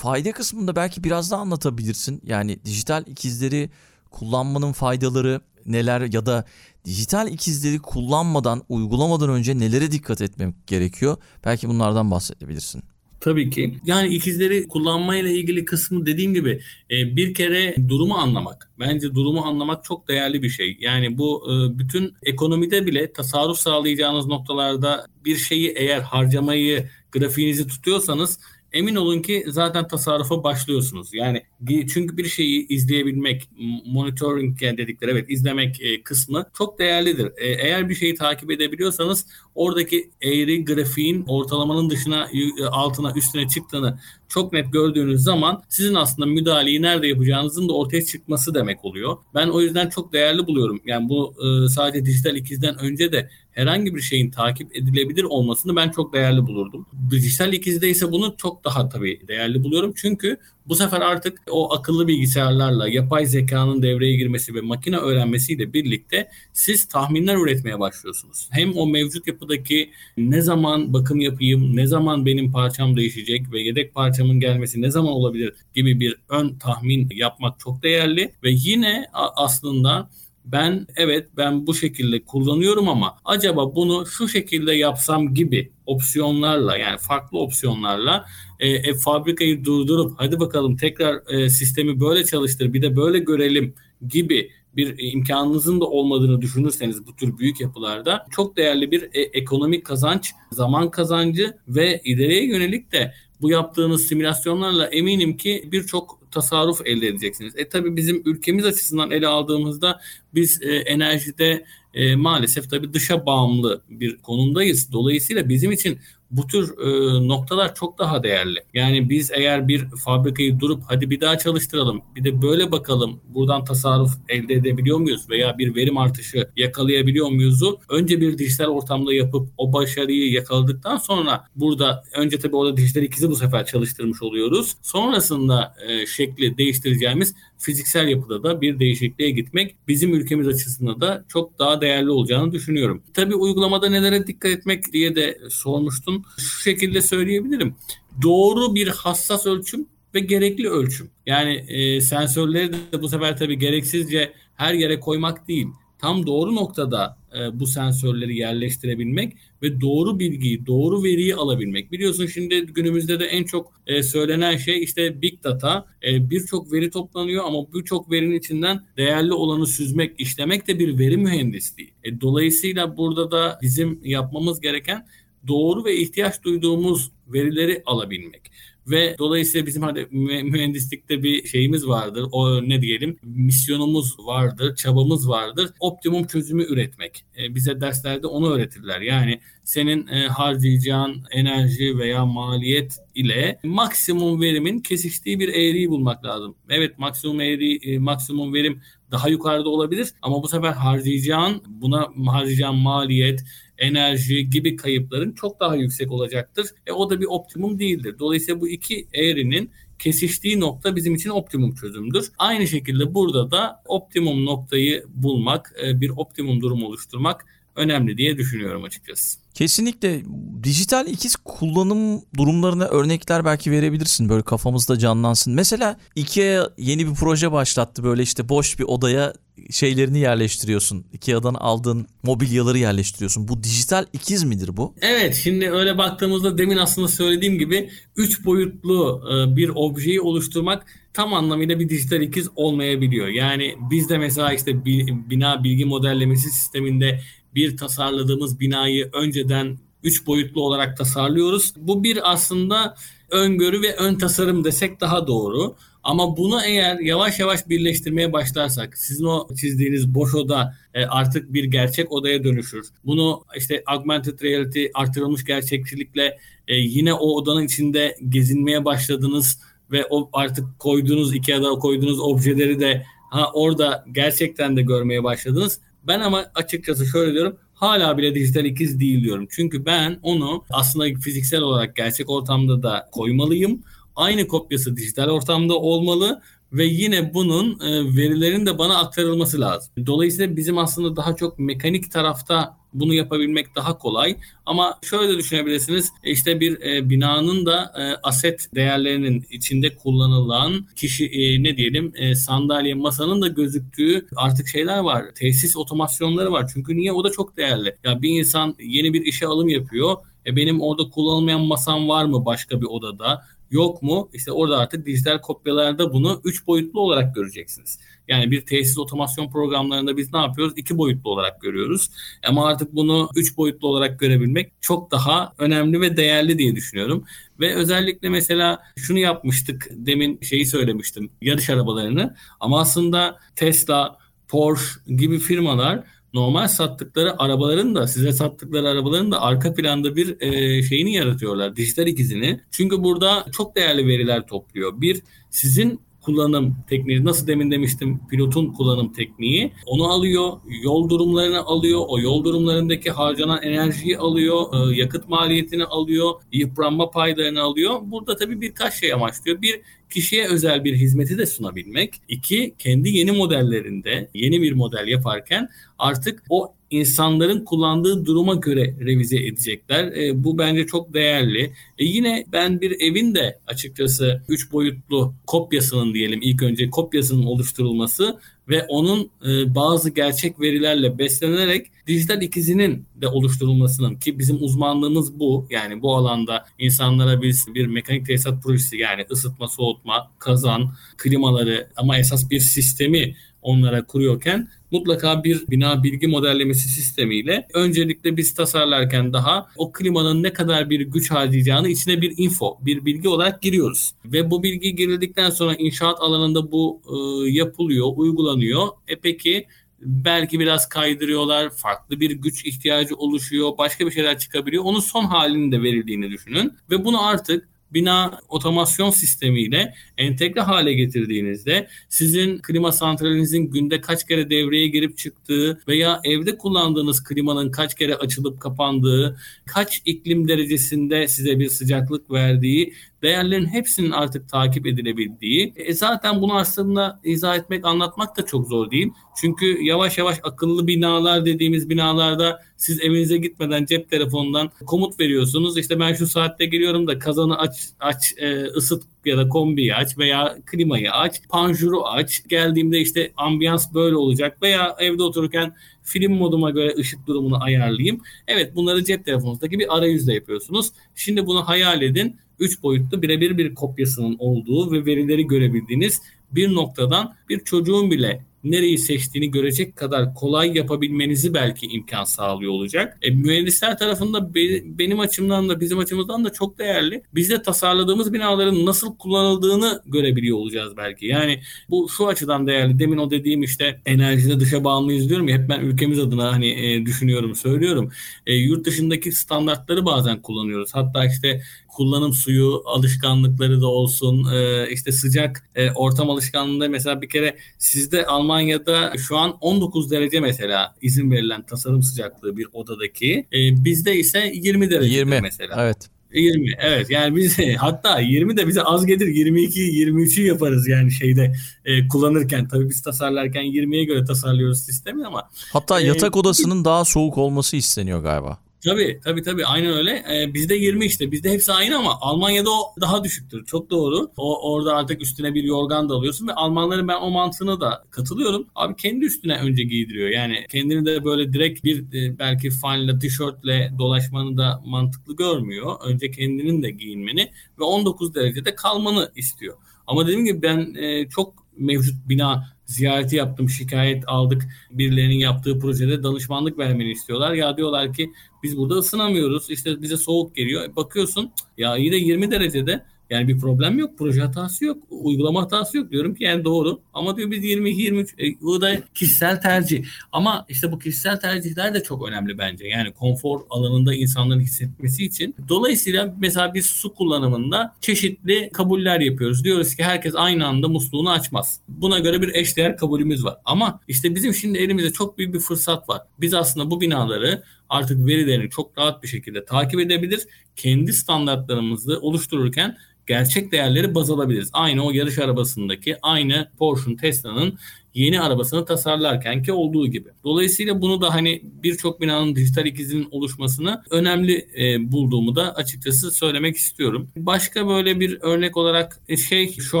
Fayda 0.00 0.32
kısmında 0.32 0.76
belki 0.76 1.04
biraz 1.04 1.30
daha 1.30 1.40
anlatabilirsin. 1.40 2.20
Yani 2.26 2.58
dijital 2.64 3.04
ikizleri 3.06 3.70
kullanmanın 4.10 4.72
faydaları 4.72 5.40
neler 5.66 6.00
ya 6.12 6.26
da 6.26 6.44
dijital 6.84 7.28
ikizleri 7.32 7.78
kullanmadan, 7.78 8.62
uygulamadan 8.68 9.30
önce 9.30 9.58
nelere 9.58 9.92
dikkat 9.92 10.20
etmem 10.20 10.54
gerekiyor? 10.66 11.16
Belki 11.44 11.68
bunlardan 11.68 12.10
bahsedebilirsin. 12.10 12.82
Tabii 13.20 13.50
ki. 13.50 13.80
Yani 13.84 14.14
ikizleri 14.14 14.68
kullanmayla 14.68 15.30
ilgili 15.30 15.64
kısmı 15.64 16.06
dediğim 16.06 16.34
gibi 16.34 16.60
e, 16.90 17.16
bir 17.16 17.34
kere 17.34 17.88
durumu 17.88 18.14
anlamak. 18.14 18.70
Bence 18.78 19.14
durumu 19.14 19.40
anlamak 19.40 19.84
çok 19.84 20.08
değerli 20.08 20.42
bir 20.42 20.50
şey. 20.50 20.76
Yani 20.80 21.18
bu 21.18 21.52
e, 21.52 21.78
bütün 21.78 22.14
ekonomide 22.22 22.86
bile 22.86 23.12
tasarruf 23.12 23.58
sağlayacağınız 23.58 24.26
noktalarda 24.26 25.06
bir 25.24 25.36
şeyi 25.36 25.68
eğer 25.76 26.00
harcamayı 26.00 26.88
grafiğinizi 27.12 27.66
tutuyorsanız 27.66 28.38
emin 28.72 28.96
olun 28.96 29.22
ki 29.22 29.44
zaten 29.48 29.88
tasarrufa 29.88 30.44
başlıyorsunuz. 30.44 31.14
Yani 31.14 31.42
çünkü 31.68 32.16
bir 32.16 32.24
şeyi 32.24 32.68
izleyebilmek, 32.68 33.48
monitoring 33.86 34.60
dedikleri 34.60 35.10
evet 35.10 35.30
izlemek 35.30 35.80
e, 35.82 36.02
kısmı 36.02 36.50
çok 36.58 36.78
değerlidir. 36.78 37.32
E, 37.36 37.48
eğer 37.48 37.88
bir 37.88 37.94
şeyi 37.94 38.14
takip 38.14 38.50
edebiliyorsanız 38.50 39.26
oradaki 39.60 40.10
eğri 40.22 40.64
grafiğin 40.64 41.24
ortalamanın 41.28 41.90
dışına, 41.90 42.28
altına, 42.70 43.12
üstüne 43.16 43.48
çıktığını 43.48 43.98
çok 44.28 44.52
net 44.52 44.72
gördüğünüz 44.72 45.22
zaman 45.22 45.62
sizin 45.68 45.94
aslında 45.94 46.26
müdahaleyi 46.26 46.82
nerede 46.82 47.06
yapacağınızın 47.06 47.68
da 47.68 47.72
ortaya 47.72 48.04
çıkması 48.04 48.54
demek 48.54 48.84
oluyor. 48.84 49.16
Ben 49.34 49.48
o 49.48 49.60
yüzden 49.60 49.88
çok 49.88 50.12
değerli 50.12 50.46
buluyorum. 50.46 50.80
Yani 50.84 51.08
bu 51.08 51.34
e, 51.38 51.68
sadece 51.68 52.06
dijital 52.06 52.36
ikizden 52.36 52.78
önce 52.78 53.12
de 53.12 53.30
herhangi 53.52 53.94
bir 53.94 54.00
şeyin 54.00 54.30
takip 54.30 54.76
edilebilir 54.76 55.24
olmasını 55.24 55.76
ben 55.76 55.90
çok 55.90 56.12
değerli 56.12 56.46
bulurdum. 56.46 56.86
Dijital 57.10 57.52
ikizde 57.52 57.88
ise 57.88 58.12
bunu 58.12 58.34
çok 58.36 58.64
daha 58.64 58.88
tabii 58.88 59.20
değerli 59.28 59.64
buluyorum. 59.64 59.92
Çünkü 59.96 60.36
bu 60.66 60.74
sefer 60.74 61.00
artık 61.00 61.42
o 61.50 61.74
akıllı 61.74 62.08
bilgisayarlarla 62.08 62.88
yapay 62.88 63.26
zekanın 63.26 63.82
devreye 63.82 64.16
girmesi 64.16 64.54
ve 64.54 64.60
makine 64.60 64.96
öğrenmesiyle 64.96 65.72
birlikte 65.72 66.28
siz 66.52 66.88
tahminler 66.88 67.36
üretmeye 67.36 67.80
başlıyorsunuz. 67.80 68.48
Hem 68.50 68.76
o 68.76 68.86
mevcut 68.86 69.26
yapıdaki 69.26 69.90
ne 70.16 70.42
zaman 70.42 70.92
bakım 70.92 71.20
yapayım, 71.20 71.76
ne 71.76 71.86
zaman 71.86 72.26
benim 72.26 72.52
parçam 72.52 72.96
değişecek 72.96 73.52
ve 73.52 73.60
yedek 73.60 73.94
parçamın 73.94 74.40
gelmesi 74.40 74.82
ne 74.82 74.90
zaman 74.90 75.12
olabilir 75.12 75.54
gibi 75.74 76.00
bir 76.00 76.16
ön 76.28 76.58
tahmin 76.58 77.10
yapmak 77.14 77.60
çok 77.60 77.82
değerli 77.82 78.32
ve 78.42 78.50
yine 78.50 79.06
aslında 79.36 80.10
ben 80.52 80.86
evet 80.96 81.28
ben 81.36 81.66
bu 81.66 81.74
şekilde 81.74 82.24
kullanıyorum 82.24 82.88
ama 82.88 83.16
acaba 83.24 83.74
bunu 83.74 84.06
şu 84.06 84.28
şekilde 84.28 84.74
yapsam 84.74 85.34
gibi 85.34 85.72
opsiyonlarla 85.86 86.76
yani 86.76 86.98
farklı 86.98 87.38
opsiyonlarla 87.38 88.24
e, 88.60 88.68
e, 88.68 88.94
fabrikayı 88.94 89.64
durdurup 89.64 90.12
hadi 90.16 90.40
bakalım 90.40 90.76
tekrar 90.76 91.34
e, 91.34 91.48
sistemi 91.48 92.00
böyle 92.00 92.24
çalıştır 92.24 92.72
bir 92.72 92.82
de 92.82 92.96
böyle 92.96 93.18
görelim 93.18 93.74
gibi 94.08 94.50
bir 94.76 95.12
imkanınızın 95.12 95.80
da 95.80 95.84
olmadığını 95.84 96.40
düşünürseniz 96.40 97.06
bu 97.06 97.16
tür 97.16 97.38
büyük 97.38 97.60
yapılarda 97.60 98.26
çok 98.30 98.56
değerli 98.56 98.90
bir 98.90 99.02
e, 99.02 99.20
ekonomik 99.20 99.86
kazanç, 99.86 100.32
zaman 100.52 100.90
kazancı 100.90 101.56
ve 101.68 102.00
ileriye 102.04 102.46
yönelik 102.46 102.92
de 102.92 103.14
bu 103.42 103.50
yaptığınız 103.50 104.06
simülasyonlarla 104.06 104.86
eminim 104.86 105.36
ki 105.36 105.68
birçok 105.72 106.20
tasarruf 106.30 106.86
elde 106.86 107.06
edeceksiniz. 107.06 107.54
E 107.56 107.68
tabi 107.68 107.96
bizim 107.96 108.22
ülkemiz 108.24 108.64
açısından 108.64 109.10
ele 109.10 109.26
aldığımızda 109.26 110.00
biz 110.34 110.62
e, 110.62 110.76
enerjide 110.76 111.64
e, 111.94 112.16
maalesef 112.16 112.70
tabi 112.70 112.94
dışa 112.94 113.26
bağımlı 113.26 113.82
bir 113.90 114.16
konumdayız. 114.16 114.92
Dolayısıyla 114.92 115.48
bizim 115.48 115.72
için 115.72 115.98
bu 116.30 116.46
tür 116.46 116.78
e, 116.78 117.28
noktalar 117.28 117.74
çok 117.74 117.98
daha 117.98 118.22
değerli. 118.22 118.58
Yani 118.74 119.10
biz 119.10 119.30
eğer 119.34 119.68
bir 119.68 119.88
fabrikayı 120.04 120.60
durup 120.60 120.82
hadi 120.86 121.10
bir 121.10 121.20
daha 121.20 121.38
çalıştıralım 121.38 122.02
bir 122.16 122.24
de 122.24 122.42
böyle 122.42 122.72
bakalım 122.72 123.20
buradan 123.28 123.64
tasarruf 123.64 124.12
elde 124.28 124.54
edebiliyor 124.54 124.98
muyuz 124.98 125.30
veya 125.30 125.58
bir 125.58 125.74
verim 125.74 125.98
artışı 125.98 126.48
yakalayabiliyor 126.56 127.28
muyuzu 127.28 127.78
önce 127.88 128.20
bir 128.20 128.38
dijital 128.38 128.66
ortamda 128.66 129.14
yapıp 129.14 129.48
o 129.58 129.72
başarıyı 129.72 130.32
yakaladıktan 130.32 130.96
sonra 130.96 131.44
burada 131.56 132.04
önce 132.16 132.38
tabii 132.38 132.56
orada 132.56 132.76
dijital 132.76 133.02
ikizi 133.02 133.30
bu 133.30 133.36
sefer 133.36 133.66
çalıştırmış 133.66 134.22
oluyoruz. 134.22 134.76
Sonrasında 134.82 135.74
e, 135.88 136.06
şekli 136.06 136.58
değiştireceğimiz 136.58 137.34
fiziksel 137.58 138.08
yapıda 138.08 138.42
da 138.42 138.60
bir 138.60 138.78
değişikliğe 138.78 139.30
gitmek 139.30 139.76
bizim 139.88 140.14
ülkemiz 140.14 140.48
açısından 140.48 141.00
da 141.00 141.24
çok 141.28 141.58
daha 141.58 141.80
değerli 141.80 142.10
olacağını 142.10 142.52
düşünüyorum. 142.52 143.02
Tabii 143.14 143.34
uygulamada 143.34 143.88
nelere 143.88 144.26
dikkat 144.26 144.52
etmek 144.52 144.92
diye 144.92 145.16
de 145.16 145.38
sormuştun. 145.50 146.19
Şu 146.38 146.60
şekilde 146.60 147.02
söyleyebilirim. 147.02 147.74
Doğru 148.22 148.74
bir 148.74 148.88
hassas 148.88 149.46
ölçüm 149.46 149.86
ve 150.14 150.20
gerekli 150.20 150.68
ölçüm. 150.68 151.10
Yani 151.26 151.52
e, 151.52 152.00
sensörleri 152.00 152.72
de 152.72 153.02
bu 153.02 153.08
sefer 153.08 153.36
tabii 153.36 153.58
gereksizce 153.58 154.32
her 154.54 154.74
yere 154.74 155.00
koymak 155.00 155.48
değil 155.48 155.66
tam 156.00 156.26
doğru 156.26 156.54
noktada 156.54 157.16
e, 157.38 157.60
bu 157.60 157.66
sensörleri 157.66 158.36
yerleştirebilmek 158.36 159.36
ve 159.62 159.80
doğru 159.80 160.18
bilgiyi, 160.18 160.66
doğru 160.66 161.04
veriyi 161.04 161.34
alabilmek. 161.34 161.92
Biliyorsun 161.92 162.26
şimdi 162.26 162.66
günümüzde 162.66 163.20
de 163.20 163.24
en 163.24 163.44
çok 163.44 163.72
e, 163.86 164.02
söylenen 164.02 164.56
şey 164.56 164.82
işte 164.82 165.22
big 165.22 165.44
data. 165.44 165.86
E, 166.08 166.30
birçok 166.30 166.72
veri 166.72 166.90
toplanıyor 166.90 167.44
ama 167.44 167.72
birçok 167.74 168.10
verinin 168.10 168.38
içinden 168.38 168.80
değerli 168.96 169.32
olanı 169.32 169.66
süzmek, 169.66 170.20
işlemek 170.20 170.68
de 170.68 170.78
bir 170.78 170.98
veri 170.98 171.16
mühendisliği. 171.16 171.94
E, 172.04 172.20
dolayısıyla 172.20 172.96
burada 172.96 173.30
da 173.30 173.58
bizim 173.62 174.00
yapmamız 174.04 174.60
gereken 174.60 175.06
doğru 175.48 175.84
ve 175.84 175.96
ihtiyaç 175.96 176.42
duyduğumuz 176.42 177.10
verileri 177.26 177.82
alabilmek. 177.86 178.50
ve 178.86 179.16
dolayısıyla 179.18 179.66
bizim 179.66 179.82
hani 179.82 180.06
mühendislikte 180.42 181.22
bir 181.22 181.46
şeyimiz 181.46 181.88
vardır. 181.88 182.26
O 182.32 182.62
ne 182.68 182.82
diyelim 182.82 183.16
misyonumuz 183.22 184.18
vardır, 184.18 184.74
çabamız 184.76 185.28
vardır. 185.28 185.70
Optimum 185.80 186.26
çözümü 186.26 186.64
üretmek. 186.64 187.24
E, 187.38 187.54
bize 187.54 187.80
derslerde 187.80 188.26
onu 188.26 188.50
öğretirler. 188.52 189.00
Yani 189.00 189.40
senin 189.64 190.06
e, 190.06 190.26
harcayacağın 190.28 191.24
enerji 191.30 191.98
veya 191.98 192.26
maliyet 192.26 192.98
ile 193.14 193.60
maksimum 193.64 194.40
verimin 194.40 194.80
kesiştiği 194.80 195.40
bir 195.40 195.48
eğriyi 195.48 195.90
bulmak 195.90 196.24
lazım. 196.24 196.54
Evet 196.68 196.98
maksimum 196.98 197.40
eğri, 197.40 197.76
e, 197.76 197.98
maksimum 197.98 198.54
verim 198.54 198.80
daha 199.10 199.28
yukarıda 199.28 199.68
olabilir 199.68 200.08
ama 200.22 200.42
bu 200.42 200.48
sefer 200.48 200.72
harcayacağın 200.72 201.62
buna 201.68 202.08
harcayacağın 202.26 202.76
maliyet, 202.76 203.44
enerji 203.80 204.50
gibi 204.50 204.76
kayıpların 204.76 205.32
çok 205.32 205.60
daha 205.60 205.76
yüksek 205.76 206.12
olacaktır. 206.12 206.66
E, 206.86 206.92
o 206.92 207.10
da 207.10 207.20
bir 207.20 207.26
optimum 207.26 207.78
değildir. 207.78 208.16
Dolayısıyla 208.18 208.60
bu 208.60 208.68
iki 208.68 209.08
eğrinin 209.14 209.70
kesiştiği 209.98 210.60
nokta 210.60 210.96
bizim 210.96 211.14
için 211.14 211.30
optimum 211.30 211.74
çözümdür. 211.74 212.32
Aynı 212.38 212.66
şekilde 212.66 213.14
burada 213.14 213.50
da 213.50 213.82
optimum 213.86 214.44
noktayı 214.44 215.04
bulmak, 215.08 215.74
e, 215.84 216.00
bir 216.00 216.10
optimum 216.10 216.60
durum 216.60 216.84
oluşturmak 216.84 217.46
önemli 217.76 218.18
diye 218.18 218.36
düşünüyorum 218.36 218.84
açıkçası. 218.84 219.38
Kesinlikle 219.54 220.22
dijital 220.62 221.06
ikiz 221.06 221.36
kullanım 221.36 222.22
durumlarına 222.36 222.84
örnekler 222.84 223.44
belki 223.44 223.70
verebilirsin 223.70 224.28
böyle 224.28 224.42
kafamızda 224.42 224.98
canlansın. 224.98 225.54
Mesela 225.54 225.96
IKEA 226.16 226.70
yeni 226.78 227.06
bir 227.06 227.14
proje 227.14 227.52
başlattı 227.52 228.04
böyle 228.04 228.22
işte 228.22 228.48
boş 228.48 228.78
bir 228.78 228.84
odaya 228.84 229.32
şeylerini 229.70 230.18
yerleştiriyorsun. 230.18 231.04
IKEA'dan 231.12 231.54
aldığın 231.54 232.06
mobilyaları 232.22 232.78
yerleştiriyorsun. 232.78 233.48
Bu 233.48 233.62
dijital 233.62 234.06
ikiz 234.12 234.44
midir 234.44 234.76
bu? 234.76 234.94
Evet 235.00 235.40
şimdi 235.44 235.70
öyle 235.70 235.98
baktığımızda 235.98 236.58
demin 236.58 236.76
aslında 236.76 237.08
söylediğim 237.08 237.58
gibi 237.58 237.90
3 238.16 238.44
boyutlu 238.44 239.22
e, 239.32 239.56
bir 239.56 239.70
objeyi 239.74 240.20
oluşturmak 240.20 240.86
tam 241.12 241.34
anlamıyla 241.34 241.78
bir 241.78 241.88
dijital 241.88 242.22
ikiz 242.22 242.48
olmayabiliyor. 242.56 243.28
Yani 243.28 243.74
biz 243.90 244.08
de 244.08 244.18
mesela 244.18 244.52
işte 244.52 244.84
bina 245.30 245.64
bilgi 245.64 245.84
modellemesi 245.84 246.50
sisteminde 246.50 247.20
bir 247.54 247.76
tasarladığımız 247.76 248.60
binayı 248.60 249.10
önceden 249.12 249.78
üç 250.02 250.26
boyutlu 250.26 250.62
olarak 250.62 250.96
tasarlıyoruz. 250.96 251.74
Bu 251.76 252.04
bir 252.04 252.32
aslında 252.32 252.94
öngörü 253.30 253.82
ve 253.82 253.96
ön 253.96 254.14
tasarım 254.14 254.64
desek 254.64 255.00
daha 255.00 255.26
doğru. 255.26 255.76
Ama 256.02 256.36
bunu 256.36 256.62
eğer 256.64 256.98
yavaş 256.98 257.38
yavaş 257.38 257.68
birleştirmeye 257.68 258.32
başlarsak 258.32 258.98
sizin 258.98 259.24
o 259.24 259.48
çizdiğiniz 259.60 260.14
boş 260.14 260.34
oda 260.34 260.74
e, 260.94 261.04
artık 261.04 261.52
bir 261.52 261.64
gerçek 261.64 262.12
odaya 262.12 262.44
dönüşür. 262.44 262.86
Bunu 263.04 263.44
işte 263.56 263.82
augmented 263.86 264.42
reality 264.42 264.84
artırılmış 264.94 265.44
gerçekçilikle 265.44 266.38
e, 266.68 266.74
yine 266.74 267.14
o 267.14 267.26
odanın 267.26 267.64
içinde 267.64 268.16
gezinmeye 268.28 268.84
başladınız 268.84 269.60
ve 269.92 270.06
o 270.10 270.30
artık 270.32 270.78
koyduğunuz 270.78 271.34
iki 271.34 271.50
ya 271.50 271.62
da 271.62 271.70
koyduğunuz 271.70 272.20
objeleri 272.20 272.80
de 272.80 273.04
ha 273.30 273.50
orada 273.54 274.04
gerçekten 274.12 274.76
de 274.76 274.82
görmeye 274.82 275.24
başladınız. 275.24 275.80
Ben 276.04 276.20
ama 276.20 276.44
açıkçası 276.54 277.06
şöyle 277.06 277.32
diyorum 277.32 277.56
hala 277.80 278.18
bile 278.18 278.34
dijital 278.34 278.64
ikiz 278.64 279.00
değil 279.00 279.24
diyorum. 279.24 279.46
Çünkü 279.50 279.86
ben 279.86 280.18
onu 280.22 280.64
aslında 280.70 281.20
fiziksel 281.20 281.60
olarak 281.60 281.96
gerçek 281.96 282.30
ortamda 282.30 282.82
da 282.82 283.08
koymalıyım. 283.12 283.82
Aynı 284.20 284.48
kopyası 284.48 284.96
dijital 284.96 285.28
ortamda 285.28 285.74
olmalı 285.74 286.42
ve 286.72 286.84
yine 286.84 287.34
bunun 287.34 287.80
e, 287.80 288.16
verilerin 288.16 288.66
de 288.66 288.78
bana 288.78 288.98
aktarılması 288.98 289.60
lazım. 289.60 289.92
Dolayısıyla 290.06 290.56
bizim 290.56 290.78
aslında 290.78 291.16
daha 291.16 291.36
çok 291.36 291.58
mekanik 291.58 292.10
tarafta 292.12 292.76
bunu 292.92 293.14
yapabilmek 293.14 293.76
daha 293.76 293.98
kolay. 293.98 294.36
Ama 294.66 294.98
şöyle 295.02 295.38
düşünebilirsiniz. 295.38 296.12
işte 296.24 296.60
bir 296.60 296.80
e, 296.80 297.10
binanın 297.10 297.66
da 297.66 297.92
e, 297.98 298.02
aset 298.28 298.74
değerlerinin 298.74 299.46
içinde 299.50 299.94
kullanılan 299.96 300.86
kişi 300.96 301.26
e, 301.26 301.62
ne 301.62 301.76
diyelim 301.76 302.12
e, 302.16 302.34
sandalye, 302.34 302.94
masanın 302.94 303.42
da 303.42 303.48
gözüktüğü 303.48 304.26
artık 304.36 304.68
şeyler 304.68 304.98
var. 304.98 305.24
Tesis 305.34 305.76
otomasyonları 305.76 306.52
var. 306.52 306.70
Çünkü 306.74 306.96
niye? 306.96 307.12
O 307.12 307.24
da 307.24 307.30
çok 307.30 307.56
değerli. 307.56 307.96
Ya 308.04 308.22
bir 308.22 308.38
insan 308.38 308.76
yeni 308.82 309.12
bir 309.12 309.22
işe 309.22 309.46
alım 309.46 309.68
yapıyor. 309.68 310.16
E 310.46 310.56
benim 310.56 310.80
orada 310.80 311.10
kullanılmayan 311.10 311.60
masam 311.60 312.08
var 312.08 312.24
mı 312.24 312.44
başka 312.44 312.80
bir 312.80 312.86
odada? 312.86 313.42
yok 313.70 314.02
mu? 314.02 314.30
İşte 314.32 314.52
orada 314.52 314.78
artık 314.78 315.06
dijital 315.06 315.40
kopyalarda 315.40 316.12
bunu 316.12 316.40
3 316.44 316.66
boyutlu 316.66 317.00
olarak 317.00 317.34
göreceksiniz. 317.34 317.98
Yani 318.28 318.50
bir 318.50 318.66
tesis 318.66 318.98
otomasyon 318.98 319.50
programlarında 319.50 320.16
biz 320.16 320.32
ne 320.32 320.38
yapıyoruz? 320.38 320.72
2 320.76 320.98
boyutlu 320.98 321.30
olarak 321.30 321.60
görüyoruz. 321.60 322.10
Ama 322.46 322.66
artık 322.66 322.94
bunu 322.94 323.28
3 323.36 323.56
boyutlu 323.56 323.88
olarak 323.88 324.20
görebilmek 324.20 324.72
çok 324.80 325.10
daha 325.10 325.52
önemli 325.58 326.00
ve 326.00 326.16
değerli 326.16 326.58
diye 326.58 326.76
düşünüyorum. 326.76 327.24
Ve 327.60 327.74
özellikle 327.74 328.28
mesela 328.28 328.78
şunu 328.96 329.18
yapmıştık. 329.18 329.88
Demin 329.90 330.40
şeyi 330.42 330.66
söylemiştim. 330.66 331.30
Yarış 331.42 331.70
arabalarını. 331.70 332.36
Ama 332.60 332.80
aslında 332.80 333.38
Tesla, 333.56 334.18
Porsche 334.48 335.14
gibi 335.14 335.38
firmalar 335.38 336.04
normal 336.34 336.68
sattıkları 336.68 337.42
arabaların 337.42 337.94
da 337.94 338.06
size 338.06 338.32
sattıkları 338.32 338.88
arabaların 338.88 339.32
da 339.32 339.42
arka 339.42 339.74
planda 339.74 340.16
bir 340.16 340.40
e, 340.40 340.82
şeyini 340.82 341.14
yaratıyorlar. 341.14 341.76
Dijital 341.76 342.06
ikizini. 342.06 342.60
Çünkü 342.70 343.04
burada 343.04 343.44
çok 343.52 343.76
değerli 343.76 344.06
veriler 344.06 344.46
topluyor. 344.46 345.00
Bir 345.00 345.22
sizin 345.50 346.00
kullanım 346.22 346.76
tekniği 346.88 347.24
nasıl 347.24 347.46
demin 347.46 347.70
demiştim 347.70 348.20
pilotun 348.30 348.72
kullanım 348.72 349.12
tekniği 349.12 349.72
onu 349.86 350.04
alıyor 350.04 350.52
yol 350.82 351.08
durumlarını 351.08 351.60
alıyor 351.60 352.00
o 352.08 352.20
yol 352.20 352.44
durumlarındaki 352.44 353.10
harcanan 353.10 353.62
enerjiyi 353.62 354.18
alıyor 354.18 354.62
e, 354.72 354.96
yakıt 354.96 355.28
maliyetini 355.28 355.84
alıyor 355.84 356.30
yıpranma 356.52 357.10
paylarını 357.10 357.62
alıyor 357.62 358.00
burada 358.02 358.36
tabii 358.36 358.60
birkaç 358.60 358.94
şey 358.94 359.12
amaçlıyor 359.12 359.62
bir 359.62 359.80
kişiye 360.10 360.48
özel 360.48 360.84
bir 360.84 360.96
hizmeti 360.96 361.38
de 361.38 361.46
sunabilmek. 361.46 362.14
İki, 362.28 362.74
kendi 362.78 363.08
yeni 363.08 363.32
modellerinde 363.32 364.28
yeni 364.34 364.62
bir 364.62 364.72
model 364.72 365.06
yaparken 365.06 365.68
artık 365.98 366.42
o 366.48 366.74
insanların 366.90 367.64
kullandığı 367.64 368.26
duruma 368.26 368.54
göre 368.54 368.94
revize 369.00 369.36
edecekler. 369.36 370.04
E, 370.04 370.44
bu 370.44 370.58
bence 370.58 370.86
çok 370.86 371.14
değerli. 371.14 371.72
E, 371.98 372.04
yine 372.04 372.44
ben 372.52 372.80
bir 372.80 373.00
evin 373.00 373.34
de 373.34 373.58
açıkçası 373.66 374.42
3 374.48 374.72
boyutlu 374.72 375.34
kopyasının 375.46 376.14
diyelim 376.14 376.40
ilk 376.42 376.62
önce 376.62 376.90
kopyasının 376.90 377.46
oluşturulması 377.46 378.38
ve 378.70 378.84
onun 378.88 379.30
e, 379.46 379.74
bazı 379.74 380.10
gerçek 380.10 380.60
verilerle 380.60 381.18
beslenerek 381.18 381.86
dijital 382.06 382.42
ikizinin 382.42 383.06
de 383.14 383.28
oluşturulmasının 383.28 384.14
ki 384.14 384.38
bizim 384.38 384.62
uzmanlığımız 384.62 385.40
bu. 385.40 385.66
Yani 385.70 386.02
bu 386.02 386.16
alanda 386.16 386.66
insanlara 386.78 387.42
biz 387.42 387.66
bir 387.74 387.86
mekanik 387.86 388.26
tesisat 388.26 388.62
projesi 388.62 388.96
yani 388.96 389.26
ısıtma, 389.30 389.68
soğutma, 389.68 390.30
kazan, 390.38 390.94
klimaları 391.16 391.88
ama 391.96 392.18
esas 392.18 392.50
bir 392.50 392.60
sistemi 392.60 393.36
onlara 393.62 394.04
kuruyorken 394.04 394.68
mutlaka 394.90 395.44
bir 395.44 395.68
bina 395.70 396.02
bilgi 396.02 396.26
modellemesi 396.26 396.88
sistemiyle 396.88 397.66
öncelikle 397.74 398.36
biz 398.36 398.54
tasarlarken 398.54 399.32
daha 399.32 399.66
o 399.76 399.92
klimanın 399.92 400.42
ne 400.42 400.52
kadar 400.52 400.90
bir 400.90 401.00
güç 401.00 401.30
harcayacağını 401.30 401.88
içine 401.88 402.20
bir 402.20 402.34
info, 402.36 402.78
bir 402.80 403.04
bilgi 403.04 403.28
olarak 403.28 403.62
giriyoruz. 403.62 404.12
Ve 404.24 404.50
bu 404.50 404.62
bilgi 404.62 404.96
girildikten 404.96 405.50
sonra 405.50 405.74
inşaat 405.74 406.20
alanında 406.20 406.72
bu 406.72 407.00
e, 407.06 407.50
yapılıyor, 407.50 408.06
uygulanıyor. 408.16 408.88
E 409.08 409.16
peki 409.16 409.66
belki 410.00 410.60
biraz 410.60 410.88
kaydırıyorlar, 410.88 411.70
farklı 411.70 412.20
bir 412.20 412.30
güç 412.30 412.66
ihtiyacı 412.66 413.14
oluşuyor, 413.14 413.78
başka 413.78 414.06
bir 414.06 414.10
şeyler 414.10 414.38
çıkabiliyor. 414.38 414.84
Onun 414.84 415.00
son 415.00 415.24
halinin 415.24 415.72
de 415.72 415.82
verildiğini 415.82 416.30
düşünün 416.30 416.72
ve 416.90 417.04
bunu 417.04 417.26
artık 417.26 417.68
bina 417.94 418.40
otomasyon 418.48 419.10
sistemiyle 419.10 419.94
entegre 420.18 420.60
hale 420.60 420.92
getirdiğinizde 420.92 421.88
sizin 422.08 422.58
klima 422.58 422.92
santralinizin 422.92 423.70
günde 423.70 424.00
kaç 424.00 424.26
kere 424.26 424.50
devreye 424.50 424.88
girip 424.88 425.18
çıktığı 425.18 425.80
veya 425.88 426.20
evde 426.24 426.58
kullandığınız 426.58 427.24
klimanın 427.24 427.70
kaç 427.70 427.94
kere 427.94 428.14
açılıp 428.14 428.60
kapandığı, 428.60 429.36
kaç 429.66 430.02
iklim 430.04 430.48
derecesinde 430.48 431.28
size 431.28 431.58
bir 431.58 431.68
sıcaklık 431.68 432.30
verdiği 432.30 432.94
değerlerin 433.22 433.66
hepsinin 433.66 434.10
artık 434.10 434.48
takip 434.48 434.86
edilebildiği. 434.86 435.72
E 435.76 435.94
zaten 435.94 436.40
bunu 436.40 436.56
aslında 436.56 437.20
izah 437.24 437.56
etmek, 437.56 437.84
anlatmak 437.84 438.36
da 438.36 438.46
çok 438.46 438.68
zor 438.68 438.90
değil. 438.90 439.12
Çünkü 439.40 439.82
yavaş 439.82 440.18
yavaş 440.18 440.38
akıllı 440.42 440.86
binalar 440.86 441.46
dediğimiz 441.46 441.90
binalarda 441.90 442.62
siz 442.76 443.00
evinize 443.00 443.36
gitmeden 443.36 443.84
cep 443.84 444.10
telefonundan 444.10 444.70
komut 444.86 445.20
veriyorsunuz. 445.20 445.78
İşte 445.78 446.00
ben 446.00 446.12
şu 446.12 446.26
saatte 446.26 446.64
geliyorum 446.64 447.06
da 447.06 447.18
kazanı 447.18 447.58
aç, 447.58 447.88
aç, 448.00 448.34
e, 448.38 448.64
ısıt 448.64 449.02
ya 449.24 449.36
da 449.36 449.48
kombiyi 449.48 449.94
aç 449.94 450.18
veya 450.18 450.56
klimayı 450.66 451.12
aç, 451.12 451.48
panjuru 451.48 452.04
aç. 452.04 452.42
Geldiğimde 452.48 453.00
işte 453.00 453.32
ambiyans 453.36 453.94
böyle 453.94 454.16
olacak 454.16 454.62
veya 454.62 454.96
evde 454.98 455.22
otururken 455.22 455.74
film 456.02 456.32
moduma 456.32 456.70
göre 456.70 456.94
ışık 456.98 457.26
durumunu 457.26 457.62
ayarlayayım. 457.62 458.20
Evet 458.46 458.76
bunları 458.76 459.04
cep 459.04 459.24
telefonunuzdaki 459.24 459.78
bir 459.78 459.96
arayüzle 459.96 460.34
yapıyorsunuz. 460.34 460.90
Şimdi 461.14 461.46
bunu 461.46 461.68
hayal 461.68 462.02
edin. 462.02 462.36
3 462.58 462.82
boyutlu 462.82 463.22
birebir 463.22 463.58
bir 463.58 463.74
kopyasının 463.74 464.36
olduğu 464.38 464.92
ve 464.92 465.06
verileri 465.06 465.46
görebildiğiniz 465.46 466.22
bir 466.52 466.74
noktadan 466.74 467.34
bir 467.48 467.58
çocuğun 467.58 468.10
bile 468.10 468.44
nereyi 468.64 468.98
seçtiğini 468.98 469.50
görecek 469.50 469.96
kadar 469.96 470.34
kolay 470.34 470.76
yapabilmenizi 470.76 471.54
belki 471.54 471.86
imkan 471.86 472.24
sağlıyor 472.24 472.72
olacak. 472.72 473.18
E, 473.22 473.30
mühendisler 473.30 473.98
tarafında 473.98 474.54
be, 474.54 474.60
benim 474.98 475.20
açımdan 475.20 475.68
da 475.68 475.80
bizim 475.80 475.98
açımızdan 475.98 476.44
da 476.44 476.52
çok 476.52 476.78
değerli. 476.78 477.22
Biz 477.34 477.50
de 477.50 477.62
tasarladığımız 477.62 478.32
binaların 478.32 478.86
nasıl 478.86 479.16
kullanıldığını 479.16 480.02
görebiliyor 480.06 480.58
olacağız 480.58 480.96
belki. 480.96 481.26
Yani 481.26 481.60
bu 481.90 482.08
şu 482.08 482.28
açıdan 482.28 482.66
değerli. 482.66 482.98
Demin 482.98 483.18
o 483.18 483.30
dediğim 483.30 483.62
işte 483.62 484.00
enerjide 484.06 484.60
dışa 484.60 484.84
bağımlıyız 484.84 485.28
diyorum 485.28 485.48
ya 485.48 485.58
hep 485.58 485.68
ben 485.68 485.80
ülkemiz 485.80 486.18
adına 486.18 486.52
hani 486.52 486.68
e, 486.68 487.06
düşünüyorum 487.06 487.54
söylüyorum. 487.54 488.12
E, 488.46 488.54
yurt 488.54 488.86
dışındaki 488.86 489.32
standartları 489.32 490.04
bazen 490.04 490.42
kullanıyoruz. 490.42 490.94
Hatta 490.94 491.24
işte 491.26 491.62
kullanım 491.92 492.32
suyu 492.32 492.82
alışkanlıkları 492.86 493.80
da 493.80 493.86
olsun 493.86 494.52
e, 494.54 494.90
işte 494.90 495.12
sıcak 495.12 495.70
e, 495.74 495.90
ortam 495.90 496.30
alışkanlığında 496.30 496.88
mesela 496.88 497.22
bir 497.22 497.28
kere 497.28 497.56
sizde 497.78 498.26
Almanya'da 498.26 499.12
şu 499.18 499.36
an 499.36 499.56
19 499.60 500.10
derece 500.10 500.40
mesela 500.40 500.94
izin 501.02 501.30
verilen 501.30 501.66
tasarım 501.66 502.02
sıcaklığı 502.02 502.56
bir 502.56 502.66
odadaki 502.72 503.46
e, 503.52 503.84
bizde 503.84 504.16
ise 504.16 504.50
20 504.54 504.90
derece 504.90 505.14
20 505.14 505.40
mesela. 505.40 505.84
Evet. 505.84 506.10
20 506.34 506.74
evet 506.78 507.10
yani 507.10 507.36
biz 507.36 507.58
hatta 507.78 508.20
20 508.20 508.56
de 508.56 508.66
bize 508.66 508.82
az 508.82 509.06
gelir 509.06 509.26
22 509.26 509.80
23'ü 509.80 510.42
yaparız 510.42 510.88
yani 510.88 511.12
şeyde 511.12 511.52
e, 511.84 512.08
kullanırken 512.08 512.68
tabii 512.68 512.88
biz 512.88 513.02
tasarlarken 513.02 513.64
20'ye 513.64 514.04
göre 514.04 514.24
tasarlıyoruz 514.24 514.80
sistemi 514.80 515.26
ama 515.26 515.50
Hatta 515.72 516.00
Ee, 516.00 516.04
yatak 516.04 516.36
odasının 516.36 516.84
daha 516.84 517.04
soğuk 517.04 517.38
olması 517.38 517.76
isteniyor 517.76 518.22
galiba. 518.22 518.58
Tabii 518.84 519.20
tabii 519.24 519.42
tabii 519.42 519.66
aynen 519.66 519.92
öyle. 519.92 520.24
Ee, 520.32 520.54
bizde 520.54 520.74
20 520.74 521.04
işte. 521.04 521.32
Bizde 521.32 521.50
hepsi 521.50 521.72
aynı 521.72 521.98
ama 521.98 522.18
Almanya'da 522.20 522.70
o 522.70 522.94
daha 523.00 523.24
düşüktür. 523.24 523.64
Çok 523.64 523.90
doğru. 523.90 524.30
O 524.36 524.72
orada 524.72 524.96
artık 524.96 525.22
üstüne 525.22 525.54
bir 525.54 525.64
yorgan 525.64 526.08
da 526.08 526.14
alıyorsun 526.14 526.48
ve 526.48 526.52
Almanların 526.52 527.08
ben 527.08 527.20
o 527.20 527.30
mantığına 527.30 527.80
da 527.80 528.04
katılıyorum. 528.10 528.66
Abi 528.74 528.96
kendi 528.96 529.24
üstüne 529.24 529.56
önce 529.56 529.82
giydiriyor. 529.82 530.28
Yani 530.28 530.66
kendini 530.70 531.06
de 531.06 531.24
böyle 531.24 531.52
direkt 531.52 531.84
bir 531.84 532.00
e, 532.12 532.38
belki 532.38 532.70
fanla, 532.70 533.18
tişörtle 533.18 533.92
dolaşmanı 533.98 534.56
da 534.56 534.82
mantıklı 534.86 535.36
görmüyor. 535.36 535.96
Önce 536.04 536.30
kendinin 536.30 536.82
de 536.82 536.90
giyinmeni 536.90 537.50
ve 537.78 537.84
19 537.84 538.34
derecede 538.34 538.74
kalmanı 538.74 539.32
istiyor. 539.36 539.76
Ama 540.06 540.26
dediğim 540.26 540.44
gibi 540.44 540.62
ben 540.62 540.94
e, 540.94 541.28
çok 541.28 541.66
mevcut 541.76 542.28
bina 542.28 542.64
ziyareti 542.90 543.36
yaptım, 543.36 543.68
şikayet 543.68 544.24
aldık. 544.26 544.62
Birilerinin 544.90 545.38
yaptığı 545.38 545.78
projede 545.78 546.22
danışmanlık 546.22 546.78
vermeni 546.78 547.10
istiyorlar. 547.10 547.52
Ya 547.52 547.76
diyorlar 547.76 548.12
ki 548.12 548.32
biz 548.62 548.76
burada 548.76 548.94
ısınamıyoruz. 548.94 549.70
İşte 549.70 550.02
bize 550.02 550.16
soğuk 550.16 550.56
geliyor. 550.56 550.96
Bakıyorsun 550.96 551.52
ya 551.78 551.96
iyi 551.96 552.12
de 552.12 552.16
20 552.16 552.50
derecede 552.50 553.04
yani 553.30 553.48
bir 553.48 553.58
problem 553.58 553.98
yok, 553.98 554.18
proje 554.18 554.40
hatası 554.40 554.84
yok, 554.84 555.02
uygulama 555.10 555.62
hatası 555.62 555.96
yok. 555.96 556.10
Diyorum 556.10 556.34
ki 556.34 556.44
yani 556.44 556.64
doğru. 556.64 557.00
Ama 557.14 557.36
diyor 557.36 557.50
biz 557.50 557.64
22-23, 557.64 558.48
e, 558.48 558.60
bu 558.60 558.80
da 558.80 558.98
kişisel 559.14 559.60
tercih. 559.60 560.04
Ama 560.32 560.66
işte 560.68 560.92
bu 560.92 560.98
kişisel 560.98 561.40
tercihler 561.40 561.94
de 561.94 562.02
çok 562.02 562.28
önemli 562.28 562.58
bence. 562.58 562.86
Yani 562.86 563.12
konfor 563.12 563.60
alanında 563.70 564.14
insanların 564.14 564.60
hissetmesi 564.60 565.24
için. 565.24 565.54
Dolayısıyla 565.68 566.34
mesela 566.38 566.74
biz 566.74 566.86
su 566.86 567.14
kullanımında 567.14 567.94
çeşitli 568.00 568.70
kabuller 568.72 569.20
yapıyoruz. 569.20 569.64
Diyoruz 569.64 569.96
ki 569.96 570.04
herkes 570.04 570.34
aynı 570.36 570.66
anda 570.66 570.88
musluğunu 570.88 571.30
açmaz. 571.30 571.80
Buna 571.88 572.18
göre 572.18 572.42
bir 572.42 572.54
eşdeğer 572.54 572.96
kabulümüz 572.96 573.44
var. 573.44 573.56
Ama 573.64 574.00
işte 574.08 574.34
bizim 574.34 574.54
şimdi 574.54 574.78
elimizde 574.78 575.12
çok 575.12 575.38
büyük 575.38 575.54
bir 575.54 575.60
fırsat 575.60 576.08
var. 576.08 576.22
Biz 576.40 576.54
aslında 576.54 576.90
bu 576.90 577.00
binaları 577.00 577.62
artık 577.90 578.26
verilerini 578.26 578.70
çok 578.70 578.98
rahat 578.98 579.22
bir 579.22 579.28
şekilde 579.28 579.64
takip 579.64 580.00
edebilir. 580.00 580.46
Kendi 580.76 581.12
standartlarımızı 581.12 582.20
oluştururken 582.20 582.96
gerçek 583.26 583.72
değerleri 583.72 584.14
baz 584.14 584.30
alabiliriz. 584.30 584.70
Aynı 584.72 585.04
o 585.04 585.10
yarış 585.10 585.38
arabasındaki, 585.38 586.16
aynı 586.22 586.70
Porsche'un, 586.78 587.16
Tesla'nın 587.16 587.78
yeni 588.14 588.40
arabasını 588.40 588.84
tasarlarken 588.84 589.62
ki 589.62 589.72
olduğu 589.72 590.06
gibi. 590.06 590.28
Dolayısıyla 590.44 591.00
bunu 591.00 591.20
da 591.20 591.34
hani 591.34 591.62
birçok 591.64 592.20
binanın 592.20 592.56
dijital 592.56 592.86
ikizinin 592.86 593.28
oluşmasını 593.30 594.02
önemli 594.10 594.68
e, 594.78 595.12
bulduğumu 595.12 595.56
da 595.56 595.74
açıkçası 595.74 596.30
söylemek 596.30 596.76
istiyorum. 596.76 597.28
Başka 597.36 597.88
böyle 597.88 598.20
bir 598.20 598.38
örnek 598.40 598.76
olarak 598.76 599.20
e, 599.28 599.36
şey 599.36 599.72
şu 599.72 600.00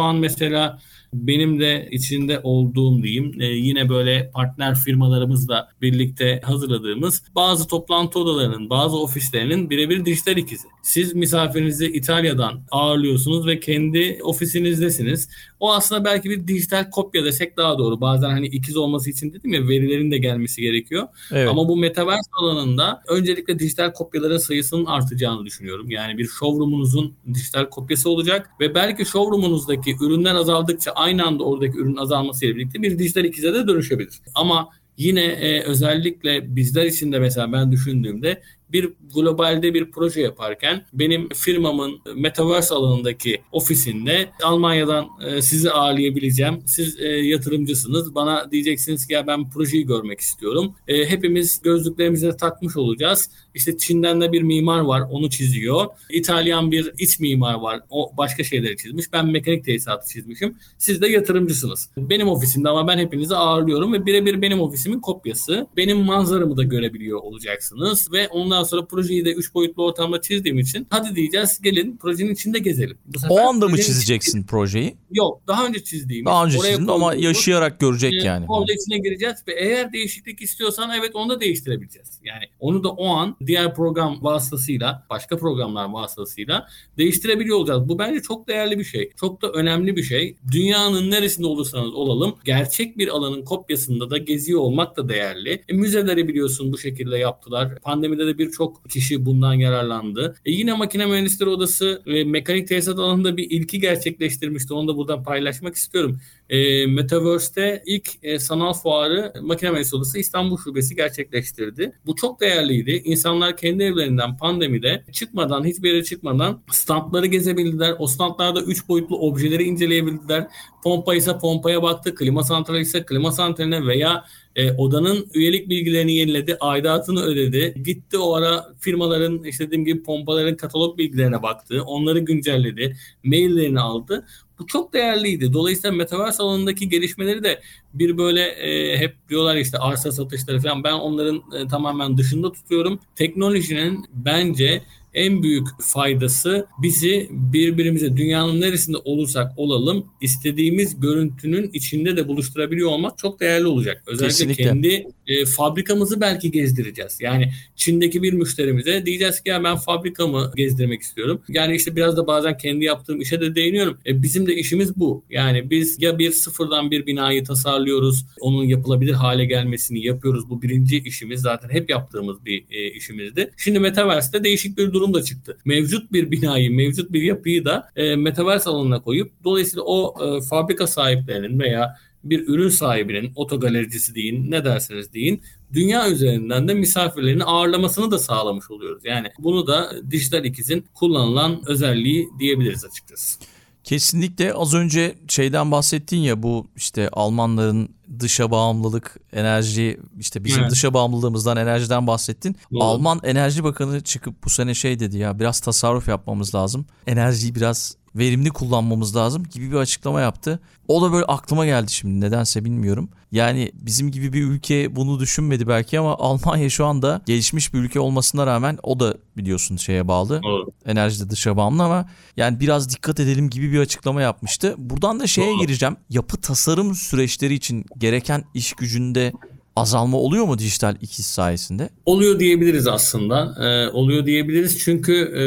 an 0.00 0.16
mesela 0.16 0.78
benim 1.12 1.60
de 1.60 1.88
içinde 1.90 2.40
olduğum 2.42 3.02
diyeyim 3.02 3.40
e, 3.40 3.44
yine 3.44 3.88
böyle 3.88 4.30
partner 4.34 4.74
firmalarımızla 4.74 5.68
birlikte 5.82 6.40
hazırladığımız 6.44 7.22
bazı 7.34 7.66
toplantı 7.66 8.18
odalarının, 8.18 8.70
bazı 8.70 8.96
ofislerinin 8.96 9.70
birebir 9.70 10.04
dijital 10.04 10.36
ikizi. 10.36 10.68
Siz 10.82 11.14
misafirinizi 11.14 11.86
İtalya'dan 11.86 12.62
ağırlıyorsunuz 12.70 13.46
ve 13.46 13.60
kendi 13.60 14.18
ofisinizdesiniz. 14.22 15.28
O 15.60 15.72
aslında 15.72 16.04
belki 16.04 16.30
bir 16.30 16.48
dijital 16.48 16.90
kopya 16.90 17.24
desek 17.24 17.56
daha 17.56 17.78
doğru. 17.78 18.00
Bazen 18.00 18.30
hani 18.30 18.46
ikiz 18.46 18.76
olması 18.76 19.10
için 19.10 19.32
dedim 19.32 19.52
ya 19.52 19.68
verilerin 19.68 20.10
de 20.10 20.18
gelmesi 20.18 20.60
gerekiyor. 20.62 21.08
Evet. 21.32 21.48
Ama 21.48 21.68
bu 21.68 21.76
metaverse 21.76 22.30
alanında 22.40 23.02
öncelikle 23.08 23.58
dijital 23.58 23.92
kopyaların 23.92 24.38
sayısının 24.38 24.84
artacağını 24.84 25.46
düşünüyorum. 25.46 25.90
Yani 25.90 26.18
bir 26.18 26.26
showroom'unuzun 26.26 27.14
dijital 27.34 27.70
kopyası 27.70 28.10
olacak 28.10 28.50
ve 28.60 28.74
belki 28.74 29.04
showroom'unuzdaki 29.04 29.96
ürünler 30.00 30.34
azaldıkça 30.34 30.90
aynı 30.90 31.26
anda 31.26 31.44
oradaki 31.44 31.78
ürün 31.78 31.96
azalmasıyla 31.96 32.56
birlikte 32.56 32.82
bir 32.82 32.98
dijital 32.98 33.24
ikize 33.24 33.54
de 33.54 33.68
dönüşebilir. 33.68 34.20
Ama 34.34 34.68
yine 34.96 35.24
e, 35.24 35.62
özellikle 35.62 36.56
bizler 36.56 36.84
için 36.84 37.12
de 37.12 37.18
mesela 37.18 37.52
ben 37.52 37.72
düşündüğümde 37.72 38.42
bir 38.72 38.92
globalde 39.14 39.74
bir 39.74 39.90
proje 39.90 40.20
yaparken 40.20 40.86
benim 40.92 41.28
firmamın 41.28 42.00
Metaverse 42.14 42.74
alanındaki 42.74 43.42
ofisinde 43.52 44.30
Almanya'dan 44.42 45.08
e, 45.26 45.42
sizi 45.42 45.70
ağırlayabileceğim. 45.70 46.62
Siz 46.66 47.00
e, 47.00 47.08
yatırımcısınız. 47.08 48.14
Bana 48.14 48.50
diyeceksiniz 48.50 49.06
ki 49.06 49.12
ya 49.12 49.26
ben 49.26 49.50
projeyi 49.50 49.86
görmek 49.86 50.20
istiyorum. 50.20 50.74
E, 50.88 51.06
hepimiz 51.06 51.62
gözlüklerimizi 51.62 52.36
takmış 52.36 52.76
olacağız. 52.76 53.30
İşte 53.54 53.78
Çin'den 53.78 54.20
de 54.20 54.32
bir 54.32 54.42
mimar 54.42 54.80
var 54.80 55.02
onu 55.10 55.30
çiziyor. 55.30 55.86
İtalyan 56.10 56.72
bir 56.72 56.92
iç 56.98 57.20
mimar 57.20 57.54
var. 57.54 57.80
O 57.90 58.12
başka 58.16 58.44
şeyleri 58.44 58.76
çizmiş. 58.76 59.12
Ben 59.12 59.26
mekanik 59.26 59.64
tesisatı 59.64 60.08
çizmişim. 60.12 60.56
Siz 60.78 61.02
de 61.02 61.08
yatırımcısınız. 61.08 61.90
Benim 61.96 62.28
ofisimde 62.28 62.68
ama 62.68 62.88
ben 62.88 62.98
hepinizi 62.98 63.36
ağırlıyorum 63.36 63.92
ve 63.92 64.06
birebir 64.06 64.42
benim 64.42 64.60
ofisimin 64.60 65.00
kopyası. 65.00 65.66
Benim 65.76 65.98
manzaramı 65.98 66.56
da 66.56 66.62
görebiliyor 66.62 67.18
olacaksınız 67.18 68.12
ve 68.12 68.28
ondan 68.60 68.68
sonra 68.68 68.86
projeyi 68.86 69.24
de 69.24 69.32
3 69.32 69.54
boyutlu 69.54 69.84
ortamda 69.84 70.20
çizdiğim 70.20 70.58
için 70.58 70.86
hadi 70.90 71.16
diyeceğiz 71.16 71.60
gelin 71.62 71.96
projenin 71.96 72.34
içinde 72.34 72.58
gezelim. 72.58 72.98
Bu 73.06 73.18
sefer 73.18 73.36
O 73.36 73.48
anda 73.48 73.68
mı 73.68 73.76
çizeceksin 73.76 74.30
içinde- 74.30 74.46
projeyi? 74.46 74.96
Yok 75.12 75.42
daha 75.46 75.66
önce 75.66 75.84
çizdiğimiz. 75.84 76.26
Daha 76.26 76.44
önce 76.44 76.58
çizdin 76.58 76.86
ama 76.86 77.14
yaşayarak 77.14 77.80
görecek 77.80 78.12
e, 78.12 78.26
yani. 78.26 78.44
Orada 78.48 78.72
içine 78.72 78.98
gireceğiz 78.98 79.36
ve 79.48 79.52
eğer 79.52 79.92
değişiklik 79.92 80.42
istiyorsan 80.42 80.90
evet 80.98 81.10
onu 81.14 81.30
da 81.30 81.40
değiştirebileceğiz. 81.40 82.20
Yani 82.24 82.44
onu 82.60 82.84
da 82.84 82.88
o 82.88 83.08
an 83.08 83.36
diğer 83.46 83.74
program 83.74 84.18
vasıtasıyla, 84.22 85.06
başka 85.10 85.36
programlar 85.36 85.90
vasıtasıyla 85.90 86.66
değiştirebiliyor 86.98 87.56
olacağız. 87.56 87.88
Bu 87.88 87.98
bence 87.98 88.22
çok 88.22 88.48
değerli 88.48 88.78
bir 88.78 88.84
şey. 88.84 89.10
Çok 89.20 89.42
da 89.42 89.48
önemli 89.52 89.96
bir 89.96 90.02
şey. 90.02 90.36
Dünyanın 90.52 91.10
neresinde 91.10 91.46
olursanız 91.46 91.94
olalım 91.94 92.34
gerçek 92.44 92.98
bir 92.98 93.08
alanın 93.08 93.44
kopyasında 93.44 94.10
da 94.10 94.18
geziyor 94.18 94.60
olmak 94.60 94.96
da 94.96 95.08
değerli. 95.08 95.62
E, 95.68 95.72
müzeleri 95.72 96.28
biliyorsun 96.28 96.72
bu 96.72 96.78
şekilde 96.78 97.18
yaptılar. 97.18 97.78
Pandemide 97.82 98.26
de 98.26 98.38
birçok 98.50 98.90
kişi 98.90 99.26
bundan 99.26 99.54
yararlandı. 99.54 100.36
E, 100.44 100.50
yine 100.50 100.72
makine 100.72 101.06
mühendisleri 101.06 101.50
odası 101.50 102.02
ve 102.06 102.24
mekanik 102.24 102.68
tesisat 102.68 102.98
alanında 102.98 103.36
bir 103.36 103.50
ilki 103.50 103.80
gerçekleştirmişti. 103.80 104.74
Onu 104.74 104.88
da 104.88 104.96
buradan 104.96 105.24
paylaşmak 105.24 105.74
istiyorum. 105.74 106.20
E, 106.50 106.86
Metaverse'te 106.86 107.82
ilk 107.86 108.10
e, 108.22 108.38
sanal 108.38 108.72
fuarı 108.72 109.32
makine 109.42 109.70
mühendisleri 109.70 109.98
odası 109.98 110.18
İstanbul 110.18 110.58
Şubesi 110.58 110.96
gerçekleştirdi. 110.96 111.92
Bu 112.06 112.16
çok 112.16 112.40
değerliydi. 112.40 113.02
İnsanlar 113.04 113.56
kendi 113.56 113.82
evlerinden 113.82 114.36
pandemide 114.36 115.04
çıkmadan, 115.12 115.64
hiçbir 115.64 115.92
yere 115.92 116.04
çıkmadan 116.04 116.62
standları 116.70 117.26
gezebildiler. 117.26 117.94
O 117.98 118.06
standlarda 118.06 118.62
3 118.62 118.88
boyutlu 118.88 119.18
objeleri 119.18 119.62
inceleyebildiler. 119.62 120.46
Pompa 120.84 121.14
ise 121.14 121.38
pompaya 121.38 121.82
baktı, 121.82 122.14
klima 122.14 122.42
santrali 122.42 122.80
ise 122.80 123.04
klima 123.04 123.32
santraline 123.32 123.86
veya 123.86 124.24
e, 124.56 124.72
odanın 124.72 125.26
üyelik 125.34 125.68
bilgilerini 125.68 126.12
yeniledi, 126.12 126.56
aidatını 126.60 127.22
ödedi. 127.22 127.82
Gitti 127.84 128.18
o 128.18 128.34
ara 128.34 128.66
firmaların 128.80 129.44
işte 129.44 129.66
dediğim 129.66 129.84
gibi 129.84 130.02
pompaların 130.02 130.56
katalog 130.56 130.98
bilgilerine 130.98 131.42
baktı. 131.42 131.82
Onları 131.86 132.18
güncelledi. 132.18 132.96
Maillerini 133.24 133.80
aldı. 133.80 134.26
Bu 134.58 134.66
çok 134.66 134.92
değerliydi. 134.92 135.52
Dolayısıyla 135.52 135.96
Metaverse 135.96 136.42
alanındaki 136.42 136.88
gelişmeleri 136.88 137.44
de 137.44 137.60
bir 137.94 138.18
böyle 138.18 138.42
e, 138.42 138.98
hep 138.98 139.28
diyorlar 139.28 139.56
işte 139.56 139.78
arsa 139.78 140.12
satışları 140.12 140.60
falan 140.60 140.84
ben 140.84 140.92
onların 140.92 141.42
e, 141.56 141.68
tamamen 141.68 142.18
dışında 142.18 142.52
tutuyorum. 142.52 143.00
Teknolojinin 143.16 144.04
bence 144.12 144.82
en 145.14 145.42
büyük 145.42 145.68
faydası 145.80 146.66
bizi 146.82 147.28
birbirimize 147.30 148.16
dünyanın 148.16 148.60
neresinde 148.60 148.96
olursak 148.96 149.52
olalım 149.56 150.06
istediğimiz 150.20 151.00
görüntünün 151.00 151.70
içinde 151.72 152.16
de 152.16 152.28
buluşturabiliyor 152.28 152.90
olmak 152.90 153.18
çok 153.18 153.40
değerli 153.40 153.66
olacak. 153.66 154.02
Özellikle 154.06 154.28
Kesinlikle. 154.28 154.64
kendi 154.64 155.06
e, 155.26 155.44
fabrikamızı 155.44 156.20
belki 156.20 156.50
gezdireceğiz. 156.50 157.18
Yani 157.20 157.52
Çin'deki 157.76 158.22
bir 158.22 158.32
müşterimize 158.32 159.06
diyeceğiz 159.06 159.40
ki 159.40 159.48
ya 159.48 159.64
ben 159.64 159.76
fabrikamı 159.76 160.52
gezdirmek 160.56 161.02
istiyorum. 161.02 161.42
Yani 161.48 161.76
işte 161.76 161.96
biraz 161.96 162.16
da 162.16 162.26
bazen 162.26 162.58
kendi 162.58 162.84
yaptığım 162.84 163.20
işe 163.20 163.40
de 163.40 163.54
değiniyorum. 163.54 163.98
E, 164.06 164.22
bizim 164.22 164.46
de 164.46 164.54
işimiz 164.54 164.96
bu. 164.96 165.24
Yani 165.30 165.70
biz 165.70 166.02
ya 166.02 166.18
bir 166.18 166.30
sıfırdan 166.30 166.90
bir 166.90 167.06
binayı 167.06 167.44
tasarlıyoruz. 167.44 168.26
Onun 168.40 168.64
yapılabilir 168.64 169.12
hale 169.12 169.44
gelmesini 169.44 170.06
yapıyoruz. 170.06 170.50
Bu 170.50 170.62
birinci 170.62 170.98
işimiz 170.98 171.40
zaten 171.40 171.68
hep 171.68 171.90
yaptığımız 171.90 172.44
bir 172.44 172.64
e, 172.70 172.90
işimizdi. 172.90 173.50
Şimdi 173.56 173.78
Metaverse'de 173.78 174.44
değişik 174.44 174.78
bir 174.78 174.92
durum 174.92 174.99
da 175.14 175.22
çıktı. 175.22 175.58
Mevcut 175.64 176.12
bir 176.12 176.30
binayı, 176.30 176.70
mevcut 176.70 177.12
bir 177.12 177.22
yapıyı 177.22 177.64
da 177.64 177.88
e, 177.96 178.16
Metaverse 178.16 178.70
alanına 178.70 179.02
koyup 179.02 179.32
dolayısıyla 179.44 179.82
o 179.82 180.14
e, 180.26 180.42
fabrika 180.42 180.86
sahiplerinin 180.86 181.60
veya 181.60 181.96
bir 182.24 182.48
ürün 182.48 182.68
sahibinin 182.68 183.32
otogalericisi 183.34 184.14
deyin 184.14 184.50
ne 184.50 184.64
derseniz 184.64 185.12
deyin 185.12 185.42
dünya 185.72 186.10
üzerinden 186.10 186.68
de 186.68 186.74
misafirlerini 186.74 187.44
ağırlamasını 187.44 188.10
da 188.10 188.18
sağlamış 188.18 188.70
oluyoruz. 188.70 189.04
Yani 189.04 189.28
bunu 189.38 189.66
da 189.66 189.92
dijital 190.10 190.44
ikizin 190.44 190.84
kullanılan 190.94 191.62
özelliği 191.66 192.28
diyebiliriz 192.38 192.84
açıkçası. 192.84 193.40
Kesinlikle 193.84 194.54
az 194.54 194.74
önce 194.74 195.18
şeyden 195.28 195.70
bahsettin 195.70 196.16
ya 196.16 196.42
bu 196.42 196.66
işte 196.76 197.08
Almanların 197.12 197.88
dışa 198.20 198.50
bağımlılık 198.50 199.16
enerji 199.32 200.00
işte 200.18 200.44
bizim 200.44 200.60
Evet. 200.60 200.70
dışa 200.70 200.94
bağımlılığımızdan 200.94 201.56
enerjiden 201.56 202.06
bahsettin. 202.06 202.56
Doğru. 202.72 202.82
Alman 202.84 203.20
Enerji 203.24 203.64
Bakanı 203.64 204.00
çıkıp 204.00 204.44
bu 204.44 204.50
sene 204.50 204.74
şey 204.74 205.00
dedi 205.00 205.18
ya 205.18 205.38
biraz 205.38 205.60
tasarruf 205.60 206.08
yapmamız 206.08 206.54
lazım. 206.54 206.86
Enerjiyi 207.06 207.54
biraz 207.54 207.96
verimli 208.14 208.50
kullanmamız 208.50 209.16
lazım 209.16 209.44
gibi 209.44 209.70
bir 209.70 209.76
açıklama 209.76 210.20
yaptı. 210.20 210.60
O 210.88 211.02
da 211.02 211.12
böyle 211.12 211.24
aklıma 211.24 211.66
geldi 211.66 211.92
şimdi 211.92 212.20
nedense 212.20 212.64
bilmiyorum. 212.64 213.08
Yani 213.32 213.72
bizim 213.74 214.10
gibi 214.10 214.32
bir 214.32 214.42
ülke 214.42 214.96
bunu 214.96 215.20
düşünmedi 215.20 215.68
belki 215.68 216.00
ama 216.00 216.14
Almanya 216.18 216.70
şu 216.70 216.86
anda 216.86 217.22
gelişmiş 217.26 217.74
bir 217.74 217.78
ülke 217.78 218.00
olmasına 218.00 218.46
rağmen 218.46 218.78
o 218.82 219.00
da 219.00 219.14
biliyorsun 219.36 219.76
şeye 219.76 220.08
bağlı 220.08 220.42
Doğru. 220.42 220.70
enerjide 220.86 221.30
dışa 221.30 221.56
bağımlı 221.56 221.82
ama 221.82 222.08
yani 222.36 222.60
biraz 222.60 222.90
dikkat 222.90 223.20
edelim 223.20 223.50
gibi 223.50 223.72
bir 223.72 223.78
açıklama 223.78 224.22
yapmıştı. 224.22 224.74
Buradan 224.78 225.20
da 225.20 225.26
şeye 225.26 225.56
gireceğim. 225.56 225.96
Yapı 226.08 226.36
tasarım 226.36 226.94
süreçleri 226.94 227.54
için 227.54 227.84
gereken 227.98 228.44
iş 228.54 228.72
gücünde 228.72 229.32
azalma 229.76 230.16
oluyor 230.16 230.44
mu 230.44 230.58
dijital 230.58 230.96
ikiz 231.00 231.26
sayesinde? 231.26 231.90
Oluyor 232.06 232.40
diyebiliriz 232.40 232.86
aslında. 232.86 233.54
Ee, 233.60 233.90
oluyor 233.90 234.26
diyebiliriz 234.26 234.78
çünkü 234.78 235.12
e, 235.14 235.42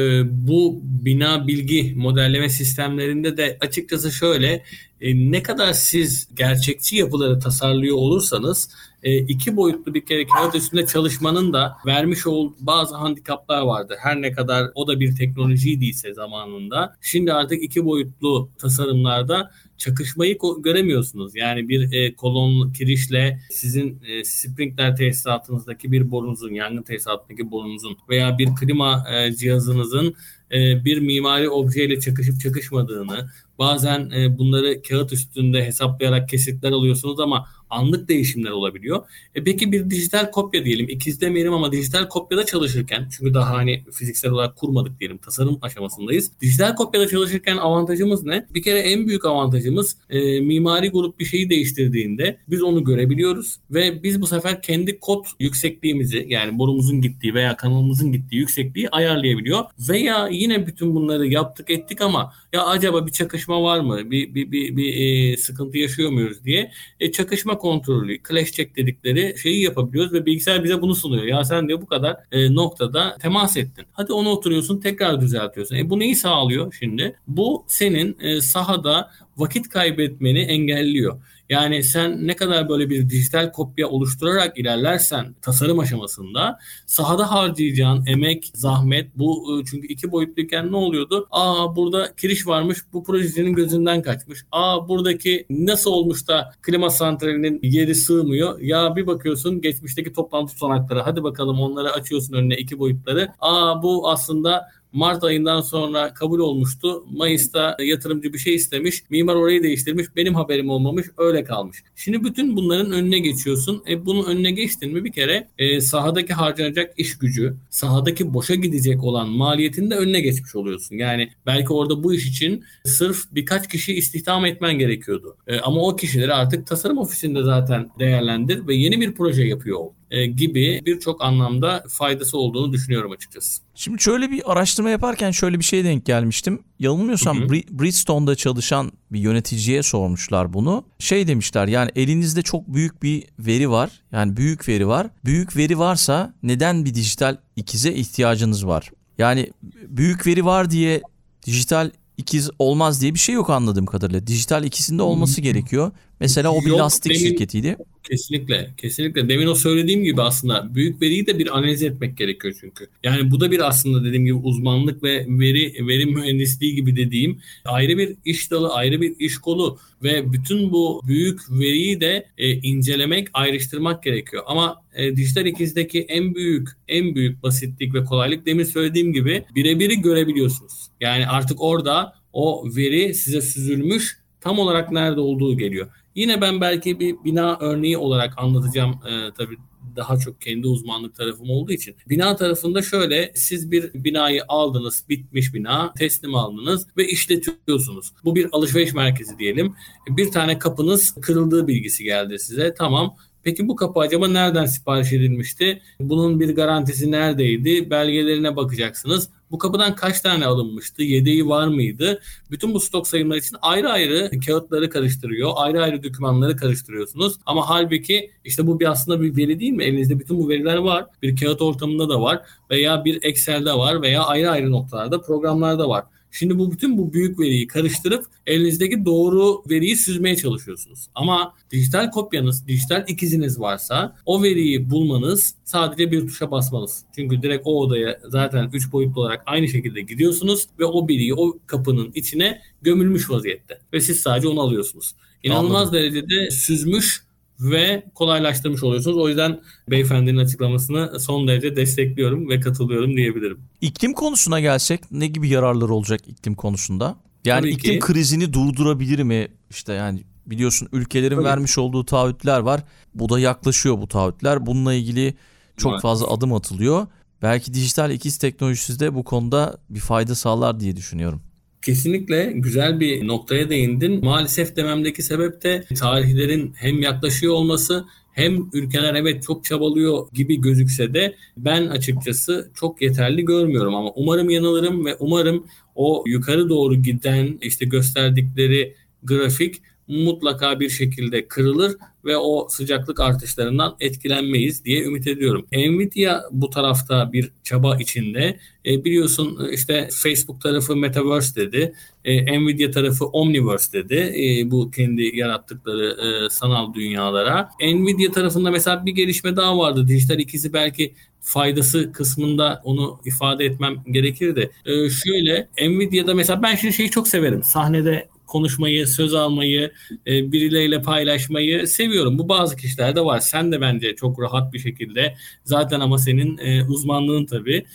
bu 0.47 0.79
bina 0.83 1.47
bilgi 1.47 1.93
modelleme 1.95 2.49
sistemlerinde 2.49 3.37
de 3.37 3.57
açıkçası 3.61 4.11
şöyle 4.11 4.63
e, 5.01 5.31
ne 5.31 5.43
kadar 5.43 5.73
siz 5.73 6.27
gerçekçi 6.35 6.95
yapıları 6.95 7.39
tasarlıyor 7.39 7.97
olursanız 7.97 8.69
e, 9.03 9.17
iki 9.17 9.55
boyutlu 9.55 9.93
bir 9.93 10.05
kere 10.05 10.27
kağıt 10.27 10.55
üstünde 10.55 10.85
çalışmanın 10.85 11.53
da 11.53 11.77
vermiş 11.85 12.27
olduğu 12.27 12.55
bazı 12.59 12.95
handikaplar 12.95 13.61
vardı. 13.61 13.97
Her 13.99 14.21
ne 14.21 14.31
kadar 14.31 14.71
o 14.75 14.87
da 14.87 14.99
bir 14.99 15.15
teknolojiydiyse 15.15 16.13
zamanında. 16.13 16.95
Şimdi 17.01 17.33
artık 17.33 17.63
iki 17.63 17.85
boyutlu 17.85 18.49
tasarımlarda 18.57 19.51
çakışmayı 19.77 20.37
göremiyorsunuz. 20.59 21.35
Yani 21.35 21.69
bir 21.69 21.93
e, 21.93 22.15
kolon 22.15 22.71
kirişle 22.71 23.39
sizin 23.51 24.01
e, 24.07 24.23
sprinkler 24.23 24.95
tesisatınızdaki 24.95 25.91
bir 25.91 26.11
borunuzun, 26.11 26.53
yangın 26.53 26.83
tesisatındaki 26.83 27.51
borunuzun 27.51 27.97
veya 28.09 28.37
bir 28.37 28.49
klima 28.55 29.05
e, 29.13 29.35
cihazınızın 29.35 30.15
e, 30.51 30.85
bir 30.85 30.99
mimari 30.99 31.49
objeyle 31.49 31.99
çakışıp 31.99 32.39
çakışmadığını, 32.39 33.29
bazen 33.59 34.09
e, 34.09 34.37
bunları 34.37 34.81
kağıt 34.81 35.13
üstünde 35.13 35.65
hesaplayarak 35.65 36.29
kesitler 36.29 36.71
alıyorsunuz 36.71 37.19
ama 37.19 37.45
anlık 37.73 38.09
değişimler 38.09 38.51
olabiliyor. 38.51 39.03
E 39.35 39.43
peki 39.43 39.71
bir 39.71 39.89
dijital 39.89 40.31
kopya 40.31 40.65
diyelim, 40.65 40.89
ikiz 40.89 41.21
demeyelim 41.21 41.53
ama 41.53 41.71
dijital 41.71 42.09
kopyada 42.09 42.45
çalışırken, 42.45 43.09
çünkü 43.17 43.33
daha 43.33 43.53
hani 43.53 43.83
fiziksel 43.93 44.31
olarak 44.31 44.55
kurmadık 44.55 44.99
diyelim, 44.99 45.17
tasarım 45.17 45.59
aşamasındayız. 45.61 46.31
Dijital 46.41 46.75
kopyada 46.75 47.07
çalışırken 47.07 47.57
avantajımız 47.57 48.23
ne? 48.23 48.47
Bir 48.53 48.63
kere 48.63 48.79
en 48.79 49.07
büyük 49.07 49.25
avantajımız 49.25 49.97
e, 50.09 50.39
mimari 50.39 50.89
grup 50.89 51.19
bir 51.19 51.25
şeyi 51.25 51.49
değiştirdiğinde 51.49 52.37
biz 52.47 52.63
onu 52.63 52.83
görebiliyoruz 52.83 53.59
ve 53.71 54.03
biz 54.03 54.21
bu 54.21 54.27
sefer 54.27 54.61
kendi 54.61 54.99
kod 54.99 55.25
yüksekliğimizi 55.39 56.25
yani 56.29 56.59
borumuzun 56.59 57.01
gittiği 57.01 57.33
veya 57.33 57.57
kanalımızın 57.57 58.11
gittiği 58.11 58.35
yüksekliği 58.35 58.89
ayarlayabiliyor. 58.89 59.65
Veya 59.89 60.27
yine 60.31 60.67
bütün 60.67 60.95
bunları 60.95 61.27
yaptık 61.27 61.69
ettik 61.69 62.01
ama 62.01 62.33
ya 62.53 62.65
acaba 62.65 63.07
bir 63.07 63.11
çakışma 63.11 63.63
var 63.63 63.79
mı? 63.79 64.11
Bir, 64.11 64.35
bir, 64.35 64.51
bir, 64.51 64.77
bir 64.77 64.93
e, 65.33 65.37
sıkıntı 65.37 65.77
yaşıyor 65.77 66.11
muyuz 66.11 66.43
diye 66.45 66.71
e, 66.99 67.11
çakışma 67.11 67.57
kontrolü, 67.63 68.17
clash 68.29 68.51
check 68.51 68.75
dedikleri 68.75 69.35
şeyi 69.37 69.63
yapabiliyoruz 69.63 70.13
ve 70.13 70.25
bilgisayar 70.25 70.63
bize 70.63 70.81
bunu 70.81 70.95
sunuyor. 70.95 71.23
Ya 71.23 71.43
sen 71.43 71.67
diyor 71.67 71.81
bu 71.81 71.85
kadar 71.85 72.17
e, 72.31 72.55
noktada 72.55 73.17
temas 73.21 73.57
ettin. 73.57 73.85
Hadi 73.93 74.13
onu 74.13 74.29
oturuyorsun 74.29 74.79
tekrar 74.79 75.21
düzeltiyorsun. 75.21 75.75
E 75.75 75.89
bu 75.89 75.99
neyi 75.99 76.15
sağlıyor 76.15 76.75
şimdi? 76.79 77.15
Bu 77.27 77.65
senin 77.67 78.17
e, 78.19 78.41
sahada 78.41 79.11
vakit 79.37 79.69
kaybetmeni 79.69 80.39
engelliyor. 80.39 81.21
Yani 81.49 81.83
sen 81.83 82.27
ne 82.27 82.35
kadar 82.35 82.69
böyle 82.69 82.89
bir 82.89 83.09
dijital 83.09 83.51
kopya 83.51 83.87
oluşturarak 83.89 84.57
ilerlersen 84.57 85.35
tasarım 85.41 85.79
aşamasında 85.79 86.59
sahada 86.85 87.31
harcayacağın 87.31 88.05
emek, 88.05 88.51
zahmet 88.53 89.17
bu 89.17 89.59
e, 89.61 89.65
çünkü 89.65 89.87
iki 89.87 90.11
boyutluyken 90.11 90.71
ne 90.71 90.75
oluyordu? 90.75 91.27
Aa 91.31 91.75
burada 91.75 92.15
kiriş 92.15 92.47
varmış 92.47 92.77
bu 92.93 93.03
projecinin 93.03 93.53
gözünden 93.53 94.01
kaçmış. 94.01 94.45
Aa 94.51 94.87
buradaki 94.87 95.45
nasıl 95.49 95.91
olmuş 95.91 96.27
da 96.27 96.51
klima 96.61 96.89
santralinin 96.89 97.59
yeri 97.63 97.95
sığmıyor. 97.95 98.59
Ya 98.59 98.95
bir 98.95 99.07
bakıyorsun 99.07 99.61
geçmişteki 99.61 100.13
toplantı 100.13 100.53
tutanakları 100.53 100.99
hadi 100.99 101.23
bakalım 101.23 101.59
onları 101.59 101.91
açıyorsun 101.91 102.33
önüne 102.33 102.55
iki 102.55 102.79
boyutları. 102.79 103.27
Aa 103.39 103.83
bu 103.83 104.09
aslında 104.09 104.69
Mart 104.93 105.23
ayından 105.23 105.61
sonra 105.61 106.13
kabul 106.13 106.39
olmuştu. 106.39 107.05
Mayıs'ta 107.11 107.77
yatırımcı 107.79 108.33
bir 108.33 108.37
şey 108.37 108.55
istemiş. 108.55 109.03
Mimar 109.09 109.35
orayı 109.35 109.63
değiştirmiş. 109.63 110.07
Benim 110.15 110.35
haberim 110.35 110.69
olmamış. 110.69 111.07
Öyle 111.17 111.43
kalmış. 111.43 111.77
Şimdi 111.95 112.23
bütün 112.23 112.55
bunların 112.55 112.91
önüne 112.91 113.19
geçiyorsun. 113.19 113.83
E 113.89 114.05
bunun 114.05 114.25
önüne 114.25 114.51
geçtin 114.51 114.93
mi 114.93 115.03
bir 115.03 115.11
kere 115.11 115.47
e, 115.57 115.81
sahadaki 115.81 116.33
harcanacak 116.33 116.93
iş 116.97 117.17
gücü, 117.17 117.55
sahadaki 117.69 118.33
boşa 118.33 118.55
gidecek 118.55 119.03
olan 119.03 119.29
maliyetin 119.29 119.91
de 119.91 119.95
önüne 119.95 120.21
geçmiş 120.21 120.55
oluyorsun. 120.55 120.95
Yani 120.95 121.29
belki 121.45 121.73
orada 121.73 122.03
bu 122.03 122.13
iş 122.13 122.29
için 122.29 122.63
sırf 122.85 123.17
birkaç 123.31 123.67
kişi 123.67 123.93
istihdam 123.93 124.45
etmen 124.45 124.79
gerekiyordu. 124.79 125.37
E, 125.47 125.59
ama 125.59 125.81
o 125.81 125.95
kişileri 125.95 126.33
artık 126.33 126.67
tasarım 126.67 126.97
ofisinde 126.97 127.43
zaten 127.43 127.89
değerlendir 127.99 128.67
ve 128.67 128.75
yeni 128.75 129.01
bir 129.01 129.13
proje 129.13 129.43
yapıyor 129.43 129.79
ol 129.79 129.91
gibi 130.21 130.81
birçok 130.85 131.23
anlamda 131.23 131.83
faydası 131.89 132.37
olduğunu 132.37 132.73
düşünüyorum 132.73 133.11
açıkçası. 133.11 133.61
Şimdi 133.75 134.01
şöyle 134.01 134.31
bir 134.31 134.51
araştırma 134.51 134.89
yaparken 134.89 135.31
şöyle 135.31 135.59
bir 135.59 135.63
şeye 135.63 135.83
denk 135.83 136.05
gelmiştim. 136.05 136.59
Yanılmıyorsam 136.79 137.39
Hı 137.39 137.43
hı. 137.43 137.47
Bri- 137.47 137.79
Bridgestone'da 137.79 138.35
çalışan 138.35 138.91
bir 139.11 139.19
yöneticiye 139.19 139.83
sormuşlar 139.83 140.53
bunu. 140.53 140.85
Şey 140.99 141.27
demişler 141.27 141.67
yani 141.67 141.91
elinizde 141.95 142.41
çok 142.41 142.67
büyük 142.67 143.03
bir 143.03 143.23
veri 143.39 143.69
var. 143.69 143.89
Yani 144.11 144.37
büyük 144.37 144.67
veri 144.67 144.87
var. 144.87 145.07
Büyük 145.25 145.57
veri 145.57 145.79
varsa 145.79 146.33
neden 146.43 146.85
bir 146.85 146.93
dijital 146.93 147.37
ikize 147.55 147.93
ihtiyacınız 147.93 148.67
var? 148.67 148.91
Yani 149.17 149.51
büyük 149.87 150.27
veri 150.27 150.45
var 150.45 150.71
diye 150.71 151.01
dijital 151.45 151.91
ikiz 152.17 152.49
olmaz 152.59 153.01
diye 153.01 153.13
bir 153.13 153.19
şey 153.19 153.35
yok 153.35 153.49
anladığım 153.49 153.85
kadarıyla. 153.85 154.27
Dijital 154.27 154.63
ikisinde 154.63 155.01
olması 155.01 155.41
gerekiyor. 155.41 155.91
Mesela 156.23 156.51
o 156.53 156.61
bir 156.61 156.69
Yok, 156.69 156.79
lastik 156.79 157.11
benim- 157.11 157.21
şirketiydi. 157.27 157.75
Kesinlikle, 158.03 158.69
kesinlikle. 158.77 159.29
Demin 159.29 159.47
o 159.47 159.55
söylediğim 159.55 160.03
gibi 160.03 160.21
aslında 160.21 160.75
büyük 160.75 161.01
veriyi 161.01 161.27
de 161.27 161.39
bir 161.39 161.57
analiz 161.57 161.83
etmek 161.83 162.17
gerekiyor 162.17 162.53
çünkü. 162.61 162.87
Yani 163.03 163.31
bu 163.31 163.39
da 163.39 163.51
bir 163.51 163.67
aslında 163.67 164.03
dediğim 164.03 164.25
gibi 164.25 164.33
uzmanlık 164.33 165.03
ve 165.03 165.25
veri 165.27 165.87
veri 165.87 166.05
mühendisliği 166.05 166.75
gibi 166.75 166.95
dediğim 166.95 167.39
ayrı 167.65 167.97
bir 167.97 168.15
iş 168.25 168.51
dalı, 168.51 168.73
ayrı 168.73 169.01
bir 169.01 169.15
iş 169.19 169.37
kolu 169.37 169.77
ve 170.03 170.33
bütün 170.33 170.71
bu 170.71 171.01
büyük 171.07 171.39
veriyi 171.51 172.01
de 172.01 172.25
e, 172.37 172.51
incelemek, 172.53 173.27
ayrıştırmak 173.33 174.03
gerekiyor. 174.03 174.43
Ama 174.45 174.75
e, 174.95 175.15
dijital 175.15 175.45
ikizdeki 175.45 176.01
en 176.01 176.35
büyük, 176.35 176.69
en 176.87 177.15
büyük 177.15 177.43
basitlik 177.43 177.93
ve 177.93 178.03
kolaylık 178.05 178.45
demin 178.45 178.63
söylediğim 178.63 179.13
gibi 179.13 179.45
birebiri 179.55 180.01
görebiliyorsunuz. 180.01 180.73
Yani 181.01 181.27
artık 181.27 181.61
orada 181.61 182.13
o 182.33 182.65
veri 182.75 183.13
size 183.13 183.41
süzülmüş 183.41 184.17
tam 184.41 184.59
olarak 184.59 184.91
nerede 184.91 185.19
olduğu 185.19 185.57
geliyor. 185.57 185.87
Yine 186.15 186.41
ben 186.41 186.61
belki 186.61 186.99
bir 186.99 187.15
bina 187.23 187.57
örneği 187.59 187.97
olarak 187.97 188.33
anlatacağım 188.37 188.91
e, 188.91 189.33
tabii 189.37 189.57
daha 189.95 190.17
çok 190.17 190.41
kendi 190.41 190.67
uzmanlık 190.67 191.15
tarafım 191.15 191.49
olduğu 191.49 191.71
için. 191.71 191.95
Bina 192.09 192.35
tarafında 192.35 192.81
şöyle 192.81 193.31
siz 193.35 193.71
bir 193.71 193.93
binayı 193.93 194.41
aldınız, 194.47 195.05
bitmiş 195.09 195.53
bina, 195.53 195.93
teslim 195.93 196.35
aldınız 196.35 196.87
ve 196.97 197.07
işletiyorsunuz. 197.07 198.13
Bu 198.23 198.35
bir 198.35 198.47
alışveriş 198.51 198.93
merkezi 198.93 199.39
diyelim. 199.39 199.75
Bir 200.09 200.31
tane 200.31 200.59
kapınız 200.59 201.15
kırıldığı 201.21 201.67
bilgisi 201.67 202.03
geldi 202.03 202.39
size. 202.39 202.73
Tamam. 202.73 203.15
Peki 203.43 203.67
bu 203.67 203.75
kapı 203.75 203.99
acaba 203.99 204.27
nereden 204.27 204.65
sipariş 204.65 205.13
edilmişti? 205.13 205.81
Bunun 205.99 206.39
bir 206.39 206.55
garantisi 206.55 207.11
neredeydi? 207.11 207.89
Belgelerine 207.89 208.55
bakacaksınız. 208.55 209.29
Bu 209.53 209.57
kapıdan 209.57 209.95
kaç 209.95 210.21
tane 210.21 210.45
alınmıştı? 210.45 211.03
Yedeği 211.03 211.47
var 211.47 211.67
mıydı? 211.67 212.21
Bütün 212.51 212.73
bu 212.73 212.79
stok 212.79 213.07
sayımlar 213.07 213.37
için 213.37 213.57
ayrı 213.61 213.89
ayrı 213.89 214.31
kağıtları 214.47 214.89
karıştırıyor. 214.89 215.51
Ayrı 215.55 215.83
ayrı 215.83 216.03
dokümanları 216.03 216.57
karıştırıyorsunuz. 216.57 217.35
Ama 217.45 217.69
halbuki 217.69 218.31
işte 218.45 218.67
bu 218.67 218.79
bir 218.79 218.91
aslında 218.91 219.21
bir 219.21 219.37
veri 219.37 219.59
değil 219.59 219.71
mi? 219.71 219.83
Elinizde 219.83 220.19
bütün 220.19 220.39
bu 220.39 220.49
veriler 220.49 220.77
var. 220.77 221.05
Bir 221.21 221.35
kağıt 221.35 221.61
ortamında 221.61 222.09
da 222.09 222.21
var 222.21 222.41
veya 222.69 223.05
bir 223.05 223.23
Excel'de 223.23 223.73
var 223.73 224.01
veya 224.01 224.23
ayrı 224.23 224.49
ayrı 224.49 224.71
noktalarda 224.71 225.21
programlarda 225.21 225.89
var. 225.89 226.05
Şimdi 226.33 226.59
bu 226.59 226.71
bütün 226.71 226.97
bu 226.97 227.13
büyük 227.13 227.39
veriyi 227.39 227.67
karıştırıp 227.67 228.25
elinizdeki 228.47 229.05
doğru 229.05 229.63
veriyi 229.69 229.97
süzmeye 229.97 230.35
çalışıyorsunuz. 230.35 231.07
Ama 231.15 231.53
dijital 231.71 232.11
kopyanız, 232.11 232.67
dijital 232.67 233.05
ikiziniz 233.07 233.59
varsa 233.59 234.15
o 234.25 234.43
veriyi 234.43 234.89
bulmanız 234.89 235.55
sadece 235.63 236.11
bir 236.11 236.27
tuşa 236.27 236.51
basmanız. 236.51 237.03
Çünkü 237.15 237.41
direkt 237.41 237.61
o 237.65 237.81
odaya 237.81 238.19
zaten 238.27 238.69
3 238.73 238.91
boyutlu 238.91 239.21
olarak 239.21 239.43
aynı 239.45 239.67
şekilde 239.67 240.01
gidiyorsunuz 240.01 240.67
ve 240.79 240.85
o 240.85 241.07
veriyi 241.07 241.33
o 241.33 241.57
kapının 241.67 242.11
içine 242.15 242.61
gömülmüş 242.81 243.29
vaziyette. 243.29 243.79
Ve 243.93 244.01
siz 244.01 244.19
sadece 244.19 244.47
onu 244.47 244.61
alıyorsunuz. 244.61 245.15
İnanılmaz 245.43 245.81
Anladım. 245.81 245.93
derecede 245.93 246.51
süzmüş 246.51 247.23
ve 247.59 248.03
kolaylaştırmış 248.15 248.83
oluyorsunuz. 248.83 249.17
O 249.17 249.27
yüzden 249.27 249.61
beyefendinin 249.89 250.37
açıklamasını 250.37 251.19
son 251.19 251.47
derece 251.47 251.75
destekliyorum 251.75 252.49
ve 252.49 252.59
katılıyorum 252.59 253.17
diyebilirim. 253.17 253.59
İklim 253.81 254.13
konusuna 254.13 254.59
gelsek 254.59 255.11
ne 255.11 255.27
gibi 255.27 255.49
yararları 255.49 255.93
olacak 255.93 256.27
iklim 256.27 256.55
konusunda? 256.55 257.15
Yani 257.45 257.61
Tabii 257.61 257.71
iklim 257.71 257.93
ki. 257.93 257.99
krizini 257.99 258.53
durdurabilir 258.53 259.23
mi? 259.23 259.47
İşte 259.69 259.93
yani 259.93 260.23
biliyorsun 260.45 260.87
ülkelerin 260.91 261.35
Tabii. 261.35 261.45
vermiş 261.45 261.77
olduğu 261.77 262.05
taahhütler 262.05 262.59
var. 262.59 262.83
Bu 263.15 263.29
da 263.29 263.39
yaklaşıyor 263.39 263.97
bu 263.97 264.07
taahhütler. 264.07 264.65
Bununla 264.65 264.93
ilgili 264.93 265.33
çok 265.77 265.91
evet. 265.91 266.01
fazla 266.01 266.27
adım 266.27 266.53
atılıyor. 266.53 267.07
Belki 267.41 267.73
dijital 267.73 268.11
ikiz 268.11 268.37
teknolojisi 268.37 268.99
de 268.99 269.15
bu 269.15 269.23
konuda 269.23 269.77
bir 269.89 269.99
fayda 269.99 270.35
sağlar 270.35 270.79
diye 270.79 270.95
düşünüyorum. 270.95 271.41
Kesinlikle 271.83 272.51
güzel 272.55 272.99
bir 272.99 273.27
noktaya 273.27 273.69
değindin. 273.69 274.25
Maalesef 274.25 274.75
dememdeki 274.75 275.23
sebep 275.23 275.63
de 275.63 275.83
tarihlerin 275.99 276.73
hem 276.75 277.01
yaklaşıyor 277.01 277.53
olması 277.53 278.05
hem 278.33 278.69
ülkeler 278.73 279.15
evet 279.15 279.43
çok 279.43 279.65
çabalıyor 279.65 280.27
gibi 280.33 280.61
gözükse 280.61 281.13
de 281.13 281.35
ben 281.57 281.87
açıkçası 281.87 282.71
çok 282.75 283.01
yeterli 283.01 283.45
görmüyorum 283.45 283.95
ama 283.95 284.11
umarım 284.15 284.49
yanılırım 284.49 285.05
ve 285.05 285.15
umarım 285.19 285.65
o 285.95 286.23
yukarı 286.27 286.69
doğru 286.69 286.95
giden 286.95 287.57
işte 287.61 287.85
gösterdikleri 287.85 288.95
grafik 289.23 289.81
mutlaka 290.07 290.79
bir 290.79 290.89
şekilde 290.89 291.47
kırılır 291.47 291.95
ve 292.25 292.37
o 292.37 292.67
sıcaklık 292.69 293.19
artışlarından 293.19 293.95
etkilenmeyiz 293.99 294.85
diye 294.85 295.03
ümit 295.03 295.27
ediyorum. 295.27 295.65
Nvidia 295.71 296.41
bu 296.51 296.69
tarafta 296.69 297.33
bir 297.33 297.51
çaba 297.63 297.97
içinde. 297.97 298.59
E, 298.85 299.03
biliyorsun 299.03 299.69
işte 299.71 300.09
Facebook 300.11 300.61
tarafı 300.61 300.95
Metaverse 300.95 301.55
dedi. 301.55 301.93
E, 302.25 302.59
Nvidia 302.59 302.91
tarafı 302.91 303.25
Omniverse 303.25 303.93
dedi. 303.93 304.15
E, 304.15 304.71
bu 304.71 304.91
kendi 304.91 305.37
yarattıkları 305.37 306.05
e, 306.05 306.49
sanal 306.49 306.93
dünyalara. 306.93 307.69
Nvidia 307.81 308.31
tarafında 308.31 308.71
mesela 308.71 309.05
bir 309.05 309.11
gelişme 309.11 309.55
daha 309.55 309.77
vardı. 309.77 310.07
Dijital 310.07 310.39
ikisi 310.39 310.73
belki 310.73 311.13
faydası 311.41 312.11
kısmında 312.11 312.81
onu 312.83 313.19
ifade 313.25 313.65
etmem 313.65 313.95
gerekir 314.11 314.55
de. 314.55 314.71
E, 314.85 315.09
şöyle 315.09 315.67
Nvidia'da 315.81 316.33
mesela 316.33 316.63
ben 316.63 316.75
şimdi 316.75 316.93
şeyi 316.93 317.09
çok 317.09 317.27
severim. 317.27 317.63
Sahnede 317.63 318.32
konuşmayı, 318.53 319.07
söz 319.07 319.33
almayı, 319.33 319.91
e, 320.27 320.51
birileriyle 320.51 321.01
paylaşmayı 321.01 321.87
seviyorum. 321.87 322.39
Bu 322.39 322.49
bazı 322.49 322.75
kişilerde 322.75 323.21
var. 323.25 323.39
Sen 323.39 323.71
de 323.71 323.81
bence 323.81 324.15
çok 324.15 324.41
rahat 324.41 324.73
bir 324.73 324.79
şekilde 324.79 325.35
zaten 325.63 325.99
ama 325.99 326.17
senin 326.17 326.57
e, 326.57 326.83
uzmanlığın 326.83 327.45
tabii. 327.45 327.85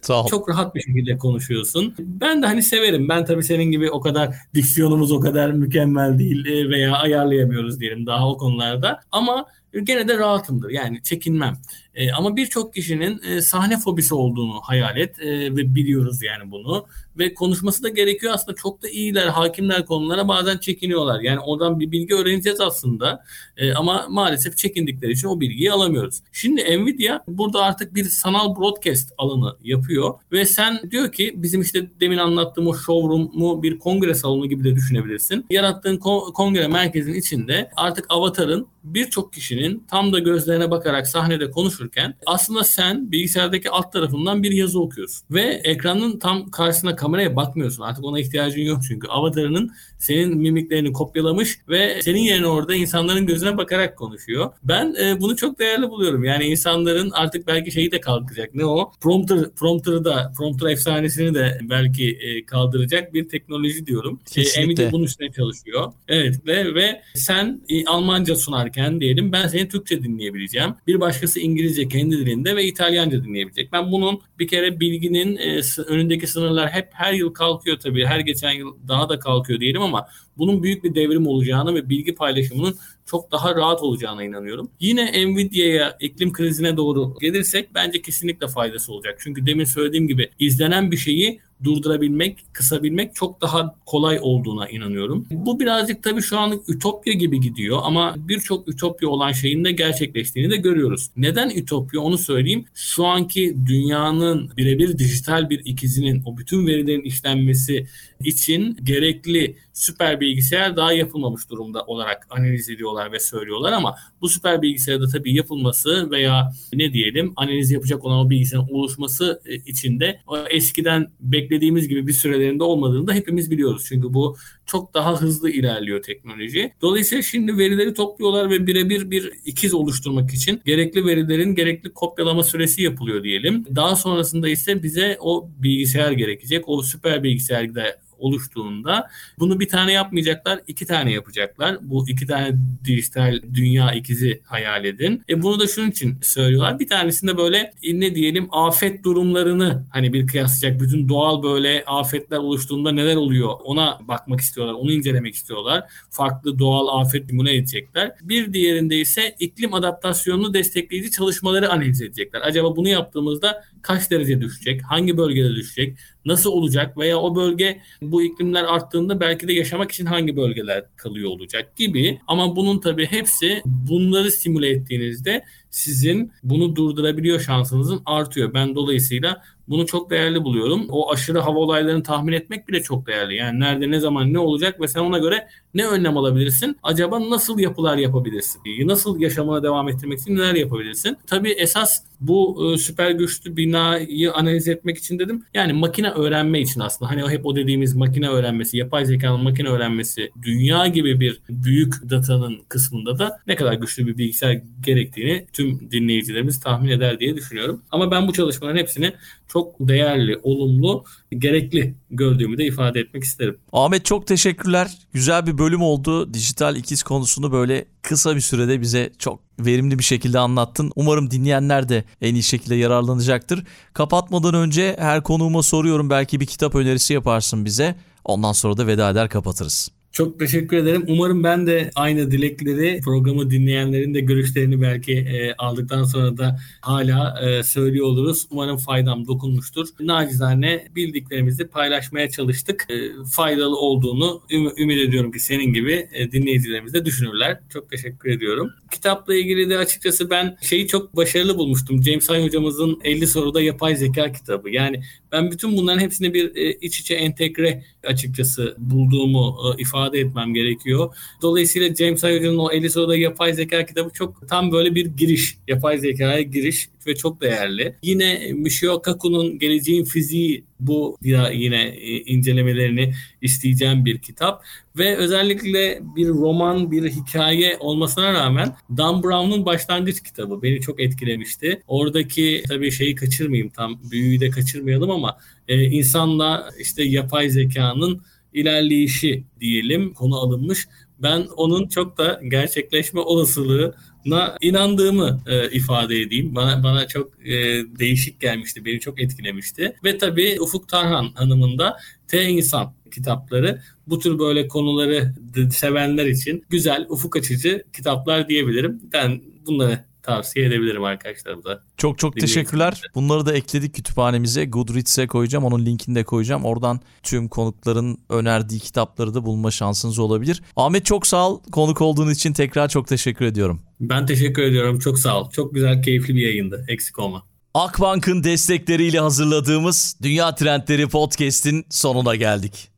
Sağ 0.00 0.22
ol. 0.22 0.28
Çok 0.28 0.48
rahat 0.48 0.74
bir 0.74 0.80
şekilde 0.80 1.16
konuşuyorsun. 1.18 1.94
Ben 1.98 2.42
de 2.42 2.46
hani 2.46 2.62
severim. 2.62 3.08
Ben 3.08 3.24
tabii 3.24 3.42
senin 3.42 3.70
gibi 3.70 3.90
o 3.90 4.00
kadar 4.00 4.34
diksiyonumuz 4.54 5.12
o 5.12 5.20
kadar 5.20 5.50
mükemmel 5.50 6.18
değil 6.18 6.46
e, 6.46 6.70
veya 6.70 6.92
ayarlayamıyoruz 6.92 7.80
diyelim 7.80 8.06
daha 8.06 8.28
o 8.28 8.36
konularda. 8.36 9.00
Ama 9.12 9.46
gene 9.82 10.08
de 10.08 10.18
rahatımdır. 10.18 10.70
Yani 10.70 11.02
çekinmem. 11.02 11.56
E, 11.94 12.12
ama 12.12 12.36
birçok 12.36 12.74
kişinin 12.74 13.22
e, 13.22 13.40
sahne 13.40 13.78
fobisi 13.78 14.14
olduğunu 14.14 14.60
hayal 14.62 14.96
et 14.96 15.18
e, 15.20 15.56
ve 15.56 15.74
biliyoruz 15.74 16.22
yani 16.22 16.50
bunu. 16.50 16.86
Ve 17.18 17.34
konuşması 17.34 17.82
da 17.82 17.88
gerekiyor 17.88 18.32
aslında 18.34 18.56
çok 18.56 18.82
da 18.82 18.88
iyiler, 18.88 19.26
hakimler 19.26 19.86
konulara 19.86 20.28
bazen 20.28 20.58
çekiniyorlar. 20.58 21.20
Yani 21.20 21.40
oradan 21.40 21.80
bir 21.80 21.90
bilgi 21.90 22.14
öğreneceğiz 22.14 22.60
aslında 22.60 23.24
e, 23.56 23.72
ama 23.72 24.06
maalesef 24.08 24.56
çekindikleri 24.56 25.12
için 25.12 25.28
o 25.28 25.40
bilgiyi 25.40 25.72
alamıyoruz. 25.72 26.22
Şimdi 26.32 26.62
Nvidia 26.62 27.18
burada 27.28 27.62
artık 27.62 27.94
bir 27.94 28.04
sanal 28.04 28.56
broadcast 28.56 29.12
alanı 29.18 29.56
yapıyor 29.64 30.14
ve 30.32 30.44
sen 30.44 30.80
diyor 30.90 31.12
ki 31.12 31.32
bizim 31.36 31.60
işte 31.60 31.90
demin 32.00 32.18
anlattığım 32.18 32.66
o 32.66 32.74
showroom'u 32.74 33.62
bir 33.62 33.78
kongre 33.78 34.14
salonu 34.14 34.46
gibi 34.46 34.64
de 34.64 34.74
düşünebilirsin. 34.74 35.46
Yarattığın 35.50 35.96
kongre 36.34 36.68
merkezinin 36.68 37.18
içinde 37.18 37.70
artık 37.76 38.06
avatarın 38.08 38.66
birçok 38.84 39.32
kişinin 39.32 39.84
tam 39.90 40.12
da 40.12 40.18
gözlerine 40.18 40.70
bakarak 40.70 41.06
sahnede 41.06 41.50
konuşurken 41.88 42.14
aslında 42.26 42.64
sen 42.64 43.12
bilgisayardaki 43.12 43.70
alt 43.70 43.92
tarafından 43.92 44.42
bir 44.42 44.52
yazı 44.52 44.80
okuyorsun. 44.80 45.26
Ve 45.30 45.60
ekranın 45.64 46.18
tam 46.18 46.50
karşısına 46.50 46.96
kameraya 46.96 47.36
bakmıyorsun. 47.36 47.82
Artık 47.82 48.04
ona 48.04 48.20
ihtiyacın 48.20 48.62
yok 48.62 48.80
çünkü 48.88 49.08
avatarının 49.08 49.70
senin 49.98 50.38
mimiklerini 50.38 50.92
kopyalamış 50.92 51.58
ve 51.68 52.02
senin 52.02 52.20
yerine 52.20 52.46
orada 52.46 52.74
insanların 52.74 53.26
gözüne 53.26 53.56
bakarak 53.56 53.96
konuşuyor. 53.96 54.52
Ben 54.64 54.94
e, 55.00 55.20
bunu 55.20 55.36
çok 55.36 55.58
değerli 55.58 55.90
buluyorum. 55.90 56.24
Yani 56.24 56.44
insanların 56.44 57.10
artık 57.10 57.46
belki 57.46 57.72
şeyi 57.72 57.90
de 57.90 58.00
kalkacak. 58.00 58.54
Ne 58.54 58.64
o? 58.64 58.92
Prompter, 59.00 59.50
prompter'ı 59.56 60.04
da, 60.04 60.32
prompter 60.36 60.68
efsanesini 60.68 61.34
de 61.34 61.58
belki 61.62 62.10
e, 62.10 62.44
kaldıracak 62.44 63.14
bir 63.14 63.28
teknoloji 63.28 63.86
diyorum. 63.86 64.20
Şey, 64.34 64.66
Nvidia 64.66 64.92
bunun 64.92 65.04
üstüne 65.04 65.32
çalışıyor. 65.32 65.92
Evet 66.08 66.46
ve, 66.46 66.74
ve 66.74 67.02
sen 67.14 67.60
e, 67.68 67.84
Almanca 67.84 68.36
sunarken 68.36 69.00
diyelim 69.00 69.32
ben 69.32 69.48
seni 69.48 69.68
Türkçe 69.68 70.02
dinleyebileceğim. 70.02 70.74
Bir 70.86 71.00
başkası 71.00 71.40
İngilizce 71.40 71.67
kendi 71.74 72.18
dilinde 72.18 72.56
ve 72.56 72.64
İtalyanca 72.64 73.24
dinleyebilecek. 73.24 73.72
Ben 73.72 73.92
bunun 73.92 74.20
bir 74.38 74.48
kere 74.48 74.80
bilginin 74.80 75.36
e, 75.36 75.60
önündeki 75.86 76.26
sınırlar 76.26 76.70
hep 76.70 76.88
her 76.92 77.12
yıl 77.12 77.34
kalkıyor 77.34 77.78
tabii. 77.78 78.06
Her 78.06 78.20
geçen 78.20 78.52
yıl 78.52 78.76
daha 78.88 79.08
da 79.08 79.18
kalkıyor 79.18 79.60
diyelim 79.60 79.82
ama 79.82 80.08
bunun 80.38 80.62
büyük 80.62 80.84
bir 80.84 80.94
devrim 80.94 81.26
olacağını 81.26 81.74
ve 81.74 81.88
bilgi 81.88 82.14
paylaşımının 82.14 82.76
çok 83.06 83.32
daha 83.32 83.54
rahat 83.54 83.82
olacağına 83.82 84.24
inanıyorum. 84.24 84.70
Yine 84.80 85.26
Nvidia'ya 85.26 85.96
iklim 86.00 86.32
krizine 86.32 86.76
doğru 86.76 87.14
gelirsek 87.20 87.74
bence 87.74 88.02
kesinlikle 88.02 88.48
faydası 88.48 88.92
olacak. 88.92 89.18
Çünkü 89.18 89.46
demin 89.46 89.64
söylediğim 89.64 90.08
gibi 90.08 90.30
izlenen 90.38 90.90
bir 90.90 90.96
şeyi 90.96 91.40
durdurabilmek, 91.64 92.38
kısabilmek 92.52 93.14
çok 93.14 93.40
daha 93.40 93.74
kolay 93.86 94.18
olduğuna 94.22 94.68
inanıyorum. 94.68 95.26
Bu 95.30 95.60
birazcık 95.60 96.02
tabii 96.02 96.22
şu 96.22 96.38
anlık 96.38 96.68
ütopya 96.68 97.12
gibi 97.12 97.40
gidiyor 97.40 97.78
ama 97.82 98.14
birçok 98.18 98.68
ütopya 98.68 99.08
olan 99.08 99.32
şeyin 99.32 99.64
de 99.64 99.72
gerçekleştiğini 99.72 100.50
de 100.50 100.56
görüyoruz. 100.56 101.10
Neden 101.16 101.50
ütopya 101.50 102.00
onu 102.00 102.18
söyleyeyim. 102.18 102.64
Şu 102.74 103.06
anki 103.06 103.56
dünyanın 103.66 104.50
birebir 104.56 104.98
dijital 104.98 105.50
bir 105.50 105.62
ikizinin 105.64 106.22
o 106.24 106.36
bütün 106.36 106.66
verilerin 106.66 107.02
işlenmesi 107.02 107.86
için 108.24 108.76
gerekli 108.84 109.56
süper 109.78 110.20
bilgisayar 110.20 110.76
daha 110.76 110.92
yapılmamış 110.92 111.50
durumda 111.50 111.84
olarak 111.84 112.26
analiz 112.30 112.70
ediyorlar 112.70 113.12
ve 113.12 113.20
söylüyorlar 113.20 113.72
ama 113.72 113.96
bu 114.20 114.28
süper 114.28 114.62
bilgisayarda 114.62 115.08
tabii 115.08 115.34
yapılması 115.34 116.10
veya 116.10 116.52
ne 116.72 116.92
diyelim 116.92 117.32
analiz 117.36 117.70
yapacak 117.70 118.04
olan 118.04 118.26
o 118.26 118.30
bilgisayarın 118.30 118.68
oluşması 118.68 119.40
e, 119.46 119.54
için 119.54 120.00
de 120.00 120.20
eskiden 120.50 121.06
beklediğimiz 121.20 121.88
gibi 121.88 122.06
bir 122.06 122.12
sürelerinde 122.12 122.64
olmadığını 122.64 123.06
da 123.06 123.12
hepimiz 123.12 123.50
biliyoruz. 123.50 123.84
Çünkü 123.88 124.14
bu 124.14 124.36
çok 124.66 124.94
daha 124.94 125.20
hızlı 125.20 125.50
ilerliyor 125.50 126.02
teknoloji. 126.02 126.72
Dolayısıyla 126.82 127.22
şimdi 127.22 127.58
verileri 127.58 127.94
topluyorlar 127.94 128.50
ve 128.50 128.66
birebir 128.66 129.10
bir 129.10 129.32
ikiz 129.44 129.74
oluşturmak 129.74 130.34
için 130.34 130.60
gerekli 130.66 131.06
verilerin 131.06 131.54
gerekli 131.54 131.92
kopyalama 131.92 132.42
süresi 132.42 132.82
yapılıyor 132.82 133.22
diyelim. 133.24 133.64
Daha 133.76 133.96
sonrasında 133.96 134.48
ise 134.48 134.82
bize 134.82 135.16
o 135.20 135.48
bilgisayar 135.58 136.12
gerekecek. 136.12 136.68
O 136.68 136.82
süper 136.82 137.22
bilgisayar 137.22 137.74
da 137.74 138.07
oluştuğunda 138.18 139.10
bunu 139.38 139.60
bir 139.60 139.68
tane 139.68 139.92
yapmayacaklar, 139.92 140.60
iki 140.66 140.86
tane 140.86 141.12
yapacaklar. 141.12 141.78
Bu 141.80 142.08
iki 142.08 142.26
tane 142.26 142.56
dijital 142.84 143.40
dünya 143.54 143.92
ikizi 143.92 144.40
hayal 144.44 144.84
edin. 144.84 145.22
E 145.28 145.42
bunu 145.42 145.60
da 145.60 145.66
şunun 145.66 145.90
için 145.90 146.18
söylüyorlar. 146.22 146.78
Bir 146.78 146.88
tanesinde 146.88 147.36
böyle 147.36 147.72
e, 147.82 148.00
ne 148.00 148.14
diyelim 148.14 148.48
afet 148.52 149.04
durumlarını 149.04 149.86
hani 149.90 150.12
bir 150.12 150.26
kıyaslayacak 150.26 150.80
bütün 150.80 151.08
doğal 151.08 151.42
böyle 151.42 151.84
afetler 151.86 152.38
oluştuğunda 152.38 152.92
neler 152.92 153.16
oluyor 153.16 153.54
ona 153.64 153.98
bakmak 154.00 154.40
istiyorlar. 154.40 154.74
Onu 154.74 154.92
incelemek 154.92 155.34
istiyorlar. 155.34 155.84
Farklı 156.10 156.58
doğal 156.58 157.00
afet 157.00 157.32
numune 157.32 157.54
edecekler. 157.54 158.12
Bir 158.22 158.52
diğerinde 158.52 158.96
ise 158.96 159.36
iklim 159.38 159.74
adaptasyonunu 159.74 160.54
destekleyici 160.54 161.10
çalışmaları 161.10 161.70
analiz 161.70 162.02
edecekler. 162.02 162.40
Acaba 162.44 162.76
bunu 162.76 162.88
yaptığımızda 162.88 163.64
kaç 163.88 164.10
derece 164.10 164.40
düşecek? 164.40 164.82
Hangi 164.82 165.16
bölgede 165.16 165.54
düşecek? 165.54 165.98
Nasıl 166.24 166.50
olacak? 166.50 166.98
Veya 166.98 167.18
o 167.18 167.36
bölge 167.36 167.80
bu 168.02 168.22
iklimler 168.22 168.64
arttığında 168.64 169.20
belki 169.20 169.48
de 169.48 169.52
yaşamak 169.52 169.92
için 169.92 170.06
hangi 170.06 170.36
bölgeler 170.36 170.84
kalıyor 170.96 171.30
olacak 171.30 171.76
gibi. 171.76 172.18
Ama 172.26 172.56
bunun 172.56 172.80
tabii 172.80 173.06
hepsi 173.06 173.62
bunları 173.64 174.30
simüle 174.30 174.68
ettiğinizde 174.68 175.44
sizin 175.70 176.32
bunu 176.42 176.76
durdurabiliyor 176.76 177.40
şansınızın 177.40 178.02
artıyor. 178.04 178.54
Ben 178.54 178.74
dolayısıyla 178.74 179.42
bunu 179.68 179.86
çok 179.86 180.10
değerli 180.10 180.44
buluyorum. 180.44 180.86
O 180.88 181.12
aşırı 181.12 181.38
hava 181.38 181.58
olaylarını 181.58 182.02
tahmin 182.02 182.32
etmek 182.32 182.68
bile 182.68 182.82
çok 182.82 183.06
değerli. 183.06 183.36
Yani 183.36 183.60
nerede 183.60 183.90
ne 183.90 184.00
zaman 184.00 184.32
ne 184.32 184.38
olacak 184.38 184.80
ve 184.80 184.88
sen 184.88 185.00
ona 185.00 185.18
göre 185.18 185.48
ne 185.74 185.86
önlem 185.86 186.16
alabilirsin? 186.16 186.76
Acaba 186.82 187.30
nasıl 187.30 187.58
yapılar 187.58 187.96
yapabilirsin? 187.96 188.60
Nasıl 188.84 189.20
yaşamına 189.20 189.62
devam 189.62 189.88
ettirmek 189.88 190.20
için 190.20 190.36
neler 190.36 190.54
yapabilirsin? 190.54 191.16
Tabii 191.26 191.50
esas 191.50 192.02
bu 192.20 192.72
e, 192.74 192.78
süper 192.78 193.10
güçlü 193.10 193.56
binayı 193.56 194.32
analiz 194.32 194.68
etmek 194.68 194.98
için 194.98 195.18
dedim. 195.18 195.44
Yani 195.54 195.72
makine 195.72 196.10
öğrenme 196.10 196.60
için 196.60 196.80
aslında. 196.80 197.10
Hani 197.10 197.30
hep 197.30 197.46
o 197.46 197.56
dediğimiz 197.56 197.94
makine 197.94 198.28
öğrenmesi, 198.28 198.76
yapay 198.76 199.04
zekanın 199.04 199.42
makine 199.42 199.68
öğrenmesi 199.68 200.30
dünya 200.42 200.86
gibi 200.86 201.20
bir 201.20 201.40
büyük 201.48 202.10
datanın 202.10 202.60
kısmında 202.68 203.18
da 203.18 203.38
ne 203.46 203.56
kadar 203.56 203.72
güçlü 203.72 204.06
bir 204.06 204.18
bilgisayar 204.18 204.62
gerektiğini 204.80 205.46
tüm 205.58 205.90
dinleyicilerimiz 205.90 206.60
tahmin 206.60 206.88
eder 206.90 207.20
diye 207.20 207.36
düşünüyorum. 207.36 207.82
Ama 207.90 208.10
ben 208.10 208.28
bu 208.28 208.32
çalışmaların 208.32 208.78
hepsini 208.78 209.12
çok 209.48 209.74
değerli, 209.80 210.40
olumlu, 210.42 211.04
gerekli 211.30 211.94
gördüğümü 212.10 212.58
de 212.58 212.66
ifade 212.66 213.00
etmek 213.00 213.24
isterim. 213.24 213.58
Ahmet 213.72 214.04
çok 214.04 214.26
teşekkürler. 214.26 214.90
Güzel 215.12 215.46
bir 215.46 215.58
bölüm 215.58 215.82
oldu. 215.82 216.34
Dijital 216.34 216.76
ikiz 216.76 217.02
konusunu 217.02 217.52
böyle 217.52 217.84
kısa 218.02 218.36
bir 218.36 218.40
sürede 218.40 218.80
bize 218.80 219.12
çok 219.18 219.40
verimli 219.60 219.98
bir 219.98 220.04
şekilde 220.04 220.38
anlattın. 220.38 220.92
Umarım 220.96 221.30
dinleyenler 221.30 221.88
de 221.88 222.04
en 222.20 222.34
iyi 222.34 222.42
şekilde 222.42 222.74
yararlanacaktır. 222.74 223.64
Kapatmadan 223.92 224.54
önce 224.54 224.96
her 224.98 225.22
konuğuma 225.22 225.62
soruyorum. 225.62 226.10
Belki 226.10 226.40
bir 226.40 226.46
kitap 226.46 226.74
önerisi 226.74 227.14
yaparsın 227.14 227.64
bize. 227.64 227.94
Ondan 228.24 228.52
sonra 228.52 228.76
da 228.76 228.86
veda 228.86 229.10
eder 229.10 229.28
kapatırız. 229.28 229.90
Çok 230.18 230.38
teşekkür 230.38 230.76
ederim. 230.76 231.04
Umarım 231.08 231.44
ben 231.44 231.66
de 231.66 231.90
aynı 231.94 232.30
dilekleri 232.30 233.00
programı 233.04 233.50
dinleyenlerin 233.50 234.14
de 234.14 234.20
görüşlerini 234.20 234.82
belki 234.82 235.12
e, 235.12 235.54
aldıktan 235.58 236.04
sonra 236.04 236.36
da 236.36 236.58
hala 236.80 237.40
e, 237.42 237.62
söylüyor 237.62 238.06
oluruz. 238.06 238.46
Umarım 238.50 238.76
faydam 238.76 239.26
dokunmuştur. 239.26 239.88
Nacizane 240.00 240.88
bildiklerimizi 240.96 241.66
paylaşmaya 241.66 242.30
çalıştık. 242.30 242.86
E, 242.90 243.24
faydalı 243.32 243.76
olduğunu 243.76 244.42
üm- 244.50 244.82
ümit 244.82 244.98
ediyorum 244.98 245.32
ki 245.32 245.40
senin 245.40 245.72
gibi 245.72 246.08
e, 246.12 246.32
dinleyicilerimiz 246.32 246.94
de 246.94 247.04
düşünürler. 247.04 247.60
Çok 247.72 247.90
teşekkür 247.90 248.30
ediyorum. 248.30 248.70
Kitapla 248.92 249.34
ilgili 249.34 249.70
de 249.70 249.78
açıkçası 249.78 250.30
ben 250.30 250.56
şeyi 250.62 250.86
çok 250.86 251.16
başarılı 251.16 251.58
bulmuştum. 251.58 252.02
James 252.02 252.28
Hay 252.28 252.44
hocamızın 252.44 253.00
50 253.04 253.26
soruda 253.26 253.60
yapay 253.60 253.96
zeka 253.96 254.32
kitabı. 254.32 254.70
Yani 254.70 255.02
ben 255.32 255.50
bütün 255.50 255.76
bunların 255.76 256.00
hepsini 256.00 256.34
bir 256.34 256.56
e, 256.56 256.72
iç 256.72 257.00
içe 257.00 257.14
entegre 257.14 257.84
açıkçası 258.06 258.74
bulduğumu 258.78 259.56
e, 259.78 259.82
ifade 259.82 260.07
etmem 260.14 260.54
gerekiyor. 260.54 261.14
Dolayısıyla 261.42 261.94
James 261.94 262.22
Hoca'nın 262.22 262.58
o 262.58 262.72
50 262.72 262.90
soruda 262.90 263.16
yapay 263.16 263.54
zeka 263.54 263.86
kitabı 263.86 264.10
çok 264.10 264.48
tam 264.48 264.72
böyle 264.72 264.94
bir 264.94 265.06
giriş. 265.06 265.58
Yapay 265.68 265.98
zekaya 265.98 266.42
giriş 266.42 266.88
ve 267.06 267.14
çok 267.14 267.40
değerli. 267.40 267.94
Yine 268.02 268.52
Michio 268.52 269.02
Kaku'nun 269.02 269.58
Geleceğin 269.58 270.04
Fiziği 270.04 270.64
bu 270.80 271.18
yine 271.52 271.82
e, 271.82 272.20
incelemelerini 272.20 273.14
isteyeceğim 273.42 274.04
bir 274.04 274.18
kitap 274.18 274.64
ve 274.98 275.16
özellikle 275.16 276.00
bir 276.16 276.28
roman, 276.28 276.90
bir 276.90 277.10
hikaye 277.10 277.76
olmasına 277.80 278.32
rağmen 278.32 278.76
Dan 278.96 279.22
Brown'un 279.22 279.66
başlangıç 279.66 280.22
kitabı 280.22 280.62
beni 280.62 280.80
çok 280.80 281.00
etkilemişti. 281.00 281.82
Oradaki 281.86 282.62
tabii 282.68 282.90
şeyi 282.90 283.14
kaçırmayayım 283.14 283.68
tam 283.68 284.00
büyüyü 284.10 284.40
de 284.40 284.50
kaçırmayalım 284.50 285.10
ama 285.10 285.38
e, 285.68 285.84
insanla 285.84 286.70
işte 286.78 287.02
yapay 287.02 287.50
zekanın 287.50 288.22
ilerleyişi 288.60 289.44
diyelim 289.60 290.14
konu 290.14 290.36
alınmış. 290.36 290.88
Ben 291.22 291.46
onun 291.56 291.88
çok 291.88 292.18
da 292.18 292.40
gerçekleşme 292.48 293.20
olasılığına 293.20 294.56
inandığımı 294.60 295.40
e, 295.46 295.70
ifade 295.70 296.20
edeyim. 296.20 296.54
Bana 296.54 296.82
bana 296.82 297.08
çok 297.08 297.46
e, 297.46 297.52
değişik 297.98 298.40
gelmişti, 298.40 298.84
beni 298.84 299.00
çok 299.00 299.20
etkilemişti. 299.20 299.96
Ve 300.04 300.18
tabii 300.18 300.56
Ufuk 300.60 300.88
Tarhan 300.88 301.30
Hanım'ın 301.34 301.78
da 301.78 301.96
T 302.28 302.44
İnsan 302.48 302.94
kitapları 303.10 303.82
bu 304.06 304.18
tür 304.18 304.38
böyle 304.38 304.68
konuları 304.68 305.34
sevenler 305.70 306.26
için 306.26 306.64
güzel, 306.70 307.06
ufuk 307.08 307.36
açıcı 307.36 307.84
kitaplar 307.92 308.48
diyebilirim. 308.48 309.00
Ben 309.12 309.42
bunları 309.66 310.04
tavsiye 310.28 310.66
edebilirim 310.66 311.04
arkadaşlarımıza. 311.04 311.82
Çok 311.96 312.18
çok 312.18 312.36
teşekkürler. 312.36 313.02
Bunları 313.14 313.46
da 313.46 313.52
ekledik 313.52 313.94
kütüphanemize. 313.94 314.64
Goodreads'e 314.64 315.26
koyacağım. 315.26 315.64
Onun 315.64 315.86
linkini 315.86 316.14
de 316.14 316.24
koyacağım. 316.24 316.64
Oradan 316.64 317.00
tüm 317.22 317.48
konukların 317.48 318.18
önerdiği 318.30 318.80
kitapları 318.80 319.34
da 319.34 319.46
bulma 319.46 319.70
şansınız 319.70 320.18
olabilir. 320.18 320.62
Ahmet 320.76 321.06
çok 321.06 321.26
sağ 321.26 321.50
ol. 321.50 321.60
Konuk 321.72 322.00
olduğun 322.00 322.30
için 322.30 322.52
tekrar 322.52 322.88
çok 322.88 323.08
teşekkür 323.08 323.44
ediyorum. 323.44 323.82
Ben 324.00 324.26
teşekkür 324.26 324.62
ediyorum. 324.62 324.98
Çok 324.98 325.18
sağ 325.18 325.40
ol. 325.40 325.50
Çok 325.50 325.74
güzel, 325.74 326.02
keyifli 326.02 326.36
bir 326.36 326.42
yayındı. 326.42 326.84
Eksik 326.88 327.18
olma. 327.18 327.42
Akbank'ın 327.74 328.44
destekleriyle 328.44 329.20
hazırladığımız 329.20 330.16
Dünya 330.22 330.54
Trendleri 330.54 331.08
Podcast'in 331.08 331.86
sonuna 331.90 332.34
geldik. 332.34 332.88